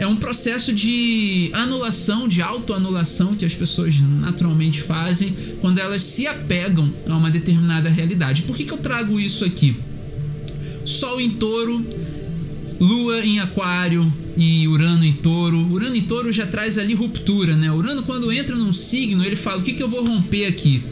é 0.00 0.06
um 0.06 0.16
processo 0.16 0.72
de 0.72 1.50
anulação, 1.52 2.26
de 2.26 2.40
autoanulação 2.40 3.34
que 3.34 3.44
as 3.44 3.54
pessoas 3.54 4.00
naturalmente 4.00 4.80
fazem 4.80 5.36
quando 5.60 5.78
elas 5.78 6.00
se 6.00 6.26
apegam 6.26 6.90
a 7.06 7.14
uma 7.14 7.30
determinada 7.30 7.90
realidade. 7.90 8.44
Por 8.44 8.56
que, 8.56 8.64
que 8.64 8.72
eu 8.72 8.78
trago 8.78 9.20
isso 9.20 9.44
aqui? 9.44 9.76
Sol 10.86 11.20
em 11.20 11.28
touro, 11.28 11.84
Lua 12.80 13.22
em 13.22 13.40
aquário 13.40 14.10
e 14.40 14.66
Urano 14.66 15.04
em 15.04 15.12
touro. 15.12 15.58
Urano 15.70 15.94
em 15.94 16.02
touro 16.02 16.32
já 16.32 16.46
traz 16.46 16.78
ali 16.78 16.94
ruptura, 16.94 17.54
né? 17.54 17.70
Urano, 17.70 18.02
quando 18.02 18.32
entra 18.32 18.56
num 18.56 18.72
signo, 18.72 19.24
ele 19.24 19.36
fala: 19.36 19.58
o 19.58 19.62
que, 19.62 19.74
que 19.74 19.82
eu 19.82 19.88
vou 19.88 20.04
romper 20.04 20.46
aqui 20.46 20.82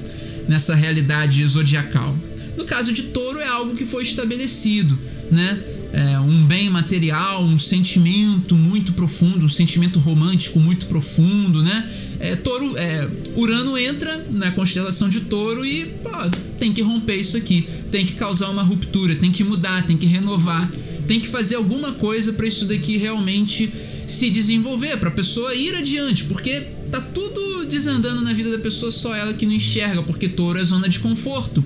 nessa 0.46 0.74
realidade 0.74 1.44
zodiacal? 1.46 2.16
No 2.56 2.64
caso 2.64 2.92
de 2.92 3.04
touro, 3.04 3.38
é 3.38 3.48
algo 3.48 3.74
que 3.74 3.84
foi 3.84 4.02
estabelecido, 4.02 4.98
né? 5.30 5.58
é, 5.92 6.18
um 6.20 6.44
bem 6.44 6.68
material, 6.68 7.42
um 7.42 7.56
sentimento 7.56 8.54
muito 8.54 8.92
profundo, 8.92 9.46
um 9.46 9.48
sentimento 9.48 9.98
romântico 9.98 10.60
muito 10.60 10.86
profundo, 10.86 11.62
né? 11.62 11.88
é, 12.20 12.36
touro, 12.36 12.76
é, 12.76 13.08
Urano 13.36 13.78
entra 13.78 14.26
na 14.30 14.50
constelação 14.50 15.08
de 15.08 15.20
touro 15.20 15.64
e 15.64 15.86
pô, 16.02 16.10
tem 16.58 16.72
que 16.72 16.82
romper 16.82 17.16
isso 17.16 17.36
aqui, 17.36 17.68
tem 17.90 18.04
que 18.04 18.14
causar 18.14 18.50
uma 18.50 18.62
ruptura, 18.62 19.14
tem 19.14 19.30
que 19.30 19.44
mudar, 19.44 19.86
tem 19.86 19.96
que 19.96 20.06
renovar, 20.06 20.68
tem 21.08 21.18
que 21.18 21.26
fazer 21.26 21.56
alguma 21.56 21.92
coisa 21.92 22.34
para 22.34 22.46
isso 22.46 22.66
daqui 22.66 22.98
realmente 22.98 23.72
se 24.06 24.30
desenvolver, 24.30 24.98
para 24.98 25.08
a 25.08 25.12
pessoa 25.12 25.54
ir 25.54 25.74
adiante, 25.74 26.24
porque 26.24 26.60
tá 26.90 27.00
tudo 27.00 27.64
desandando 27.64 28.20
na 28.20 28.32
vida 28.32 28.50
da 28.50 28.58
pessoa, 28.58 28.92
só 28.92 29.14
ela 29.14 29.32
que 29.32 29.46
não 29.46 29.54
enxerga, 29.54 30.02
porque 30.02 30.28
touro 30.28 30.58
é 30.58 30.64
zona 30.64 30.88
de 30.88 31.00
conforto. 31.00 31.64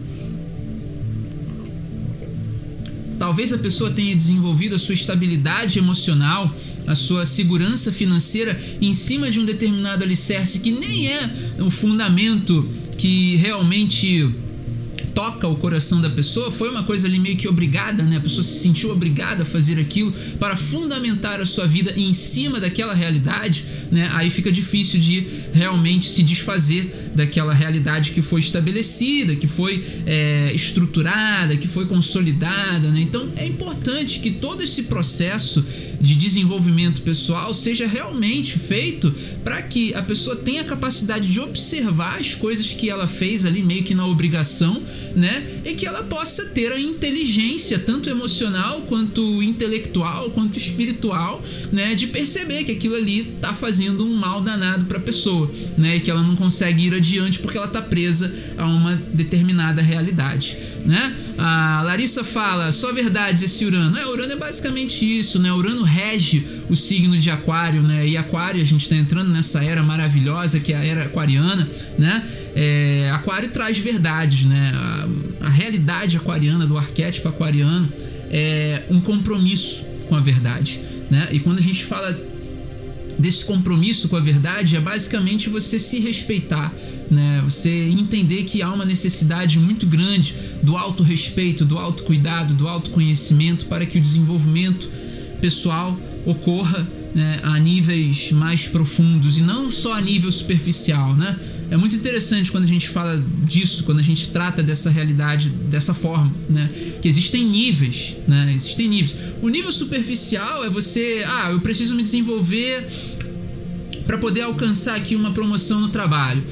Talvez 3.19 3.53
a 3.53 3.59
pessoa 3.59 3.91
tenha 3.91 4.15
desenvolvido 4.15 4.75
a 4.75 4.79
sua 4.79 4.95
estabilidade 4.95 5.79
emocional, 5.79 6.53
a 6.87 6.95
sua 6.95 7.25
segurança 7.25 7.93
financeira 7.93 8.61
em 8.81 8.93
cima 8.93 9.31
de 9.31 9.39
um 9.39 9.45
determinado 9.45 10.03
alicerce 10.03 10.61
que 10.61 10.73
nem 10.73 11.09
é 11.09 11.31
o 11.61 11.71
fundamento 11.71 12.69
que 12.99 13.37
realmente 13.37 14.29
toca 15.15 15.47
o 15.47 15.57
coração 15.57 16.01
da 16.01 16.11
pessoa, 16.11 16.51
foi 16.51 16.71
uma 16.71 16.83
coisa 16.83 17.07
ali 17.07 17.19
meio 17.19 17.37
que 17.37 17.49
obrigada, 17.49 18.03
né? 18.03 18.17
A 18.17 18.21
pessoa 18.21 18.43
se 18.43 18.61
sentiu 18.61 18.91
obrigada 18.91 19.43
a 19.43 19.47
fazer 19.47 19.79
aquilo 19.81 20.13
para 20.39 20.57
fundamentar 20.57 21.41
a 21.41 21.47
sua 21.47 21.67
vida 21.67 21.93
em 21.97 22.13
cima 22.13 22.59
daquela 22.59 22.95
realidade, 22.95 23.65
né? 23.91 24.11
Aí 24.13 24.31
fica 24.31 24.51
difícil 24.51 25.01
de 25.01 25.27
realmente 25.53 26.07
se 26.07 26.23
desfazer 26.23 27.13
daquela 27.15 27.53
realidade 27.53 28.13
que 28.13 28.23
foi 28.23 28.41
estabelecida, 28.41 29.37
que 29.37 29.47
foi 29.47 29.85
é, 30.07 30.53
estruturada, 30.55 31.57
que 31.57 31.69
foi 31.69 31.87
consolidada, 31.87 32.91
né? 32.91 33.01
Então 33.01 33.29
é 33.37 33.47
importante 33.47 34.21
que 34.21 34.31
todo 34.31 34.63
esse 34.63 34.85
processo 34.85 35.65
de 36.03 36.17
desenvolvimento 36.17 37.01
pessoal 37.03 37.55
seja 37.55 37.87
realmente 37.87 38.59
feito 38.59 39.15
para 39.45 39.63
que 39.63 39.95
a 39.95 40.03
pessoa 40.03 40.35
tenha 40.35 40.63
a 40.63 40.65
capacidade 40.65 41.33
de 41.33 41.39
observar 41.39 42.19
as 42.19 42.35
coisas 42.35 42.75
que 42.75 42.91
ela 42.91 43.07
fez 43.07 43.47
ali 43.47 43.63
meio 43.63 43.85
que 43.85 43.95
na 43.95 44.05
obrigação, 44.05 44.83
né? 45.15 45.47
E 45.65 45.75
que 45.75 45.87
ela 45.87 46.03
possa 46.03 46.47
ter 46.47 46.73
a 46.73 46.81
inteligência 46.81 47.79
tanto 47.79 48.11
emocional 48.11 48.81
quanto 48.89 49.41
intelectual, 49.43 50.31
quanto 50.31 50.59
espiritual, 50.59 51.43
né, 51.71 51.95
de 51.95 52.09
perceber 52.09 52.65
que 52.65 52.73
aquilo 52.73 52.97
ali 52.97 53.37
tá 53.41 53.55
fazendo 53.55 54.05
um 54.05 54.15
mal 54.17 54.41
danado 54.41 54.87
para 54.87 54.99
a 54.99 55.03
pessoa, 55.03 55.49
né? 55.79 55.97
E 55.97 56.01
que 56.01 56.11
ela 56.11 56.23
não 56.23 56.35
consegue 56.35 56.87
ir 56.89 56.95
adiante 56.95 57.39
porque 57.39 57.57
ela 57.57 57.69
tá 57.69 57.81
presa 57.81 58.35
a 58.59 58.67
uma 58.67 59.01
determinada 59.15 59.81
realidade, 59.81 60.57
né? 60.85 61.15
A 61.39 61.83
Larissa 61.85 62.23
fala, 62.23 62.71
só 62.73 62.93
verdades 62.93 63.43
esse 63.43 63.65
Urano. 63.65 63.97
É, 63.99 64.07
Urano 64.07 64.33
é 64.33 64.37
basicamente 64.37 65.05
isso, 65.05 65.39
né? 65.39 65.53
Urano 65.53 65.83
rege 65.83 66.47
o 66.69 66.77
signo 66.77 67.17
de 67.17 67.31
Aquário, 67.31 67.83
né? 67.83 68.07
E 68.07 68.17
Aquário, 68.17 68.61
a 68.61 68.65
gente 68.65 68.83
está 68.83 68.97
entrando 68.97 69.31
nessa 69.31 69.65
era 69.65 69.83
maravilhosa 69.83 70.61
que 70.61 70.73
é 70.73 70.77
a 70.77 70.85
era 70.85 71.05
aquariana, 71.05 71.69
né? 71.99 72.23
É, 72.55 73.11
aquário 73.15 73.51
traz 73.51 73.79
verdades, 73.79 74.45
né? 74.45 74.73
A, 74.75 75.47
a 75.47 75.49
realidade 75.49 76.17
aquariana, 76.17 76.67
do 76.67 76.77
arquétipo 76.77 77.29
aquariano, 77.29 77.89
é 78.31 78.83
um 78.91 79.01
compromisso 79.01 79.85
com 80.09 80.15
a 80.15 80.21
verdade, 80.21 80.81
né? 81.11 81.29
E 81.33 81.41
quando 81.41 81.59
a 81.59 81.63
gente 81.63 81.85
fala 81.85 82.19
desse 83.19 83.45
compromisso 83.45 84.09
com 84.09 84.17
a 84.17 84.21
verdade, 84.21 84.77
é 84.77 84.81
basicamente 84.81 85.49
você 85.49 85.79
se 85.79 86.01
respeitar, 86.01 86.73
né? 87.13 87.43
Você 87.45 87.69
entender 87.69 88.45
que 88.45 88.63
há 88.63 88.73
uma 88.73 88.87
necessidade 88.87 89.59
muito 89.59 89.87
grande 89.87 90.35
do 90.63 90.79
autorrespeito, 90.79 91.63
do 91.63 91.79
autocuidado, 91.79 92.55
do 92.55 92.67
autoconhecimento 92.67 93.67
para 93.67 93.85
que 93.85 93.99
o 93.99 94.01
desenvolvimento 94.01 94.89
pessoal 95.39 95.95
ocorra 96.25 96.89
né, 97.15 97.41
a 97.43 97.59
níveis 97.59 98.33
mais 98.33 98.67
profundos 98.67 99.39
e 99.39 99.43
não 99.43 99.71
só 99.71 99.93
a 99.93 100.01
nível 100.01 100.33
superficial, 100.33 101.15
né? 101.15 101.39
É 101.71 101.77
muito 101.77 101.97
interessante 101.97 102.51
quando 102.51 102.65
a 102.65 102.69
gente 102.69 102.89
fala 102.89 103.23
disso, 103.45 103.85
quando 103.85 103.99
a 103.99 104.03
gente 104.03 104.29
trata 104.29 104.63
dessa 104.63 104.89
realidade 104.89 105.51
dessa 105.71 105.93
forma, 105.93 106.33
né? 106.49 106.71
Que 107.03 107.09
existem 107.09 107.45
níveis, 107.45 108.17
né? 108.27 108.53
Existem 108.55 108.89
níveis. 108.89 109.15
O 109.43 109.51
nível 109.51 109.71
superficial 109.71 110.65
é 110.65 110.71
você, 110.71 111.25
ah, 111.27 111.51
eu 111.51 111.61
preciso 111.61 111.95
me 111.95 112.03
desenvolver 112.03 112.87
para 114.07 114.17
poder 114.17 114.43
alcançar 114.43 114.97
aqui 114.97 115.15
uma 115.15 115.31
promoção 115.31 115.81
no 115.81 115.89
trabalho 115.89 116.43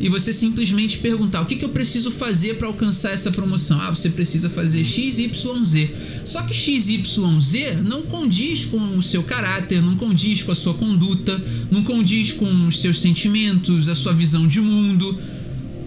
e 0.00 0.08
você 0.08 0.32
simplesmente 0.32 0.98
perguntar 0.98 1.40
o 1.40 1.46
que, 1.46 1.56
que 1.56 1.64
eu 1.64 1.70
preciso 1.70 2.10
fazer 2.10 2.54
para 2.54 2.68
alcançar 2.68 3.12
essa 3.12 3.32
promoção. 3.32 3.80
Ah, 3.80 3.90
você 3.90 4.10
precisa 4.10 4.48
fazer 4.48 4.84
X, 4.84 5.18
Y, 5.18 5.64
Z. 5.64 5.90
Só 6.24 6.42
que 6.42 6.54
X, 6.54 6.88
Y, 6.88 7.40
Z 7.40 7.78
não 7.84 8.02
condiz 8.02 8.66
com 8.66 8.96
o 8.96 9.02
seu 9.02 9.22
caráter, 9.24 9.82
não 9.82 9.96
condiz 9.96 10.42
com 10.42 10.52
a 10.52 10.54
sua 10.54 10.74
conduta, 10.74 11.42
não 11.70 11.82
condiz 11.82 12.32
com 12.32 12.68
os 12.68 12.80
seus 12.80 13.00
sentimentos, 13.00 13.88
a 13.88 13.94
sua 13.94 14.12
visão 14.12 14.46
de 14.46 14.60
mundo, 14.60 15.18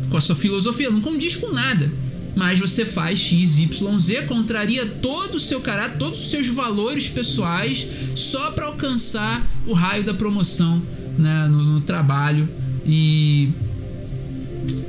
com 0.09 0.17
a 0.17 0.21
sua 0.21 0.35
filosofia, 0.35 0.89
não 0.89 1.01
condiz 1.01 1.37
com 1.37 1.51
nada. 1.53 1.91
Mas 2.35 2.59
você 2.59 2.85
faz 2.85 3.19
X, 3.19 3.59
Y, 3.59 3.99
Z, 3.99 4.21
contraria 4.23 4.85
todo 4.85 5.35
o 5.35 5.39
seu 5.39 5.61
caráter, 5.61 5.97
todos 5.97 6.19
os 6.19 6.29
seus 6.29 6.47
valores 6.47 7.07
pessoais, 7.07 7.87
só 8.15 8.51
para 8.51 8.65
alcançar 8.65 9.45
o 9.65 9.73
raio 9.73 10.03
da 10.03 10.13
promoção 10.13 10.81
né, 11.17 11.47
no, 11.47 11.63
no 11.63 11.81
trabalho. 11.81 12.47
E 12.85 13.49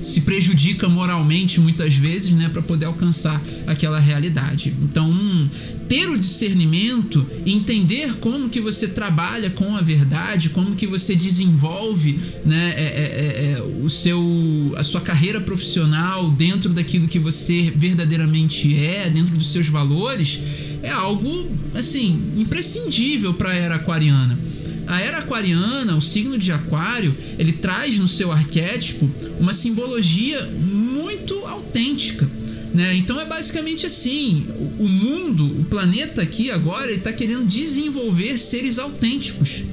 se 0.03 0.23
prejudica 0.23 0.89
moralmente 0.89 1.61
muitas 1.61 1.95
vezes, 1.95 2.33
né, 2.33 2.49
para 2.49 2.61
poder 2.61 2.87
alcançar 2.87 3.41
aquela 3.67 4.01
realidade. 4.01 4.75
Então, 4.83 5.49
ter 5.89 6.09
o 6.09 6.19
discernimento, 6.19 7.25
entender 7.47 8.15
como 8.15 8.49
que 8.49 8.61
você 8.61 8.89
trabalha 8.89 9.51
com 9.51 9.77
a 9.77 9.81
verdade, 9.81 10.51
como 10.51 10.75
que 10.75 10.87
você 10.87 11.15
desenvolve, 11.15 12.19
né, 12.45 12.75
é, 12.77 12.83
é, 12.83 12.83
é, 12.83 13.53
é 13.53 13.63
o 13.63 13.89
seu, 13.89 14.75
a 14.77 14.83
sua 14.83 15.01
carreira 15.01 15.41
profissional 15.41 16.31
dentro 16.31 16.71
daquilo 16.71 17.07
que 17.07 17.19
você 17.19 17.73
verdadeiramente 17.75 18.77
é, 18.77 19.09
dentro 19.11 19.37
dos 19.37 19.53
seus 19.53 19.69
valores, 19.69 20.41
é 20.83 20.91
algo 20.91 21.47
assim 21.75 22.21
imprescindível 22.37 23.35
para 23.35 23.51
a 23.51 23.55
era 23.55 23.75
aquariana. 23.77 24.39
A 24.87 25.01
era 25.01 25.19
aquariana, 25.19 25.97
o 25.97 26.01
signo 26.01 26.37
de 26.37 26.51
Aquário, 26.53 27.17
ele 27.39 27.53
traz 27.53 27.99
no 27.99 28.09
seu 28.09 28.33
arquétipo 28.33 29.11
uma 29.39 29.53
simbologia 29.53 30.43
muito 30.47 31.35
autêntica. 31.47 32.29
Né? 32.75 32.97
Então 32.97 33.21
é 33.21 33.25
basicamente 33.25 33.87
assim: 33.87 34.47
o 34.79 34.89
mundo, 34.89 35.45
o 35.61 35.65
planeta 35.65 36.23
aqui 36.23 36.51
agora, 36.51 36.91
está 36.91 37.13
querendo 37.13 37.47
desenvolver 37.47 38.39
seres 38.39 38.79
autênticos. 38.79 39.65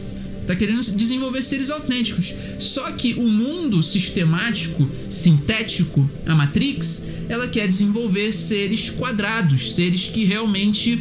Está 0.41 0.55
querendo 0.55 0.81
desenvolver 0.81 1.43
seres 1.43 1.69
autênticos. 1.69 2.33
Só 2.57 2.91
que 2.91 3.13
o 3.13 3.29
mundo 3.29 3.83
sistemático, 3.83 4.89
sintético, 5.07 6.09
a 6.25 6.33
Matrix, 6.33 7.07
ela 7.29 7.47
quer 7.47 7.67
desenvolver 7.67 8.33
seres 8.33 8.89
quadrados, 8.89 9.75
seres 9.75 10.05
que 10.07 10.25
realmente 10.25 10.99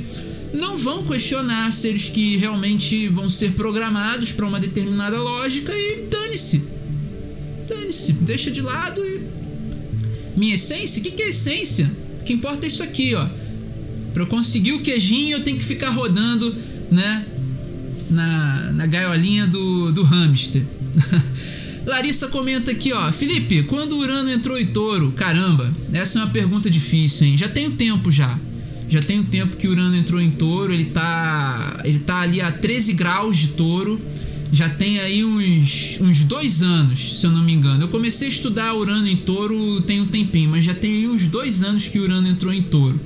não 0.53 0.77
vão 0.77 1.05
questionar 1.05 1.71
seres 1.73 2.09
que 2.09 2.37
realmente 2.37 3.09
vão 3.09 3.29
ser 3.29 3.53
programados 3.53 4.33
para 4.33 4.47
uma 4.47 4.59
determinada 4.59 5.19
lógica 5.19 5.73
e 5.73 6.07
dane-se. 6.11 6.69
Dane-se, 7.69 8.13
deixa 8.15 8.51
de 8.51 8.61
lado 8.61 9.05
e. 9.05 9.21
Minha 10.37 10.55
essência? 10.55 11.01
O 11.01 11.03
que, 11.03 11.11
que 11.11 11.23
é 11.23 11.29
essência? 11.31 11.91
O 12.21 12.25
que 12.25 12.33
importa 12.33 12.65
é 12.65 12.69
isso 12.69 12.83
aqui, 12.83 13.15
ó. 13.15 13.27
Para 14.15 14.23
eu 14.23 14.27
conseguir 14.27 14.73
o 14.73 14.83
queijinho, 14.83 15.37
eu 15.37 15.45
tenho 15.45 15.59
que 15.59 15.65
ficar 15.65 15.91
rodando, 15.91 16.55
né? 16.91 17.27
Na, 18.11 18.73
na 18.73 18.87
gaiolinha 18.87 19.47
do, 19.47 19.93
do 19.93 20.03
hamster. 20.03 20.63
Larissa 21.85 22.29
comenta 22.29 22.71
aqui, 22.71 22.93
ó. 22.93 23.11
Felipe, 23.11 23.65
quando 23.65 23.93
o 23.93 23.99
Urano 23.99 24.31
entrou 24.31 24.59
em 24.59 24.67
touro? 24.67 25.13
Caramba, 25.13 25.73
essa 25.93 26.21
é 26.21 26.23
uma 26.23 26.31
pergunta 26.31 26.71
difícil, 26.71 27.27
hein? 27.27 27.37
Já 27.37 27.49
tem 27.49 27.67
um 27.67 27.77
tempo 27.77 28.13
já. 28.13 28.39
Já 28.91 29.01
tem 29.01 29.21
um 29.21 29.25
tempo 29.25 29.57
que 29.57 29.69
Urano 29.69 29.95
entrou 29.97 30.21
em 30.21 30.31
touro, 30.31 30.73
ele 30.73 30.87
tá, 30.87 31.81
ele 31.85 31.99
tá 31.99 32.21
ali 32.21 32.41
a 32.41 32.51
13 32.51 32.95
graus 32.95 33.37
de 33.37 33.49
touro. 33.49 34.01
Já 34.51 34.71
tem 34.71 34.99
aí 34.99 35.23
uns, 35.23 35.99
uns 36.01 36.25
dois 36.25 36.63
anos, 36.63 37.21
se 37.21 37.27
eu 37.27 37.31
não 37.31 37.43
me 37.43 37.53
engano. 37.53 37.85
Eu 37.85 37.89
comecei 37.89 38.29
a 38.29 38.31
estudar 38.31 38.75
Urano 38.75 39.07
em 39.07 39.17
touro 39.17 39.83
tem 39.83 40.01
um 40.01 40.07
tempinho, 40.07 40.49
mas 40.49 40.65
já 40.65 40.75
tem 40.75 41.07
uns 41.07 41.27
dois 41.27 41.63
anos 41.63 41.87
que 41.87 41.99
Urano 41.99 42.27
entrou 42.27 42.53
em 42.53 42.63
touro, 42.63 42.99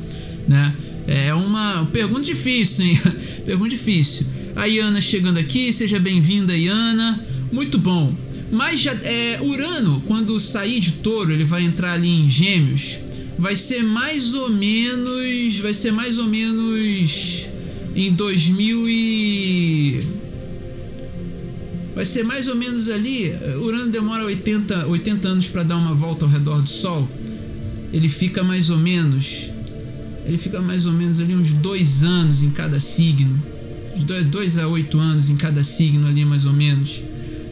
né? 0.47 0.73
É 1.05 1.35
uma 1.35 1.85
pergunta 1.93 2.23
difícil, 2.23 2.87
hein? 2.87 3.01
pergunta 3.45 3.71
difícil. 3.71 4.27
A 4.55 4.67
Iana 4.67 5.01
chegando 5.01 5.39
aqui, 5.39 5.73
seja 5.73 5.99
bem-vinda, 5.99 6.57
Iana. 6.57 7.19
Muito 7.51 7.77
bom. 7.77 8.15
Mas 8.53 8.83
já 8.83 8.93
é, 9.03 9.41
Urano, 9.43 10.01
quando 10.07 10.39
sair 10.39 10.79
de 10.79 10.93
touro, 10.93 11.33
ele 11.33 11.45
vai 11.45 11.65
entrar 11.65 11.95
ali 11.95 12.09
em 12.09 12.31
Gêmeos 12.31 12.99
vai 13.43 13.57
ser 13.57 13.83
mais 13.83 14.35
ou 14.35 14.49
menos. 14.49 15.59
Vai 15.59 15.75
ser 15.75 15.91
mais 15.91 16.17
ou 16.17 16.27
menos 16.27 17.47
em 17.95 18.13
2000 18.13 18.89
e. 18.89 20.01
Vai 21.93 22.05
ser 22.05 22.23
mais 22.23 22.47
ou 22.47 22.55
menos 22.55 22.89
ali. 22.89 23.35
Urano 23.61 23.91
demora 23.91 24.25
80, 24.25 24.87
80 24.87 25.29
anos 25.29 25.49
para 25.49 25.65
dar 25.65 25.77
uma 25.77 25.93
volta 25.93 26.25
ao 26.25 26.31
redor 26.31 26.63
do 26.63 26.71
Sol. 26.71 27.09
Ele 27.93 28.09
fica 28.09 28.45
mais 28.45 28.71
ou 28.71 28.79
menos. 28.79 29.51
Ele 30.25 30.39
fica 30.39 30.61
mais 30.61 30.87
ou 30.87 30.93
menos 30.93 31.21
ali 31.21 31.35
uns 31.35 31.53
dois 31.53 32.05
anos 32.05 32.45
em 32.45 32.51
cada 32.51 32.79
signo. 32.79 33.37
Dois 34.31 34.57
a 34.57 34.69
oito 34.69 34.99
anos 35.01 35.31
em 35.31 35.37
cada 35.37 35.65
signo 35.65 36.07
ali, 36.07 36.25
mais 36.25 36.47
ou 36.47 36.53
menos. 36.53 37.03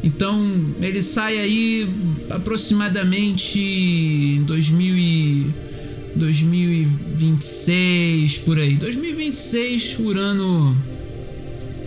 Então 0.05 0.41
ele 0.81 1.03
sai 1.03 1.37
aí 1.39 1.91
aproximadamente 2.31 3.59
em 3.59 4.43
2000 4.45 4.97
e 4.97 5.70
2026 6.17 8.39
por 8.39 8.59
aí. 8.59 8.77
2026 8.77 9.99
Urano 10.01 10.77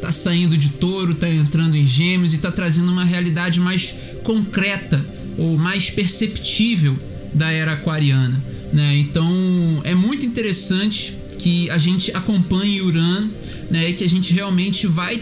tá 0.01 0.11
saindo 0.11 0.57
de 0.57 0.69
Touro, 0.69 1.13
tá 1.15 1.29
entrando 1.29 1.75
em 1.75 1.87
Gêmeos 1.87 2.33
e 2.33 2.39
tá 2.39 2.51
trazendo 2.51 2.91
uma 2.91 3.05
realidade 3.05 3.59
mais 3.59 3.95
concreta 4.23 5.05
ou 5.37 5.57
mais 5.57 5.89
perceptível 5.89 6.97
da 7.33 7.51
era 7.51 7.73
aquariana, 7.73 8.41
né? 8.71 8.95
Então 8.97 9.81
é 9.83 9.95
muito 9.95 10.25
interessante 10.25 11.15
que 11.39 11.69
a 11.69 11.77
gente 11.77 12.15
acompanhe 12.15 12.81
Urano, 12.81 13.29
né? 13.71 13.89
E 13.89 13.93
que 13.93 14.03
a 14.03 14.09
gente 14.09 14.33
realmente 14.33 14.87
vai 14.87 15.21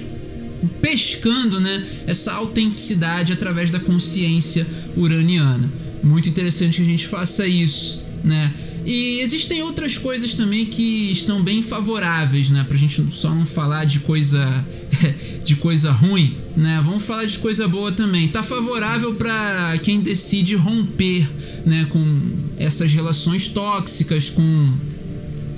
pescando, 0.81 1.59
né? 1.59 1.85
Essa 2.07 2.33
autenticidade 2.33 3.33
através 3.33 3.71
da 3.71 3.79
consciência 3.79 4.65
uraniana. 4.95 5.71
Muito 6.03 6.27
interessante 6.27 6.77
que 6.77 6.81
a 6.81 6.85
gente 6.85 7.07
faça 7.07 7.47
isso, 7.47 8.03
né? 8.23 8.51
E 8.85 9.19
existem 9.19 9.61
outras 9.61 9.97
coisas 9.97 10.33
também 10.33 10.65
que 10.65 11.11
estão 11.11 11.41
bem 11.41 11.61
favoráveis, 11.61 12.49
né? 12.49 12.65
Pra 12.67 12.77
gente 12.77 13.03
só 13.11 13.33
não 13.33 13.45
falar 13.45 13.85
de 13.85 13.99
coisa 13.99 14.65
de 15.45 15.55
coisa 15.55 15.91
ruim, 15.91 16.35
né? 16.55 16.81
Vamos 16.83 17.03
falar 17.03 17.25
de 17.25 17.37
coisa 17.37 17.67
boa 17.67 17.91
também. 17.91 18.27
Tá 18.27 18.41
favorável 18.41 19.13
para 19.13 19.77
quem 19.83 20.01
decide 20.01 20.55
romper, 20.55 21.27
né, 21.65 21.85
com 21.89 22.21
essas 22.57 22.91
relações 22.91 23.47
tóxicas, 23.47 24.29
com 24.29 24.73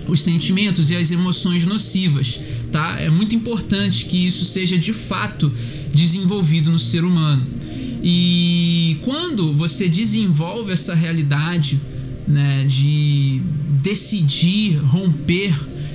os 0.08 0.22
sentimentos 0.22 0.90
e 0.90 0.96
as 0.96 1.12
emoções 1.12 1.66
nocivas, 1.66 2.40
tá? 2.72 3.00
É 3.00 3.10
muito 3.10 3.36
importante 3.36 4.06
que 4.06 4.28
isso 4.28 4.44
seja 4.44 4.78
de 4.78 4.92
fato 4.92 5.52
desenvolvido 5.94 6.70
no 6.70 6.80
ser 6.80 7.06
humano. 7.06 7.46
E 8.04 8.98
quando 9.02 9.54
você 9.54 9.88
desenvolve 9.88 10.74
essa 10.74 10.94
realidade, 10.94 11.80
né, 12.28 12.66
de 12.66 13.42
decidir 13.82 14.78
romper, 14.78 15.54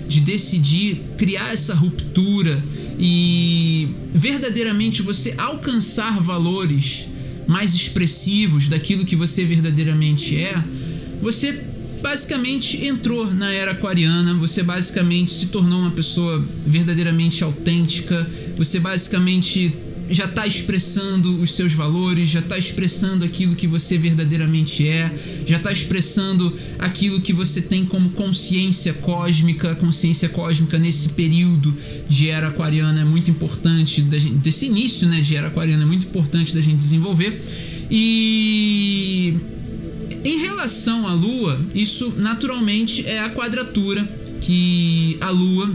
de 0.09 0.21
decidir 0.21 1.01
criar 1.17 1.53
essa 1.53 1.75
ruptura 1.75 2.63
e 2.99 3.89
verdadeiramente 4.13 5.03
você 5.03 5.35
alcançar 5.39 6.21
valores 6.21 7.07
mais 7.47 7.75
expressivos 7.75 8.69
daquilo 8.69 9.05
que 9.05 9.17
você 9.17 9.45
verdadeiramente 9.45 10.37
é, 10.37 10.63
você 11.23 11.65
basicamente 12.03 12.85
entrou 12.85 13.33
na 13.33 13.53
era 13.53 13.73
aquariana, 13.73 14.35
você 14.35 14.63
basicamente 14.63 15.33
se 15.33 15.49
tornou 15.49 15.81
uma 15.81 15.91
pessoa 15.91 16.45
verdadeiramente 16.67 17.43
autêntica, 17.43 18.29
você 18.57 18.79
basicamente 18.79 19.75
já 20.11 20.25
está 20.25 20.47
expressando 20.47 21.41
os 21.41 21.55
seus 21.55 21.73
valores, 21.73 22.29
já 22.29 22.41
está 22.41 22.57
expressando 22.57 23.25
aquilo 23.25 23.55
que 23.55 23.67
você 23.67 23.99
verdadeiramente 23.99 24.87
é, 24.87 25.13
já 25.47 25.57
está 25.57 25.71
expressando 25.71 26.57
aquilo 26.79 27.21
que 27.21 27.33
você 27.33 27.63
tem 27.63 27.85
como 27.85 28.11
consciência 28.11 28.95
cósmica. 28.95 29.75
Consciência 29.75 30.29
cósmica 30.29 30.79
nesse 30.79 31.11
período 31.11 31.75
de 32.09 32.29
era 32.29 32.49
aquariana 32.49 33.01
é 33.01 33.05
muito 33.05 33.31
importante, 33.31 34.03
desse 34.03 34.67
início 34.67 35.07
né, 35.09 35.21
de 35.21 35.37
era 35.37 35.49
aquariana 35.49 35.83
é 35.83 35.87
muito 35.87 36.07
importante 36.07 36.55
da 36.55 36.61
gente 36.61 36.79
desenvolver. 36.79 37.41
E 37.91 39.35
em 40.25 40.39
relação 40.41 41.07
à 41.07 41.15
Lua, 41.15 41.61
isso 41.75 42.15
naturalmente 42.17 43.07
é 43.07 43.21
a 43.21 43.31
quadratura 43.31 44.07
que 44.41 45.17
a 45.21 45.31
Lua 45.31 45.71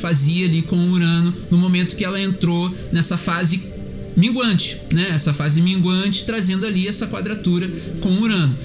fazia 0.00 0.46
ali 0.46 0.62
com 0.62 0.76
o 0.76 0.90
Urano 0.90 1.32
no 1.50 1.58
momento 1.58 1.94
que 1.94 2.04
ela 2.04 2.20
entrou 2.20 2.74
nessa 2.90 3.16
fase 3.16 3.70
minguante, 4.16 4.80
né? 4.92 5.10
Essa 5.10 5.32
fase 5.32 5.60
minguante 5.60 6.24
trazendo 6.24 6.66
ali 6.66 6.88
essa 6.88 7.06
quadratura 7.06 7.70
com 8.00 8.08
o 8.08 8.22
Urano. 8.22 8.56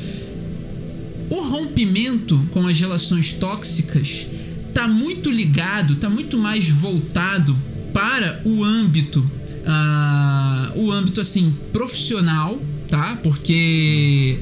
O 1.30 1.42
rompimento 1.42 2.44
com 2.52 2.68
as 2.68 2.80
relações 2.80 3.34
tóxicas 3.34 4.28
está 4.70 4.88
muito 4.88 5.30
ligado, 5.32 5.94
está 5.94 6.10
muito 6.10 6.38
mais 6.38 6.70
voltado 6.70 7.56
para 7.94 8.42
o 8.44 8.64
âmbito, 8.64 9.20
uh, 9.20 10.80
o 10.80 10.92
âmbito 10.92 11.22
assim 11.22 11.56
profissional, 11.72 12.60
tá? 12.90 13.18
Porque 13.24 14.38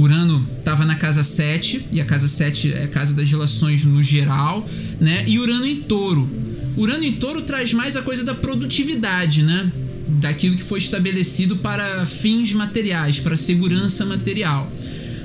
Urano 0.00 0.42
estava 0.58 0.86
na 0.86 0.94
casa 0.94 1.22
7, 1.22 1.88
e 1.92 2.00
a 2.00 2.06
casa 2.06 2.26
7 2.26 2.72
é 2.72 2.84
a 2.84 2.88
casa 2.88 3.14
das 3.14 3.30
relações 3.30 3.84
no 3.84 4.02
geral, 4.02 4.66
né? 4.98 5.24
E 5.26 5.38
Urano 5.38 5.66
em 5.66 5.76
touro. 5.76 6.26
Urano 6.74 7.04
em 7.04 7.12
touro 7.12 7.42
traz 7.42 7.74
mais 7.74 7.96
a 7.96 8.02
coisa 8.02 8.24
da 8.24 8.34
produtividade, 8.34 9.42
né? 9.42 9.70
Daquilo 10.08 10.56
que 10.56 10.62
foi 10.62 10.78
estabelecido 10.78 11.56
para 11.58 12.06
fins 12.06 12.54
materiais, 12.54 13.20
para 13.20 13.36
segurança 13.36 14.06
material. 14.06 14.72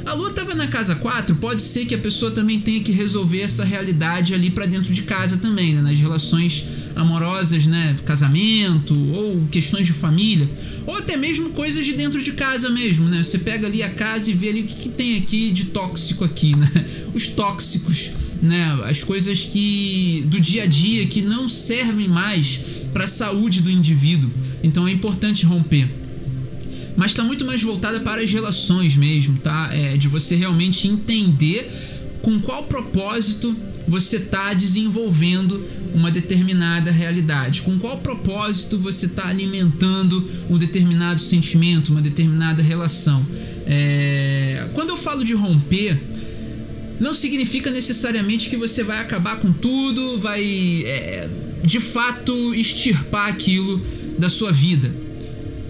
A 0.06 0.14
lua 0.14 0.30
estava 0.30 0.54
na 0.54 0.68
casa 0.68 0.94
4, 0.94 1.36
pode 1.38 1.62
ser 1.62 1.86
que 1.86 1.96
a 1.96 1.98
pessoa 1.98 2.32
também 2.32 2.60
tenha 2.60 2.82
que 2.82 2.92
resolver 2.92 3.42
essa 3.42 3.64
realidade 3.64 4.34
ali 4.34 4.52
para 4.52 4.66
dentro 4.66 4.94
de 4.94 5.04
casa 5.04 5.38
também, 5.38 5.74
né? 5.74 5.82
nas 5.82 5.98
relações 5.98 6.66
amorosas, 6.96 7.66
né, 7.66 7.96
casamento 8.06 8.98
ou 9.12 9.46
questões 9.52 9.86
de 9.86 9.94
família, 9.94 10.50
ou 10.86 10.96
até 10.96 11.18
mesmo 11.18 11.50
coisas 11.50 11.86
de 11.86 11.94
dentro 11.94 12.22
de 12.22 12.32
casa 12.34 12.70
mesmo, 12.70 13.08
né? 13.10 13.22
Você 13.22 13.40
pega 13.40 13.68
ali 13.68 13.84
a 13.84 13.90
casa 13.90 14.32
e 14.32 14.34
vê 14.34 14.50
ali 14.50 14.62
o 14.62 14.64
que, 14.64 14.76
que 14.76 14.90
tem 14.90 15.18
aqui 15.18 15.52
de 15.52 15.66
tóxico 15.66 16.24
aqui, 16.24 16.56
né? 16.56 16.86
Os 17.14 17.28
tóxicos, 17.28 18.12
né? 18.42 18.80
As 18.86 19.04
coisas 19.04 19.44
que 19.44 20.24
do 20.28 20.40
dia 20.40 20.64
a 20.64 20.66
dia 20.66 21.06
que 21.08 21.22
não 21.22 21.50
servem 21.50 22.08
mais 22.08 22.60
para 22.94 23.04
a 23.04 23.08
saúde 23.08 23.62
do 23.62 23.70
indivíduo. 23.70 24.30
Então 24.64 24.88
é 24.88 24.92
importante 24.92 25.46
romper 25.46 25.88
mas 26.96 27.12
está 27.12 27.24
muito 27.24 27.44
mais 27.44 27.62
voltada 27.62 28.00
para 28.00 28.22
as 28.22 28.32
relações 28.32 28.96
mesmo, 28.96 29.38
tá? 29.40 29.70
É, 29.74 29.98
de 29.98 30.08
você 30.08 30.36
realmente 30.36 30.88
entender 30.88 31.70
com 32.22 32.40
qual 32.40 32.64
propósito 32.64 33.56
você 33.88 34.18
está 34.18 34.54
desenvolvendo 34.54 35.64
uma 35.96 36.12
determinada 36.12 36.92
realidade? 36.92 37.62
Com 37.62 37.80
qual 37.80 37.98
propósito 37.98 38.78
você 38.78 39.06
está 39.06 39.28
alimentando 39.28 40.30
um 40.50 40.58
determinado 40.58 41.22
sentimento, 41.22 41.92
uma 41.92 42.02
determinada 42.02 42.62
relação? 42.62 43.26
É... 43.66 44.68
Quando 44.74 44.90
eu 44.90 44.98
falo 44.98 45.24
de 45.24 45.34
romper, 45.34 45.98
não 47.00 47.14
significa 47.14 47.72
necessariamente 47.72 48.50
que 48.50 48.58
você 48.58 48.84
vai 48.84 49.00
acabar 49.00 49.38
com 49.38 49.52
tudo, 49.52 50.20
vai 50.20 50.44
é, 50.86 51.30
de 51.64 51.80
fato 51.80 52.54
extirpar 52.54 53.30
aquilo 53.30 53.82
da 54.20 54.30
sua 54.30 54.52
vida. 54.52 54.94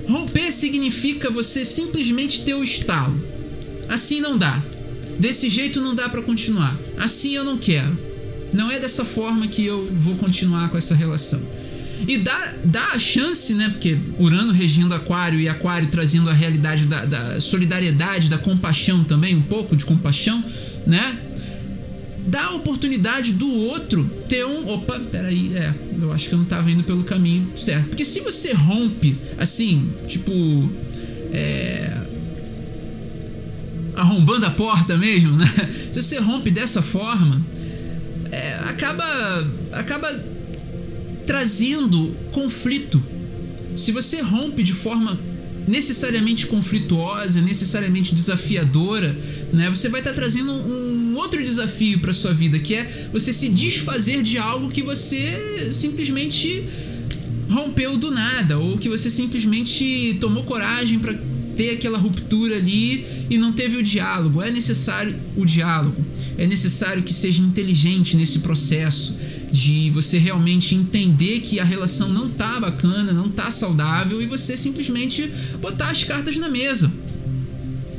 Romper 0.07 0.51
significa 0.51 1.29
você 1.31 1.63
simplesmente 1.63 2.41
ter 2.41 2.53
o 2.53 2.63
estalo. 2.63 3.15
Assim 3.87 4.19
não 4.19 4.37
dá. 4.37 4.61
Desse 5.19 5.49
jeito 5.49 5.81
não 5.81 5.95
dá 5.95 6.09
para 6.09 6.21
continuar. 6.21 6.77
Assim 6.97 7.35
eu 7.35 7.43
não 7.43 7.57
quero. 7.57 8.04
Não 8.55 8.71
é 8.71 8.79
dessa 8.79 9.03
forma 9.03 9.47
que 9.47 9.65
eu 9.65 9.85
vou 9.99 10.15
continuar 10.15 10.69
com 10.69 10.77
essa 10.77 10.95
relação. 10.95 11.41
E 12.07 12.17
dá, 12.17 12.53
dá 12.63 12.85
a 12.93 12.99
chance, 12.99 13.53
né? 13.53 13.69
Porque 13.69 13.97
Urano 14.17 14.53
regindo 14.53 14.93
Aquário 14.93 15.39
e 15.39 15.49
Aquário 15.49 15.89
trazendo 15.89 16.29
a 16.29 16.33
realidade 16.33 16.85
da, 16.85 17.05
da 17.05 17.41
solidariedade, 17.41 18.29
da 18.29 18.37
compaixão 18.37 19.03
também, 19.03 19.35
um 19.35 19.41
pouco 19.41 19.75
de 19.75 19.85
compaixão, 19.85 20.43
né? 20.87 21.17
Dá 22.27 22.45
a 22.45 22.53
oportunidade 22.53 23.33
do 23.33 23.47
outro 23.47 24.09
ter 24.29 24.45
um. 24.45 24.67
Opa, 24.69 24.99
peraí, 25.11 25.51
é, 25.55 25.73
eu 26.01 26.11
acho 26.11 26.29
que 26.29 26.35
eu 26.35 26.39
não 26.39 26.45
tava 26.45 26.71
indo 26.71 26.83
pelo 26.83 27.03
caminho 27.03 27.47
certo. 27.57 27.89
Porque 27.89 28.05
se 28.05 28.21
você 28.21 28.53
rompe, 28.53 29.15
assim, 29.37 29.89
tipo. 30.07 30.31
É, 31.31 31.97
arrombando 33.95 34.45
a 34.45 34.51
porta 34.51 34.97
mesmo, 34.97 35.35
né? 35.35 35.45
Se 35.93 36.01
você 36.01 36.19
rompe 36.19 36.51
dessa 36.51 36.81
forma, 36.81 37.41
é, 38.31 38.53
acaba, 38.65 39.47
acaba 39.71 40.23
trazendo 41.25 42.15
conflito. 42.31 43.01
Se 43.75 43.91
você 43.91 44.21
rompe 44.21 44.63
de 44.63 44.73
forma 44.73 45.19
necessariamente 45.67 46.45
conflituosa, 46.45 47.41
necessariamente 47.41 48.13
desafiadora, 48.13 49.15
né, 49.51 49.69
você 49.69 49.89
vai 49.89 50.01
estar 50.01 50.11
tá 50.11 50.15
trazendo 50.15 50.51
um 50.51 51.15
outro 51.15 51.43
desafio 51.43 51.99
para 51.99 52.13
sua 52.13 52.33
vida, 52.33 52.59
que 52.59 52.75
é 52.75 53.09
você 53.11 53.33
se 53.33 53.49
desfazer 53.49 54.21
de 54.21 54.37
algo 54.37 54.69
que 54.69 54.81
você 54.81 55.69
simplesmente 55.73 56.63
rompeu 57.49 57.97
do 57.97 58.11
nada, 58.11 58.57
ou 58.57 58.77
que 58.77 58.89
você 58.89 59.09
simplesmente 59.09 60.17
tomou 60.19 60.43
coragem 60.43 60.99
para 60.99 61.15
ter 61.55 61.71
aquela 61.71 61.97
ruptura 61.97 62.55
ali 62.55 63.05
e 63.29 63.37
não 63.37 63.51
teve 63.51 63.77
o 63.77 63.83
diálogo. 63.83 64.41
É 64.41 64.51
necessário 64.51 65.15
o 65.35 65.45
diálogo. 65.45 66.03
É 66.37 66.45
necessário 66.45 67.03
que 67.03 67.13
seja 67.13 67.41
inteligente 67.41 68.17
nesse 68.17 68.39
processo 68.39 69.15
de 69.51 69.89
você 69.91 70.17
realmente 70.17 70.75
entender 70.75 71.39
que 71.39 71.59
a 71.59 71.63
relação 71.63 72.09
não 72.09 72.29
tá 72.29 72.59
bacana, 72.59 73.13
não 73.13 73.29
tá 73.29 73.49
saudável 73.51 74.21
e 74.21 74.25
você 74.25 74.57
simplesmente 74.57 75.31
botar 75.61 75.91
as 75.91 76.03
cartas 76.03 76.35
na 76.37 76.49
mesa. 76.49 76.91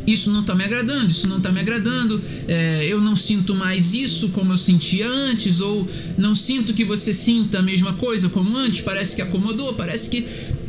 Isso 0.07 0.30
não 0.30 0.44
tá 0.44 0.54
me 0.54 0.62
agradando, 0.62 1.11
isso 1.11 1.26
não 1.26 1.40
tá 1.40 1.50
me 1.50 1.59
agradando, 1.59 2.22
é, 2.46 2.86
eu 2.86 3.00
não 3.00 3.16
sinto 3.16 3.54
mais 3.57 3.92
isso 3.92 4.28
como 4.28 4.52
eu 4.52 4.59
sentia 4.59 5.09
antes, 5.09 5.61
ou 5.61 5.88
não 6.16 6.34
sinto 6.34 6.72
que 6.72 6.84
você 6.84 7.12
sinta 7.12 7.59
a 7.59 7.62
mesma 7.62 7.92
coisa 7.94 8.28
como 8.28 8.57
antes, 8.57 8.82
parece 8.82 9.16
que 9.16 9.22
acomodou, 9.22 9.74
parece 9.74 10.09
que 10.09 10.24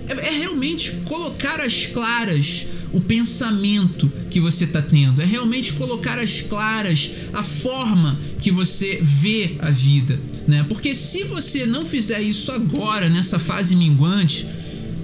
é, 0.07 0.27
é 0.27 0.31
realmente 0.39 0.91
colocar 1.05 1.59
às 1.59 1.85
claras 1.85 2.65
o 2.91 3.01
pensamento 3.01 4.11
que 4.29 4.39
você 4.39 4.63
está 4.63 4.81
tendo, 4.81 5.21
é 5.21 5.25
realmente 5.25 5.73
colocar 5.73 6.17
às 6.19 6.41
claras 6.41 7.11
a 7.33 7.43
forma 7.43 8.17
que 8.39 8.51
você 8.51 8.99
vê 9.01 9.55
a 9.59 9.69
vida, 9.69 10.19
né? 10.47 10.65
Porque 10.67 10.93
se 10.93 11.23
você 11.23 11.65
não 11.65 11.85
fizer 11.85 12.21
isso 12.21 12.51
agora, 12.51 13.09
nessa 13.09 13.39
fase 13.39 13.75
minguante, 13.75 14.47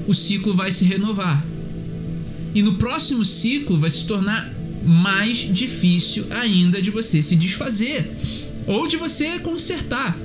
o 0.07 0.13
ciclo 0.13 0.55
vai 0.55 0.71
se 0.71 0.85
renovar. 0.85 1.45
E 2.55 2.61
no 2.61 2.75
próximo 2.75 3.25
ciclo 3.25 3.79
vai 3.79 3.89
se 3.89 4.05
tornar 4.05 4.53
mais 4.85 5.49
difícil 5.51 6.25
ainda 6.29 6.81
de 6.81 6.91
você 6.91 7.23
se 7.23 7.35
desfazer 7.35 8.05
ou 8.67 8.87
de 8.87 8.97
você 8.97 9.39
consertar. 9.39 10.15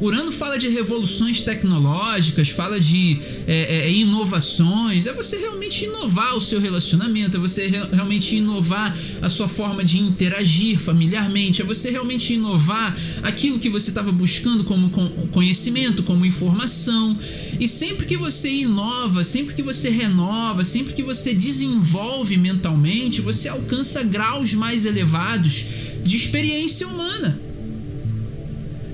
Urano 0.00 0.30
fala 0.30 0.58
de 0.58 0.68
revoluções 0.68 1.40
tecnológicas, 1.40 2.50
fala 2.50 2.78
de 2.78 3.18
é, 3.46 3.86
é, 3.86 3.92
inovações. 3.92 5.06
É 5.06 5.12
você 5.12 5.38
realmente 5.38 5.84
inovar 5.84 6.36
o 6.36 6.40
seu 6.40 6.60
relacionamento, 6.60 7.36
é 7.36 7.40
você 7.40 7.66
re 7.66 7.78
realmente 7.92 8.36
inovar 8.36 8.96
a 9.22 9.28
sua 9.28 9.48
forma 9.48 9.82
de 9.82 9.98
interagir 9.98 10.78
familiarmente, 10.78 11.62
é 11.62 11.64
você 11.64 11.90
realmente 11.90 12.34
inovar 12.34 12.96
aquilo 13.22 13.58
que 13.58 13.70
você 13.70 13.88
estava 13.88 14.12
buscando 14.12 14.64
como 14.64 14.90
conhecimento, 15.32 16.02
como 16.02 16.26
informação. 16.26 17.16
E 17.58 17.66
sempre 17.66 18.04
que 18.04 18.16
você 18.16 18.50
inova, 18.50 19.24
sempre 19.24 19.54
que 19.54 19.62
você 19.62 19.88
renova, 19.88 20.62
sempre 20.62 20.92
que 20.92 21.02
você 21.02 21.32
desenvolve 21.32 22.36
mentalmente, 22.36 23.22
você 23.22 23.48
alcança 23.48 24.02
graus 24.02 24.52
mais 24.52 24.84
elevados 24.84 25.64
de 26.04 26.16
experiência 26.16 26.86
humana. 26.86 27.45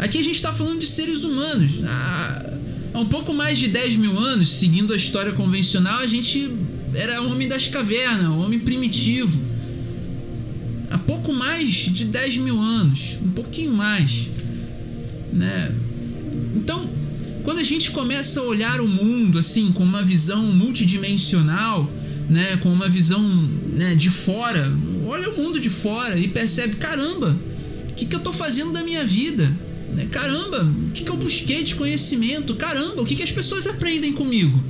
Aqui 0.02 0.18
a 0.18 0.22
gente 0.22 0.34
está 0.34 0.52
falando 0.52 0.80
de 0.80 0.86
seres 0.86 1.22
humanos. 1.22 1.84
Há, 1.86 2.54
um 2.92 3.06
pouco 3.06 3.32
mais 3.32 3.56
de 3.56 3.68
10 3.68 3.98
mil 3.98 4.18
anos, 4.18 4.48
seguindo 4.48 4.92
a 4.92 4.96
história 4.96 5.30
convencional, 5.30 6.00
a 6.00 6.08
gente 6.08 6.50
era 6.92 7.22
homem 7.22 7.46
das 7.46 7.68
cavernas, 7.68 8.28
homem 8.30 8.58
primitivo. 8.58 9.40
Há 10.90 10.98
pouco 10.98 11.32
mais 11.32 11.70
de 11.70 12.04
10 12.04 12.38
mil 12.38 12.58
anos, 12.58 13.18
um 13.22 13.30
pouquinho 13.30 13.72
mais. 13.72 14.28
Né? 15.32 15.72
Então, 16.56 16.90
quando 17.44 17.58
a 17.58 17.62
gente 17.62 17.92
começa 17.92 18.40
a 18.40 18.42
olhar 18.42 18.80
o 18.80 18.88
mundo 18.88 19.38
assim 19.38 19.70
com 19.70 19.84
uma 19.84 20.02
visão 20.02 20.46
multidimensional, 20.52 21.88
né, 22.28 22.56
com 22.56 22.72
uma 22.72 22.88
visão 22.88 23.22
né, 23.72 23.94
de 23.94 24.10
fora, 24.10 24.68
olha 25.06 25.30
o 25.30 25.36
mundo 25.36 25.60
de 25.60 25.70
fora 25.70 26.18
e 26.18 26.26
percebe, 26.26 26.74
caramba, 26.74 27.36
o 27.88 27.94
que, 27.94 28.04
que 28.04 28.16
eu 28.16 28.18
estou 28.18 28.32
fazendo 28.32 28.72
da 28.72 28.82
minha 28.82 29.04
vida? 29.06 29.48
Né? 29.92 30.06
Caramba, 30.10 30.64
o 30.64 30.90
que, 30.92 31.04
que 31.04 31.10
eu 31.10 31.16
busquei 31.16 31.62
de 31.62 31.74
conhecimento? 31.74 32.54
Caramba, 32.54 33.02
o 33.02 33.04
que, 33.04 33.16
que 33.16 33.22
as 33.22 33.32
pessoas 33.32 33.66
aprendem 33.66 34.12
comigo? 34.12 34.62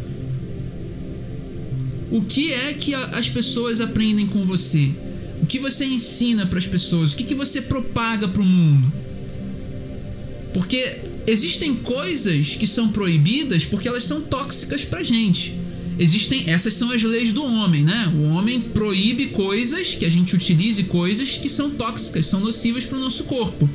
O 2.11 2.21
que 2.21 2.53
é 2.53 2.75
que 2.75 2.95
as 2.95 3.29
pessoas 3.29 3.81
aprendem 3.81 4.27
com 4.27 4.45
você? 4.45 4.91
O 5.43 5.47
que 5.47 5.59
você 5.59 5.85
ensina 5.85 6.47
para 6.47 6.59
as 6.59 6.67
pessoas? 6.67 7.13
O 7.13 7.17
que, 7.17 7.25
que 7.25 7.35
você 7.35 7.63
propaga 7.63 8.29
para 8.29 8.43
o 8.43 8.45
mundo? 8.45 8.93
Porque 10.53 10.99
existem 11.27 11.75
coisas 11.75 12.57
que 12.57 12.67
são 12.67 12.89
proibidas 12.89 13.65
porque 13.65 13.89
elas 13.89 14.05
são 14.05 14.21
tóxicas 14.21 14.85
para 14.85 15.03
gente. 15.03 15.55
Existem, 15.99 16.51
essas 16.51 16.75
são 16.75 16.91
as 16.91 17.03
leis 17.03 17.33
do 17.33 17.45
homem, 17.45 17.83
né? 17.83 18.13
O 18.15 18.23
homem 18.25 18.61
proíbe 18.61 19.27
coisas, 19.27 19.95
que 19.95 20.05
a 20.05 20.11
gente 20.11 20.35
utilize 20.35 20.85
coisas 20.85 21.39
que 21.39 21.49
são 21.49 21.71
tóxicas, 21.71 22.27
são 22.27 22.41
nocivas 22.41 22.85
para 22.85 22.99
o 22.99 23.01
nosso 23.01 23.25
corpo. 23.25 23.69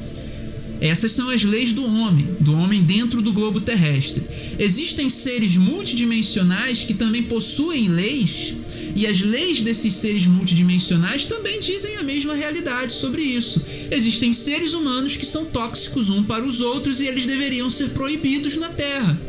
Essas 0.80 1.12
são 1.12 1.30
as 1.30 1.44
leis 1.44 1.72
do 1.72 1.84
homem, 1.86 2.28
do 2.40 2.54
homem 2.54 2.84
dentro 2.84 3.22
do 3.22 3.34
globo 3.34 3.60
terrestre. 3.60 4.24
Existem 4.60 5.10
seres 5.10 5.58
multidimensionais 5.58 6.84
que 6.84 6.94
também 6.94 7.24
possuem 7.24 7.90
leis, 7.90 8.56
e 8.96 9.06
as 9.08 9.22
leis 9.22 9.62
desses 9.62 9.96
seres 9.96 10.28
multidimensionais 10.28 11.26
também 11.26 11.60
dizem 11.60 11.98
a 11.98 12.04
mesma 12.04 12.34
realidade 12.34 12.94
sobre 12.94 13.22
isso. 13.22 13.64
Existem 13.92 14.34
seres 14.34 14.74
humanos 14.74 15.16
que 15.16 15.26
são 15.26 15.46
tóxicos 15.46 16.10
um 16.10 16.24
para 16.24 16.46
os 16.46 16.62
outros 16.62 17.02
e 17.02 17.08
eles 17.08 17.26
deveriam 17.26 17.70
ser 17.70 17.90
proibidos 17.90 18.56
na 18.58 18.70
Terra. 18.70 19.20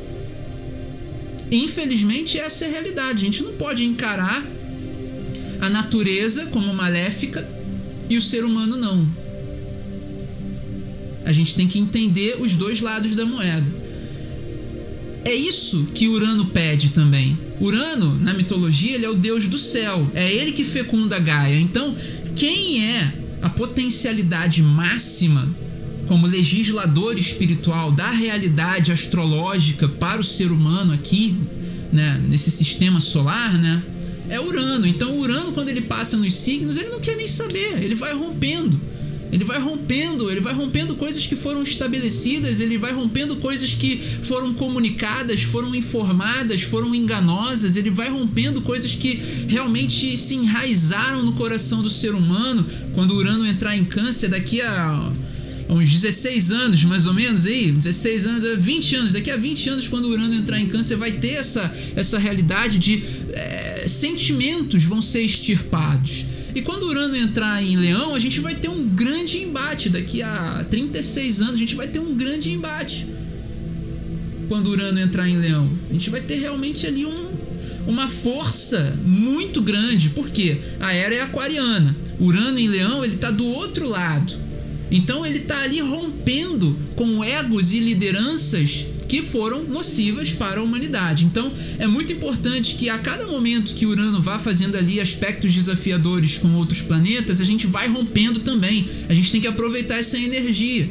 Infelizmente, 1.50 2.38
essa 2.38 2.66
é 2.66 2.68
a 2.68 2.72
realidade. 2.72 3.22
A 3.22 3.30
gente 3.30 3.42
não 3.42 3.52
pode 3.52 3.84
encarar 3.84 4.46
a 5.60 5.68
natureza 5.68 6.46
como 6.46 6.72
maléfica 6.74 7.46
e 8.08 8.16
o 8.16 8.22
ser 8.22 8.44
humano 8.44 8.76
não 8.76 9.27
a 11.28 11.32
gente 11.32 11.54
tem 11.54 11.68
que 11.68 11.78
entender 11.78 12.36
os 12.40 12.56
dois 12.56 12.80
lados 12.80 13.14
da 13.14 13.26
moeda. 13.26 13.66
É 15.26 15.34
isso 15.34 15.86
que 15.92 16.08
Urano 16.08 16.46
pede 16.46 16.88
também. 16.88 17.36
Urano, 17.60 18.18
na 18.18 18.32
mitologia, 18.32 18.94
ele 18.94 19.04
é 19.04 19.10
o 19.10 19.14
deus 19.14 19.46
do 19.46 19.58
céu. 19.58 20.10
É 20.14 20.32
ele 20.32 20.52
que 20.52 20.64
fecunda 20.64 21.18
Gaia. 21.18 21.60
Então, 21.60 21.94
quem 22.34 22.82
é 22.82 23.12
a 23.42 23.50
potencialidade 23.50 24.62
máxima 24.62 25.46
como 26.06 26.26
legislador 26.26 27.18
espiritual 27.18 27.92
da 27.92 28.10
realidade 28.10 28.90
astrológica 28.90 29.86
para 29.86 30.22
o 30.22 30.24
ser 30.24 30.50
humano 30.50 30.94
aqui, 30.94 31.36
né, 31.92 32.18
nesse 32.26 32.50
sistema 32.50 33.00
solar, 33.00 33.52
né? 33.58 33.82
É 34.30 34.40
Urano. 34.40 34.86
Então, 34.86 35.18
Urano, 35.18 35.52
quando 35.52 35.68
ele 35.68 35.82
passa 35.82 36.16
nos 36.16 36.34
signos, 36.34 36.78
ele 36.78 36.88
não 36.88 37.00
quer 37.00 37.16
nem 37.16 37.28
saber, 37.28 37.82
ele 37.82 37.94
vai 37.94 38.14
rompendo. 38.14 38.80
Ele 39.30 39.44
vai 39.44 39.58
rompendo, 39.60 40.30
ele 40.30 40.40
vai 40.40 40.54
rompendo 40.54 40.94
coisas 40.96 41.26
que 41.26 41.36
foram 41.36 41.62
estabelecidas, 41.62 42.60
ele 42.60 42.78
vai 42.78 42.92
rompendo 42.92 43.36
coisas 43.36 43.74
que 43.74 44.00
foram 44.22 44.54
comunicadas, 44.54 45.42
foram 45.42 45.74
informadas, 45.74 46.62
foram 46.62 46.94
enganosas, 46.94 47.76
ele 47.76 47.90
vai 47.90 48.08
rompendo 48.08 48.62
coisas 48.62 48.94
que 48.94 49.20
realmente 49.46 50.16
se 50.16 50.34
enraizaram 50.34 51.22
no 51.22 51.32
coração 51.32 51.82
do 51.82 51.90
ser 51.90 52.14
humano. 52.14 52.66
Quando 52.94 53.14
Urano 53.14 53.46
entrar 53.46 53.76
em 53.76 53.84
câncer 53.84 54.28
daqui 54.28 54.62
a 54.62 55.12
uns 55.68 55.90
16 55.90 56.50
anos, 56.50 56.84
mais 56.84 57.06
ou 57.06 57.12
menos 57.12 57.44
aí, 57.44 57.70
16 57.70 58.26
anos, 58.26 58.64
20 58.64 58.96
anos, 58.96 59.12
daqui 59.12 59.30
a 59.30 59.36
20 59.36 59.68
anos, 59.68 59.88
quando 59.88 60.06
Urano 60.08 60.34
entrar 60.34 60.58
em 60.58 60.66
câncer, 60.66 60.96
vai 60.96 61.12
ter 61.12 61.32
essa, 61.32 61.70
essa 61.94 62.18
realidade 62.18 62.78
de 62.78 63.02
é, 63.34 63.84
sentimentos 63.86 64.84
vão 64.84 65.02
ser 65.02 65.20
extirpados 65.20 66.27
e 66.58 66.62
quando 66.62 66.88
Urano 66.88 67.16
entrar 67.16 67.62
em 67.62 67.76
Leão, 67.76 68.16
a 68.16 68.18
gente 68.18 68.40
vai 68.40 68.52
ter 68.52 68.68
um 68.68 68.88
grande 68.88 69.38
embate. 69.38 69.88
Daqui 69.88 70.22
a 70.22 70.66
36 70.68 71.40
anos, 71.40 71.54
a 71.54 71.58
gente 71.58 71.76
vai 71.76 71.86
ter 71.86 72.00
um 72.00 72.16
grande 72.16 72.50
embate. 72.50 73.06
Quando 74.48 74.66
Urano 74.66 74.98
entrar 74.98 75.28
em 75.28 75.38
Leão, 75.38 75.70
a 75.88 75.92
gente 75.92 76.10
vai 76.10 76.20
ter 76.20 76.34
realmente 76.34 76.84
ali 76.84 77.06
um, 77.06 77.30
uma 77.86 78.08
força 78.08 78.98
muito 79.04 79.62
grande. 79.62 80.08
Porque 80.08 80.58
a 80.80 80.92
era 80.92 81.14
é 81.14 81.20
aquariana. 81.20 81.94
Urano 82.18 82.58
em 82.58 82.66
Leão, 82.66 83.04
ele 83.04 83.14
está 83.14 83.30
do 83.30 83.46
outro 83.46 83.88
lado. 83.88 84.34
Então 84.90 85.24
ele 85.24 85.38
está 85.38 85.62
ali 85.62 85.78
rompendo 85.78 86.76
com 86.96 87.22
egos 87.22 87.72
e 87.72 87.78
lideranças 87.78 88.86
que 89.08 89.22
foram 89.22 89.64
nocivas 89.64 90.34
para 90.34 90.60
a 90.60 90.62
humanidade. 90.62 91.24
Então, 91.24 91.50
é 91.78 91.86
muito 91.86 92.12
importante 92.12 92.74
que 92.74 92.90
a 92.90 92.98
cada 92.98 93.26
momento 93.26 93.74
que 93.74 93.86
Urano 93.86 94.20
vá 94.20 94.38
fazendo 94.38 94.76
ali 94.76 95.00
aspectos 95.00 95.54
desafiadores 95.54 96.36
com 96.36 96.52
outros 96.54 96.82
planetas, 96.82 97.40
a 97.40 97.44
gente 97.44 97.66
vai 97.66 97.88
rompendo 97.88 98.40
também. 98.40 98.86
A 99.08 99.14
gente 99.14 99.32
tem 99.32 99.40
que 99.40 99.46
aproveitar 99.46 99.96
essa 99.96 100.18
energia. 100.18 100.88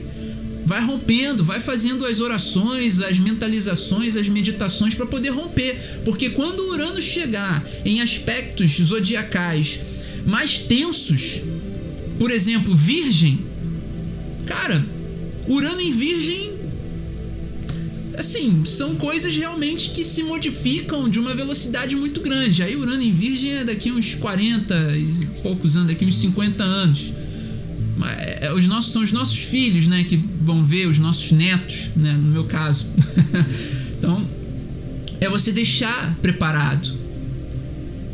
Vai 0.66 0.84
rompendo, 0.84 1.46
vai 1.46 1.60
fazendo 1.60 2.06
as 2.06 2.20
orações, 2.20 3.00
as 3.00 3.20
mentalizações, 3.20 4.18
as 4.18 4.28
meditações 4.28 4.96
para 4.96 5.06
poder 5.06 5.30
romper. 5.30 6.02
Porque 6.04 6.32
quando 6.32 6.60
Urano 6.72 7.02
chegar 7.02 7.64
em 7.86 8.02
aspectos 8.02 8.72
zodiacais 8.72 9.80
mais 10.26 10.58
tensos, 10.58 11.44
por 12.18 12.32
exemplo, 12.32 12.76
Virgem, 12.76 13.40
cara, 14.46 14.84
Urano 15.48 15.80
em 15.80 15.92
Virgem 15.92 16.47
assim, 18.18 18.66
são 18.66 18.96
coisas 18.96 19.36
realmente 19.36 19.92
que 19.92 20.04
se 20.04 20.24
modificam 20.24 21.08
de 21.08 21.20
uma 21.20 21.34
velocidade 21.36 21.96
muito 21.96 22.20
grande. 22.20 22.64
Aí 22.64 22.76
Urano 22.76 23.02
em 23.02 23.14
Virgem 23.14 23.58
é 23.58 23.64
daqui 23.64 23.92
uns 23.92 24.16
40 24.16 24.98
e 24.98 25.26
poucos 25.44 25.76
anos, 25.76 25.90
daqui 25.90 26.04
uns 26.04 26.18
50 26.18 26.64
anos. 26.64 27.14
É, 28.40 28.52
os 28.54 28.68
nossos, 28.68 28.92
são 28.92 29.04
os 29.04 29.12
nossos 29.12 29.38
filhos, 29.38 29.88
né, 29.88 30.04
que 30.04 30.18
vão 30.42 30.66
ver, 30.66 30.88
os 30.88 30.98
nossos 30.98 31.32
netos, 31.32 31.90
né, 31.96 32.14
no 32.14 32.32
meu 32.32 32.46
caso. 32.46 32.92
então, 33.98 34.28
é 35.20 35.30
você 35.30 35.52
deixar 35.52 36.16
preparado. 36.22 36.96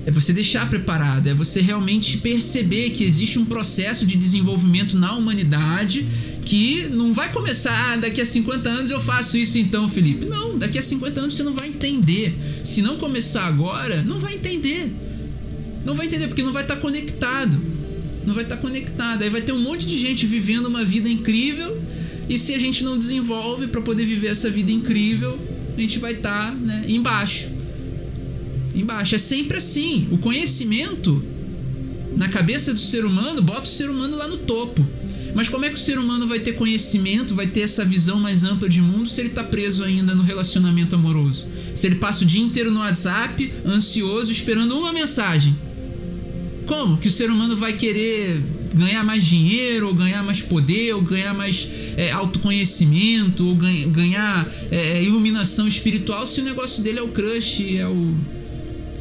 É 0.05 0.11
você 0.11 0.33
deixar 0.33 0.69
preparado, 0.69 1.27
é 1.27 1.33
você 1.33 1.61
realmente 1.61 2.17
perceber 2.17 2.89
que 2.89 3.05
existe 3.05 3.39
um 3.39 3.45
processo 3.45 4.05
de 4.05 4.17
desenvolvimento 4.17 4.97
na 4.97 5.13
humanidade 5.13 6.05
que 6.45 6.87
não 6.91 7.13
vai 7.13 7.31
começar, 7.31 7.93
ah, 7.93 7.97
daqui 7.97 8.21
a 8.21 8.25
50 8.25 8.69
anos 8.69 8.91
eu 8.91 8.99
faço 8.99 9.37
isso 9.37 9.57
então, 9.57 9.87
Felipe. 9.87 10.25
Não, 10.25 10.57
daqui 10.57 10.77
a 10.77 10.81
50 10.81 11.19
anos 11.19 11.35
você 11.35 11.43
não 11.43 11.53
vai 11.53 11.69
entender. 11.69 12.35
Se 12.63 12.81
não 12.81 12.97
começar 12.97 13.45
agora, 13.45 14.03
não 14.03 14.19
vai 14.19 14.35
entender. 14.35 14.91
Não 15.85 15.95
vai 15.95 16.05
entender 16.07 16.27
porque 16.27 16.43
não 16.43 16.53
vai 16.53 16.63
estar 16.63 16.75
tá 16.75 16.81
conectado. 16.81 17.59
Não 18.25 18.33
vai 18.33 18.43
estar 18.43 18.55
tá 18.55 18.61
conectado. 18.61 19.23
Aí 19.23 19.29
vai 19.29 19.41
ter 19.41 19.51
um 19.51 19.59
monte 19.59 19.85
de 19.85 19.97
gente 19.97 20.25
vivendo 20.25 20.67
uma 20.67 20.83
vida 20.83 21.09
incrível 21.09 21.81
e 22.29 22.37
se 22.37 22.53
a 22.53 22.59
gente 22.59 22.83
não 22.83 22.97
desenvolve 22.97 23.67
para 23.67 23.81
poder 23.81 24.05
viver 24.05 24.27
essa 24.27 24.49
vida 24.49 24.71
incrível, 24.71 25.37
a 25.77 25.81
gente 25.81 25.99
vai 25.99 26.13
estar 26.13 26.51
tá, 26.51 26.55
né, 26.55 26.85
embaixo. 26.87 27.49
embaixo. 28.73 29.15
É 29.15 29.17
sempre 29.17 29.57
assim. 29.57 30.07
O 30.11 30.17
conhecimento 30.17 31.23
na 32.15 32.29
cabeça 32.29 32.73
do 32.73 32.79
ser 32.79 33.05
humano 33.05 33.41
bota 33.41 33.63
o 33.63 33.67
ser 33.67 33.89
humano 33.89 34.15
lá 34.15 34.27
no 34.27 34.37
topo. 34.37 34.85
Mas 35.33 35.49
como 35.49 35.65
é 35.65 35.69
que 35.69 35.75
o 35.75 35.79
ser 35.79 35.97
humano 35.97 36.27
vai 36.27 36.39
ter 36.39 36.53
conhecimento, 36.53 37.33
vai 37.33 37.47
ter 37.47 37.61
essa 37.61 37.83
visão 37.83 38.19
mais 38.19 38.43
ampla 38.43 38.69
de 38.69 38.81
mundo 38.81 39.09
se 39.09 39.19
ele 39.19 39.29
está 39.29 39.43
preso 39.43 39.83
ainda 39.83 40.13
no 40.13 40.23
relacionamento 40.23 40.95
amoroso? 40.95 41.47
Se 41.73 41.87
ele 41.87 41.95
passa 41.95 42.23
o 42.23 42.27
dia 42.27 42.43
inteiro 42.43 42.71
no 42.71 42.81
WhatsApp, 42.81 43.51
ansioso, 43.65 44.31
esperando 44.31 44.77
uma 44.77 44.93
mensagem? 44.93 45.55
Como 46.67 46.97
que 46.97 47.07
o 47.07 47.11
ser 47.11 47.29
humano 47.31 47.57
vai 47.57 47.73
querer 47.73 48.41
ganhar 48.73 49.03
mais 49.03 49.23
dinheiro, 49.23 49.87
ou 49.87 49.93
ganhar 49.93 50.23
mais 50.23 50.41
poder, 50.41 50.93
ou 50.93 51.01
ganhar 51.01 51.33
mais 51.33 51.67
é, 51.97 52.11
autoconhecimento, 52.11 53.47
ou 53.47 53.55
ganha, 53.55 53.87
ganhar 53.87 54.51
é, 54.71 55.03
iluminação 55.03 55.67
espiritual 55.67 56.25
se 56.25 56.41
o 56.41 56.43
negócio 56.43 56.83
dele 56.83 56.99
é 56.99 57.01
o 57.01 57.07
crush, 57.07 57.77
é 57.77 57.87
o. 57.87 58.13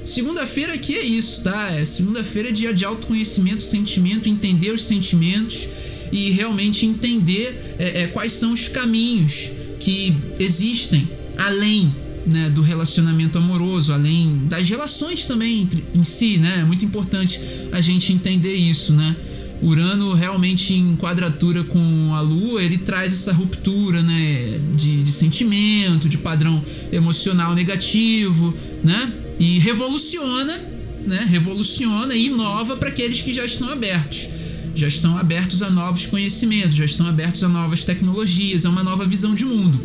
Segunda-feira 0.04 0.74
aqui 0.74 0.96
é 0.96 1.04
isso, 1.04 1.44
tá? 1.44 1.70
É 1.70 1.84
segunda-feira 1.84 2.48
é 2.48 2.52
dia 2.52 2.74
de 2.74 2.84
autoconhecimento, 2.84 3.62
sentimento, 3.62 4.28
entender 4.28 4.72
os 4.72 4.84
sentimentos 4.84 5.68
e 6.12 6.30
realmente 6.30 6.84
entender 6.84 7.76
é, 7.78 8.02
é, 8.02 8.06
quais 8.06 8.32
são 8.32 8.52
os 8.52 8.68
caminhos 8.68 9.50
que 9.80 10.14
existem 10.38 11.08
além 11.38 11.92
né, 12.26 12.50
do 12.50 12.62
relacionamento 12.62 13.38
amoroso, 13.38 13.92
além 13.92 14.42
das 14.44 14.68
relações 14.68 15.26
também 15.26 15.62
entre, 15.62 15.82
em 15.94 16.04
si, 16.04 16.38
né? 16.38 16.58
É 16.60 16.64
muito 16.64 16.84
importante 16.84 17.40
a 17.72 17.80
gente 17.80 18.12
entender 18.12 18.54
isso, 18.54 18.92
né? 18.92 19.16
Urano 19.60 20.12
realmente 20.14 20.74
em 20.74 20.96
quadratura 20.96 21.64
com 21.64 22.14
a 22.14 22.20
Lua, 22.20 22.62
ele 22.62 22.78
traz 22.78 23.12
essa 23.12 23.32
ruptura, 23.32 24.02
né, 24.02 24.60
de, 24.74 25.04
de 25.04 25.12
sentimento, 25.12 26.08
de 26.08 26.18
padrão 26.18 26.62
emocional 26.92 27.54
negativo, 27.54 28.54
né? 28.84 29.12
E 29.40 29.58
revoluciona, 29.58 30.60
né? 31.06 31.26
Revoluciona 31.28 32.14
e 32.14 32.26
inova 32.26 32.76
para 32.76 32.88
aqueles 32.88 33.20
que 33.20 33.32
já 33.32 33.44
estão 33.44 33.68
abertos 33.68 34.41
já 34.74 34.88
estão 34.88 35.16
abertos 35.18 35.62
a 35.62 35.70
novos 35.70 36.06
conhecimentos, 36.06 36.76
já 36.76 36.84
estão 36.84 37.06
abertos 37.06 37.44
a 37.44 37.48
novas 37.48 37.84
tecnologias, 37.84 38.64
a 38.64 38.70
uma 38.70 38.82
nova 38.82 39.06
visão 39.06 39.34
de 39.34 39.44
mundo, 39.44 39.80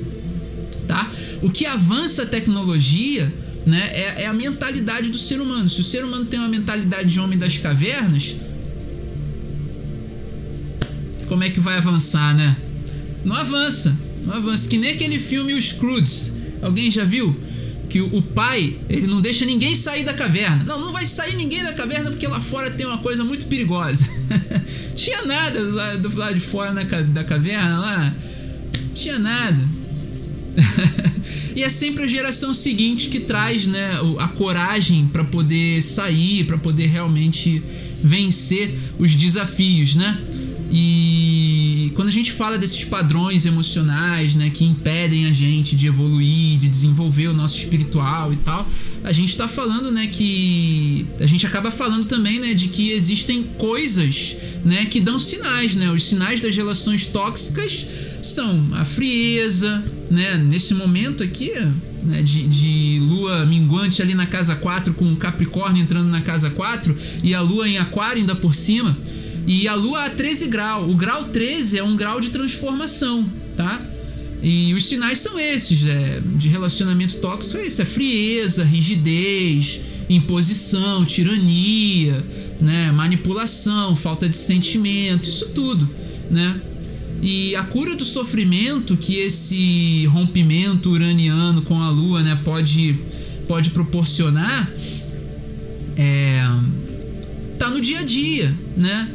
tá? 0.87 1.11
O 1.41 1.49
que 1.49 1.65
avança 1.65 2.23
a 2.23 2.25
tecnologia, 2.25 3.31
né, 3.65 3.89
é, 3.93 4.23
é 4.23 4.25
a 4.27 4.33
mentalidade 4.33 5.09
do 5.09 5.17
ser 5.17 5.41
humano. 5.41 5.69
Se 5.69 5.81
o 5.81 5.83
ser 5.83 6.03
humano 6.03 6.25
tem 6.25 6.39
uma 6.39 6.49
mentalidade 6.49 7.09
de 7.09 7.19
homem 7.19 7.37
das 7.37 7.57
cavernas, 7.57 8.35
como 11.27 11.43
é 11.43 11.49
que 11.49 11.59
vai 11.59 11.77
avançar, 11.77 12.35
né? 12.35 12.55
Não 13.23 13.35
avança, 13.35 13.97
não 14.25 14.33
avança. 14.33 14.69
Que 14.69 14.77
nem 14.77 14.91
aquele 14.91 15.19
filme 15.19 15.53
Os 15.53 15.73
Crudes. 15.73 16.37
Alguém 16.61 16.89
já 16.89 17.03
viu? 17.03 17.35
Que 17.89 18.01
o 18.01 18.21
pai 18.21 18.75
ele 18.89 19.07
não 19.07 19.21
deixa 19.21 19.45
ninguém 19.45 19.73
sair 19.73 20.03
da 20.03 20.13
caverna. 20.13 20.63
Não, 20.65 20.79
não 20.79 20.91
vai 20.91 21.05
sair 21.05 21.35
ninguém 21.35 21.63
da 21.63 21.73
caverna 21.73 22.09
porque 22.09 22.27
lá 22.27 22.41
fora 22.41 22.69
tem 22.71 22.85
uma 22.85 22.97
coisa 22.97 23.23
muito 23.23 23.45
perigosa. 23.47 24.07
Tinha 24.95 25.23
nada 25.23 25.61
lado, 25.61 26.09
do 26.09 26.17
lado 26.17 26.33
de 26.33 26.39
fora 26.39 26.73
na, 26.73 26.83
da 26.83 27.23
caverna 27.23 27.79
lá. 27.79 28.13
Tinha 28.93 29.19
nada. 29.19 29.57
e 31.55 31.63
é 31.63 31.69
sempre 31.69 32.03
a 32.03 32.07
geração 32.07 32.53
seguinte 32.53 33.09
que 33.09 33.19
traz 33.19 33.67
né, 33.67 33.91
a 34.19 34.27
coragem 34.27 35.07
para 35.07 35.23
poder 35.23 35.81
sair, 35.81 36.45
para 36.45 36.57
poder 36.57 36.87
realmente 36.87 37.61
vencer 38.03 38.77
os 38.99 39.15
desafios, 39.15 39.95
né? 39.95 40.17
E 40.71 41.91
quando 41.95 42.09
a 42.09 42.11
gente 42.11 42.31
fala 42.31 42.57
desses 42.57 42.83
padrões 42.83 43.45
emocionais, 43.45 44.35
né, 44.35 44.49
que 44.49 44.65
impedem 44.65 45.25
a 45.25 45.33
gente 45.33 45.75
de 45.75 45.87
evoluir, 45.87 46.57
de 46.57 46.67
desenvolver 46.67 47.27
o 47.27 47.33
nosso 47.33 47.57
espiritual 47.57 48.33
e 48.33 48.35
tal, 48.37 48.67
a 49.03 49.11
gente 49.13 49.29
está 49.29 49.47
falando, 49.47 49.91
né, 49.91 50.07
que 50.07 51.05
a 51.19 51.25
gente 51.25 51.45
acaba 51.45 51.71
falando 51.71 52.05
também, 52.05 52.39
né, 52.39 52.53
de 52.53 52.67
que 52.67 52.91
existem 52.91 53.43
coisas, 53.57 54.35
né, 54.65 54.85
que 54.85 54.99
dão 54.99 55.17
sinais, 55.17 55.75
né? 55.75 55.89
Os 55.89 56.03
sinais 56.03 56.41
das 56.41 56.55
relações 56.55 57.05
tóxicas 57.05 57.87
são 58.21 58.67
a 58.73 58.83
frieza, 58.83 59.83
né, 60.11 60.37
nesse 60.37 60.73
momento 60.73 61.23
aqui, 61.23 61.51
né, 62.03 62.21
de, 62.21 62.47
de, 62.47 62.97
lua 62.99 63.45
minguante 63.45 64.01
ali 64.01 64.13
na 64.13 64.25
casa 64.25 64.55
4 64.55 64.93
com 64.93 65.15
Capricórnio 65.15 65.81
entrando 65.81 66.09
na 66.09 66.21
casa 66.21 66.49
4 66.49 66.95
e 67.23 67.33
a 67.33 67.41
lua 67.41 67.67
em 67.67 67.77
aquário 67.77 68.19
ainda 68.19 68.35
por 68.35 68.53
cima 68.53 68.95
e 69.47 69.65
a 69.65 69.73
Lua 69.73 70.05
a 70.05 70.09
13 70.09 70.47
graus. 70.47 70.91
O 70.91 70.93
grau 70.93 71.23
13 71.23 71.79
é 71.79 71.83
um 71.83 71.95
grau 71.95 72.19
de 72.19 72.29
transformação, 72.29 73.25
tá? 73.55 73.81
E 74.43 74.73
os 74.73 74.85
sinais 74.85 75.19
são 75.19 75.39
esses, 75.39 75.85
é, 75.87 76.21
de 76.35 76.49
relacionamento 76.49 77.15
tóxico 77.15 77.57
é 77.57 77.65
isso, 77.65 77.81
é 77.81 77.85
frieza, 77.85 78.63
rigidez, 78.63 79.81
imposição, 80.09 81.05
tirania, 81.05 82.23
né, 82.61 82.91
manipulação, 82.91 83.95
falta 83.95 84.29
de 84.29 84.37
sentimento, 84.37 85.27
isso 85.27 85.47
tudo, 85.55 85.89
né? 86.29 86.59
E 87.21 87.55
a 87.55 87.63
cura 87.63 87.95
do 87.95 88.05
sofrimento 88.05 88.95
que 88.95 89.15
esse 89.15 90.05
rompimento 90.07 90.91
uraniano 90.91 91.63
com 91.63 91.81
a 91.81 91.89
Lua, 91.89 92.21
né, 92.21 92.39
pode 92.43 92.95
pode 93.47 93.69
proporcionar 93.69 94.69
é 95.95 96.45
tá 97.57 97.71
no 97.71 97.81
dia 97.81 97.99
a 97.99 98.03
dia, 98.03 98.53
né? 98.75 99.09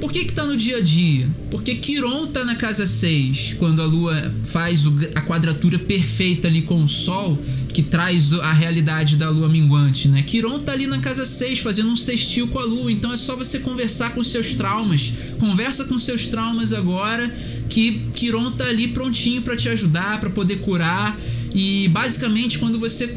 Por 0.00 0.12
que, 0.12 0.24
que 0.26 0.32
tá 0.32 0.44
no 0.44 0.56
dia 0.56 0.76
a 0.76 0.80
dia? 0.80 1.28
Porque 1.50 1.74
Quiron 1.76 2.26
tá 2.26 2.44
na 2.44 2.54
casa 2.54 2.86
6, 2.86 3.56
quando 3.58 3.80
a 3.80 3.86
Lua 3.86 4.32
faz 4.44 4.86
a 5.14 5.22
quadratura 5.22 5.78
perfeita 5.78 6.48
ali 6.48 6.62
com 6.62 6.84
o 6.84 6.88
Sol, 6.88 7.38
que 7.72 7.82
traz 7.82 8.32
a 8.34 8.52
realidade 8.52 9.16
da 9.16 9.30
Lua 9.30 9.48
minguante, 9.48 10.08
né? 10.08 10.22
Quiron 10.22 10.58
tá 10.60 10.72
ali 10.72 10.86
na 10.86 10.98
casa 10.98 11.24
6, 11.24 11.60
fazendo 11.60 11.90
um 11.90 11.96
sextil 11.96 12.48
com 12.48 12.58
a 12.58 12.64
Lua, 12.64 12.92
então 12.92 13.12
é 13.12 13.16
só 13.16 13.36
você 13.36 13.60
conversar 13.60 14.14
com 14.14 14.22
seus 14.22 14.54
traumas. 14.54 15.12
Conversa 15.38 15.84
com 15.84 15.98
seus 15.98 16.26
traumas 16.26 16.72
agora, 16.72 17.28
que 17.68 18.02
Quiron 18.14 18.50
tá 18.52 18.64
ali 18.64 18.88
prontinho 18.88 19.42
para 19.42 19.56
te 19.56 19.68
ajudar, 19.68 20.20
para 20.20 20.30
poder 20.30 20.56
curar. 20.56 21.18
E 21.54 21.88
basicamente, 21.88 22.58
quando 22.58 22.78
você 22.78 23.16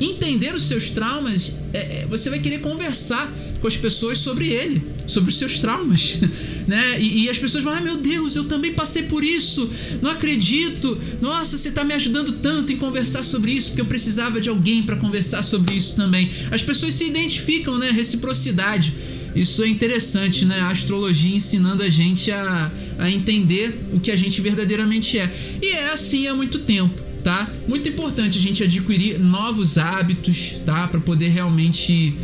entender 0.00 0.54
os 0.54 0.62
seus 0.62 0.90
traumas, 0.90 1.56
é, 1.72 2.02
é 2.02 2.06
você 2.08 2.30
vai 2.30 2.38
querer 2.38 2.60
conversar 2.60 3.30
com 3.60 3.66
as 3.66 3.76
pessoas 3.76 4.18
sobre 4.18 4.48
ele, 4.48 4.82
sobre 5.10 5.30
os 5.30 5.36
seus 5.36 5.58
traumas, 5.58 6.18
né? 6.68 7.00
E, 7.00 7.24
e, 7.24 7.30
as 7.30 7.38
pessoas 7.38 7.64
vão, 7.64 7.72
ai 7.72 7.82
meu 7.82 7.96
Deus, 7.96 8.36
eu 8.36 8.44
também 8.44 8.72
passei 8.72 9.02
por 9.02 9.24
isso, 9.24 9.68
não 10.00 10.10
acredito, 10.10 10.96
nossa, 11.20 11.58
você 11.58 11.68
está 11.68 11.84
me 11.84 11.92
ajudando 11.94 12.32
tanto 12.32 12.72
em 12.72 12.76
conversar 12.76 13.24
sobre 13.24 13.50
isso, 13.50 13.70
porque 13.70 13.80
eu 13.80 13.86
precisava 13.86 14.40
de 14.40 14.48
alguém 14.48 14.82
para 14.82 14.96
conversar 14.96 15.42
sobre 15.42 15.74
isso 15.74 15.96
também. 15.96 16.30
As 16.50 16.62
pessoas 16.62 16.94
se 16.94 17.04
identificam, 17.04 17.76
né? 17.76 17.90
Reciprocidade. 17.90 18.94
Isso 19.34 19.62
é 19.62 19.68
interessante, 19.68 20.44
né? 20.44 20.60
A 20.60 20.68
astrologia 20.68 21.36
ensinando 21.36 21.82
a 21.82 21.88
gente 21.88 22.30
a, 22.30 22.70
a 22.98 23.10
entender 23.10 23.78
o 23.92 24.00
que 24.00 24.10
a 24.10 24.16
gente 24.16 24.40
verdadeiramente 24.40 25.18
é. 25.18 25.32
E 25.62 25.66
é 25.72 25.92
assim 25.92 26.26
há 26.26 26.34
muito 26.34 26.60
tempo, 26.60 27.00
tá? 27.22 27.48
Muito 27.68 27.88
importante 27.88 28.38
a 28.38 28.40
gente 28.40 28.62
adquirir 28.62 29.18
novos 29.18 29.78
hábitos, 29.78 30.56
tá? 30.64 30.88
Para 30.88 31.00
poder 31.00 31.28
realmente 31.28 32.14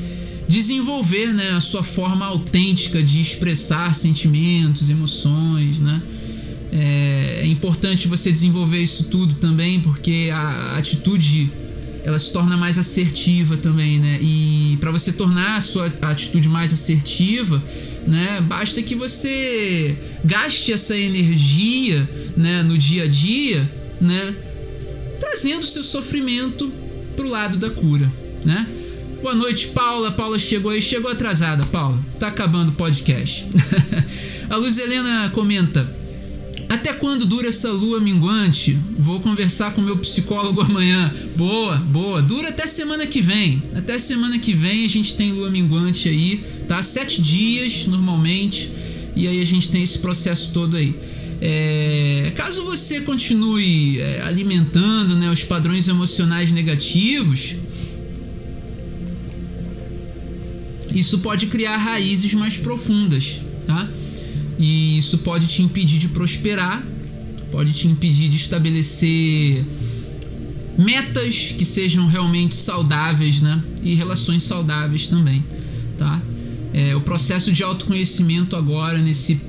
desenvolver 0.49 1.33
né, 1.33 1.53
a 1.53 1.61
sua 1.61 1.83
forma 1.83 2.25
autêntica 2.25 3.03
de 3.03 3.21
expressar 3.21 3.95
sentimentos, 3.95 4.91
emoções, 4.91 5.81
né? 5.81 6.01
É, 6.73 7.41
é 7.43 7.47
importante 7.47 8.09
você 8.09 8.31
desenvolver 8.31 8.83
isso 8.83 9.05
tudo 9.05 9.35
também, 9.35 9.81
porque 9.81 10.31
a 10.33 10.77
atitude 10.77 11.51
ela 12.05 12.19
se 12.19 12.33
torna 12.33 12.57
mais 12.57 12.79
assertiva 12.79 13.57
também, 13.57 13.99
né? 13.99 14.19
E 14.23 14.77
para 14.81 14.93
você 14.93 15.13
tornar 15.13 15.57
a 15.57 15.61
sua 15.61 15.93
atitude 16.03 16.49
mais 16.49 16.73
assertiva, 16.73 17.63
né, 18.07 18.41
basta 18.41 18.81
que 18.81 18.95
você 18.95 19.97
gaste 20.25 20.73
essa 20.73 20.97
energia, 20.97 22.09
né, 22.37 22.63
no 22.63 22.79
dia 22.79 23.03
a 23.03 23.07
dia, 23.09 23.69
né, 24.01 24.35
trazendo 25.19 25.67
seu 25.67 25.83
sofrimento 25.83 26.71
pro 27.17 27.29
lado 27.29 27.59
da 27.59 27.69
cura, 27.71 28.11
né? 28.45 28.65
Boa 29.27 29.35
noite, 29.35 29.67
Paula. 29.75 30.13
Paula 30.13 30.39
chegou 30.39 30.71
aí, 30.71 30.81
chegou 30.81 31.11
atrasada, 31.11 31.67
Paula. 31.67 31.99
Tá 32.17 32.29
acabando 32.29 32.71
o 32.71 32.75
podcast. 32.77 33.45
a 34.49 34.55
Luz 34.55 34.79
Helena 34.79 35.29
comenta: 35.35 35.85
Até 36.69 36.93
quando 36.93 37.27
dura 37.27 37.49
essa 37.49 37.73
lua 37.73 37.99
minguante? 37.99 38.79
Vou 38.97 39.19
conversar 39.19 39.73
com 39.73 39.83
meu 39.83 39.97
psicólogo 39.97 40.61
amanhã. 40.61 41.13
Boa, 41.35 41.75
boa. 41.75 42.23
Dura 42.23 42.51
até 42.51 42.69
semana 42.69 43.05
que 43.05 43.21
vem. 43.21 43.61
Até 43.75 43.99
semana 43.99 44.39
que 44.39 44.55
vem 44.55 44.85
a 44.85 44.89
gente 44.89 45.17
tem 45.17 45.33
lua 45.33 45.51
minguante 45.51 46.09
aí, 46.09 46.41
tá? 46.69 46.81
Sete 46.81 47.21
dias 47.21 47.89
normalmente. 47.89 48.71
E 49.17 49.27
aí 49.27 49.43
a 49.43 49.45
gente 49.45 49.71
tem 49.71 49.83
esse 49.83 49.99
processo 49.99 50.53
todo 50.53 50.77
aí. 50.77 50.95
É, 51.41 52.33
caso 52.37 52.65
você 52.65 53.01
continue 53.01 54.01
é, 54.01 54.23
alimentando 54.23 55.17
né, 55.17 55.29
os 55.29 55.43
padrões 55.43 55.89
emocionais 55.89 56.53
negativos, 56.53 57.57
isso 60.99 61.19
pode 61.19 61.47
criar 61.47 61.77
raízes 61.77 62.33
mais 62.35 62.57
profundas, 62.57 63.41
tá? 63.67 63.89
E 64.59 64.97
isso 64.97 65.19
pode 65.19 65.47
te 65.47 65.63
impedir 65.63 65.99
de 65.99 66.09
prosperar, 66.09 66.83
pode 67.53 67.73
te 67.73 67.87
impedir 67.87 68.29
de 68.31 68.37
estabelecer 68.37 69.65
metas 70.79 71.53
que 71.57 71.65
sejam 71.65 72.07
realmente 72.07 72.57
saudáveis, 72.57 73.43
né? 73.43 73.63
E 73.83 73.95
relações 73.95 74.43
saudáveis 74.43 75.09
também, 75.09 75.45
tá? 75.99 76.21
É, 76.73 76.97
o 76.97 77.01
processo 77.01 77.53
de 77.53 77.63
autoconhecimento 77.63 78.57
agora 78.57 78.99
nesse 78.99 79.41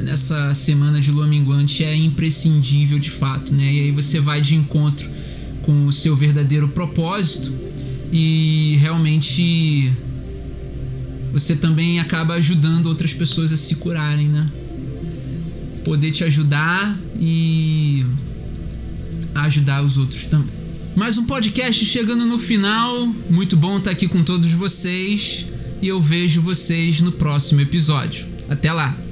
nessa 0.00 0.54
semana 0.54 1.00
de 1.00 1.10
lua 1.10 1.26
minguante 1.26 1.84
é 1.84 1.94
imprescindível 1.94 2.98
de 2.98 3.10
fato, 3.10 3.52
né? 3.52 3.64
E 3.74 3.80
aí 3.80 3.90
você 3.90 4.20
vai 4.20 4.40
de 4.40 4.54
encontro 4.54 5.08
com 5.62 5.86
o 5.86 5.92
seu 5.92 6.16
verdadeiro 6.16 6.68
propósito 6.68 7.52
e 8.12 8.76
realmente 8.80 9.92
você 11.34 11.56
também 11.56 11.98
acaba 11.98 12.34
ajudando 12.34 12.86
outras 12.86 13.12
pessoas 13.12 13.52
a 13.52 13.56
se 13.56 13.74
curarem, 13.76 14.28
né? 14.28 14.48
Poder 15.84 16.12
te 16.12 16.22
ajudar 16.22 16.96
e 17.18 18.06
ajudar 19.34 19.82
os 19.82 19.98
outros 19.98 20.26
também. 20.26 20.54
Mais 20.94 21.18
um 21.18 21.26
podcast 21.26 21.84
chegando 21.84 22.24
no 22.24 22.38
final. 22.38 23.12
Muito 23.28 23.56
bom 23.56 23.78
estar 23.78 23.90
aqui 23.90 24.06
com 24.06 24.22
todos 24.22 24.52
vocês 24.52 25.46
e 25.82 25.88
eu 25.88 26.00
vejo 26.00 26.40
vocês 26.40 27.00
no 27.00 27.10
próximo 27.10 27.60
episódio. 27.60 28.26
Até 28.48 28.72
lá! 28.72 29.03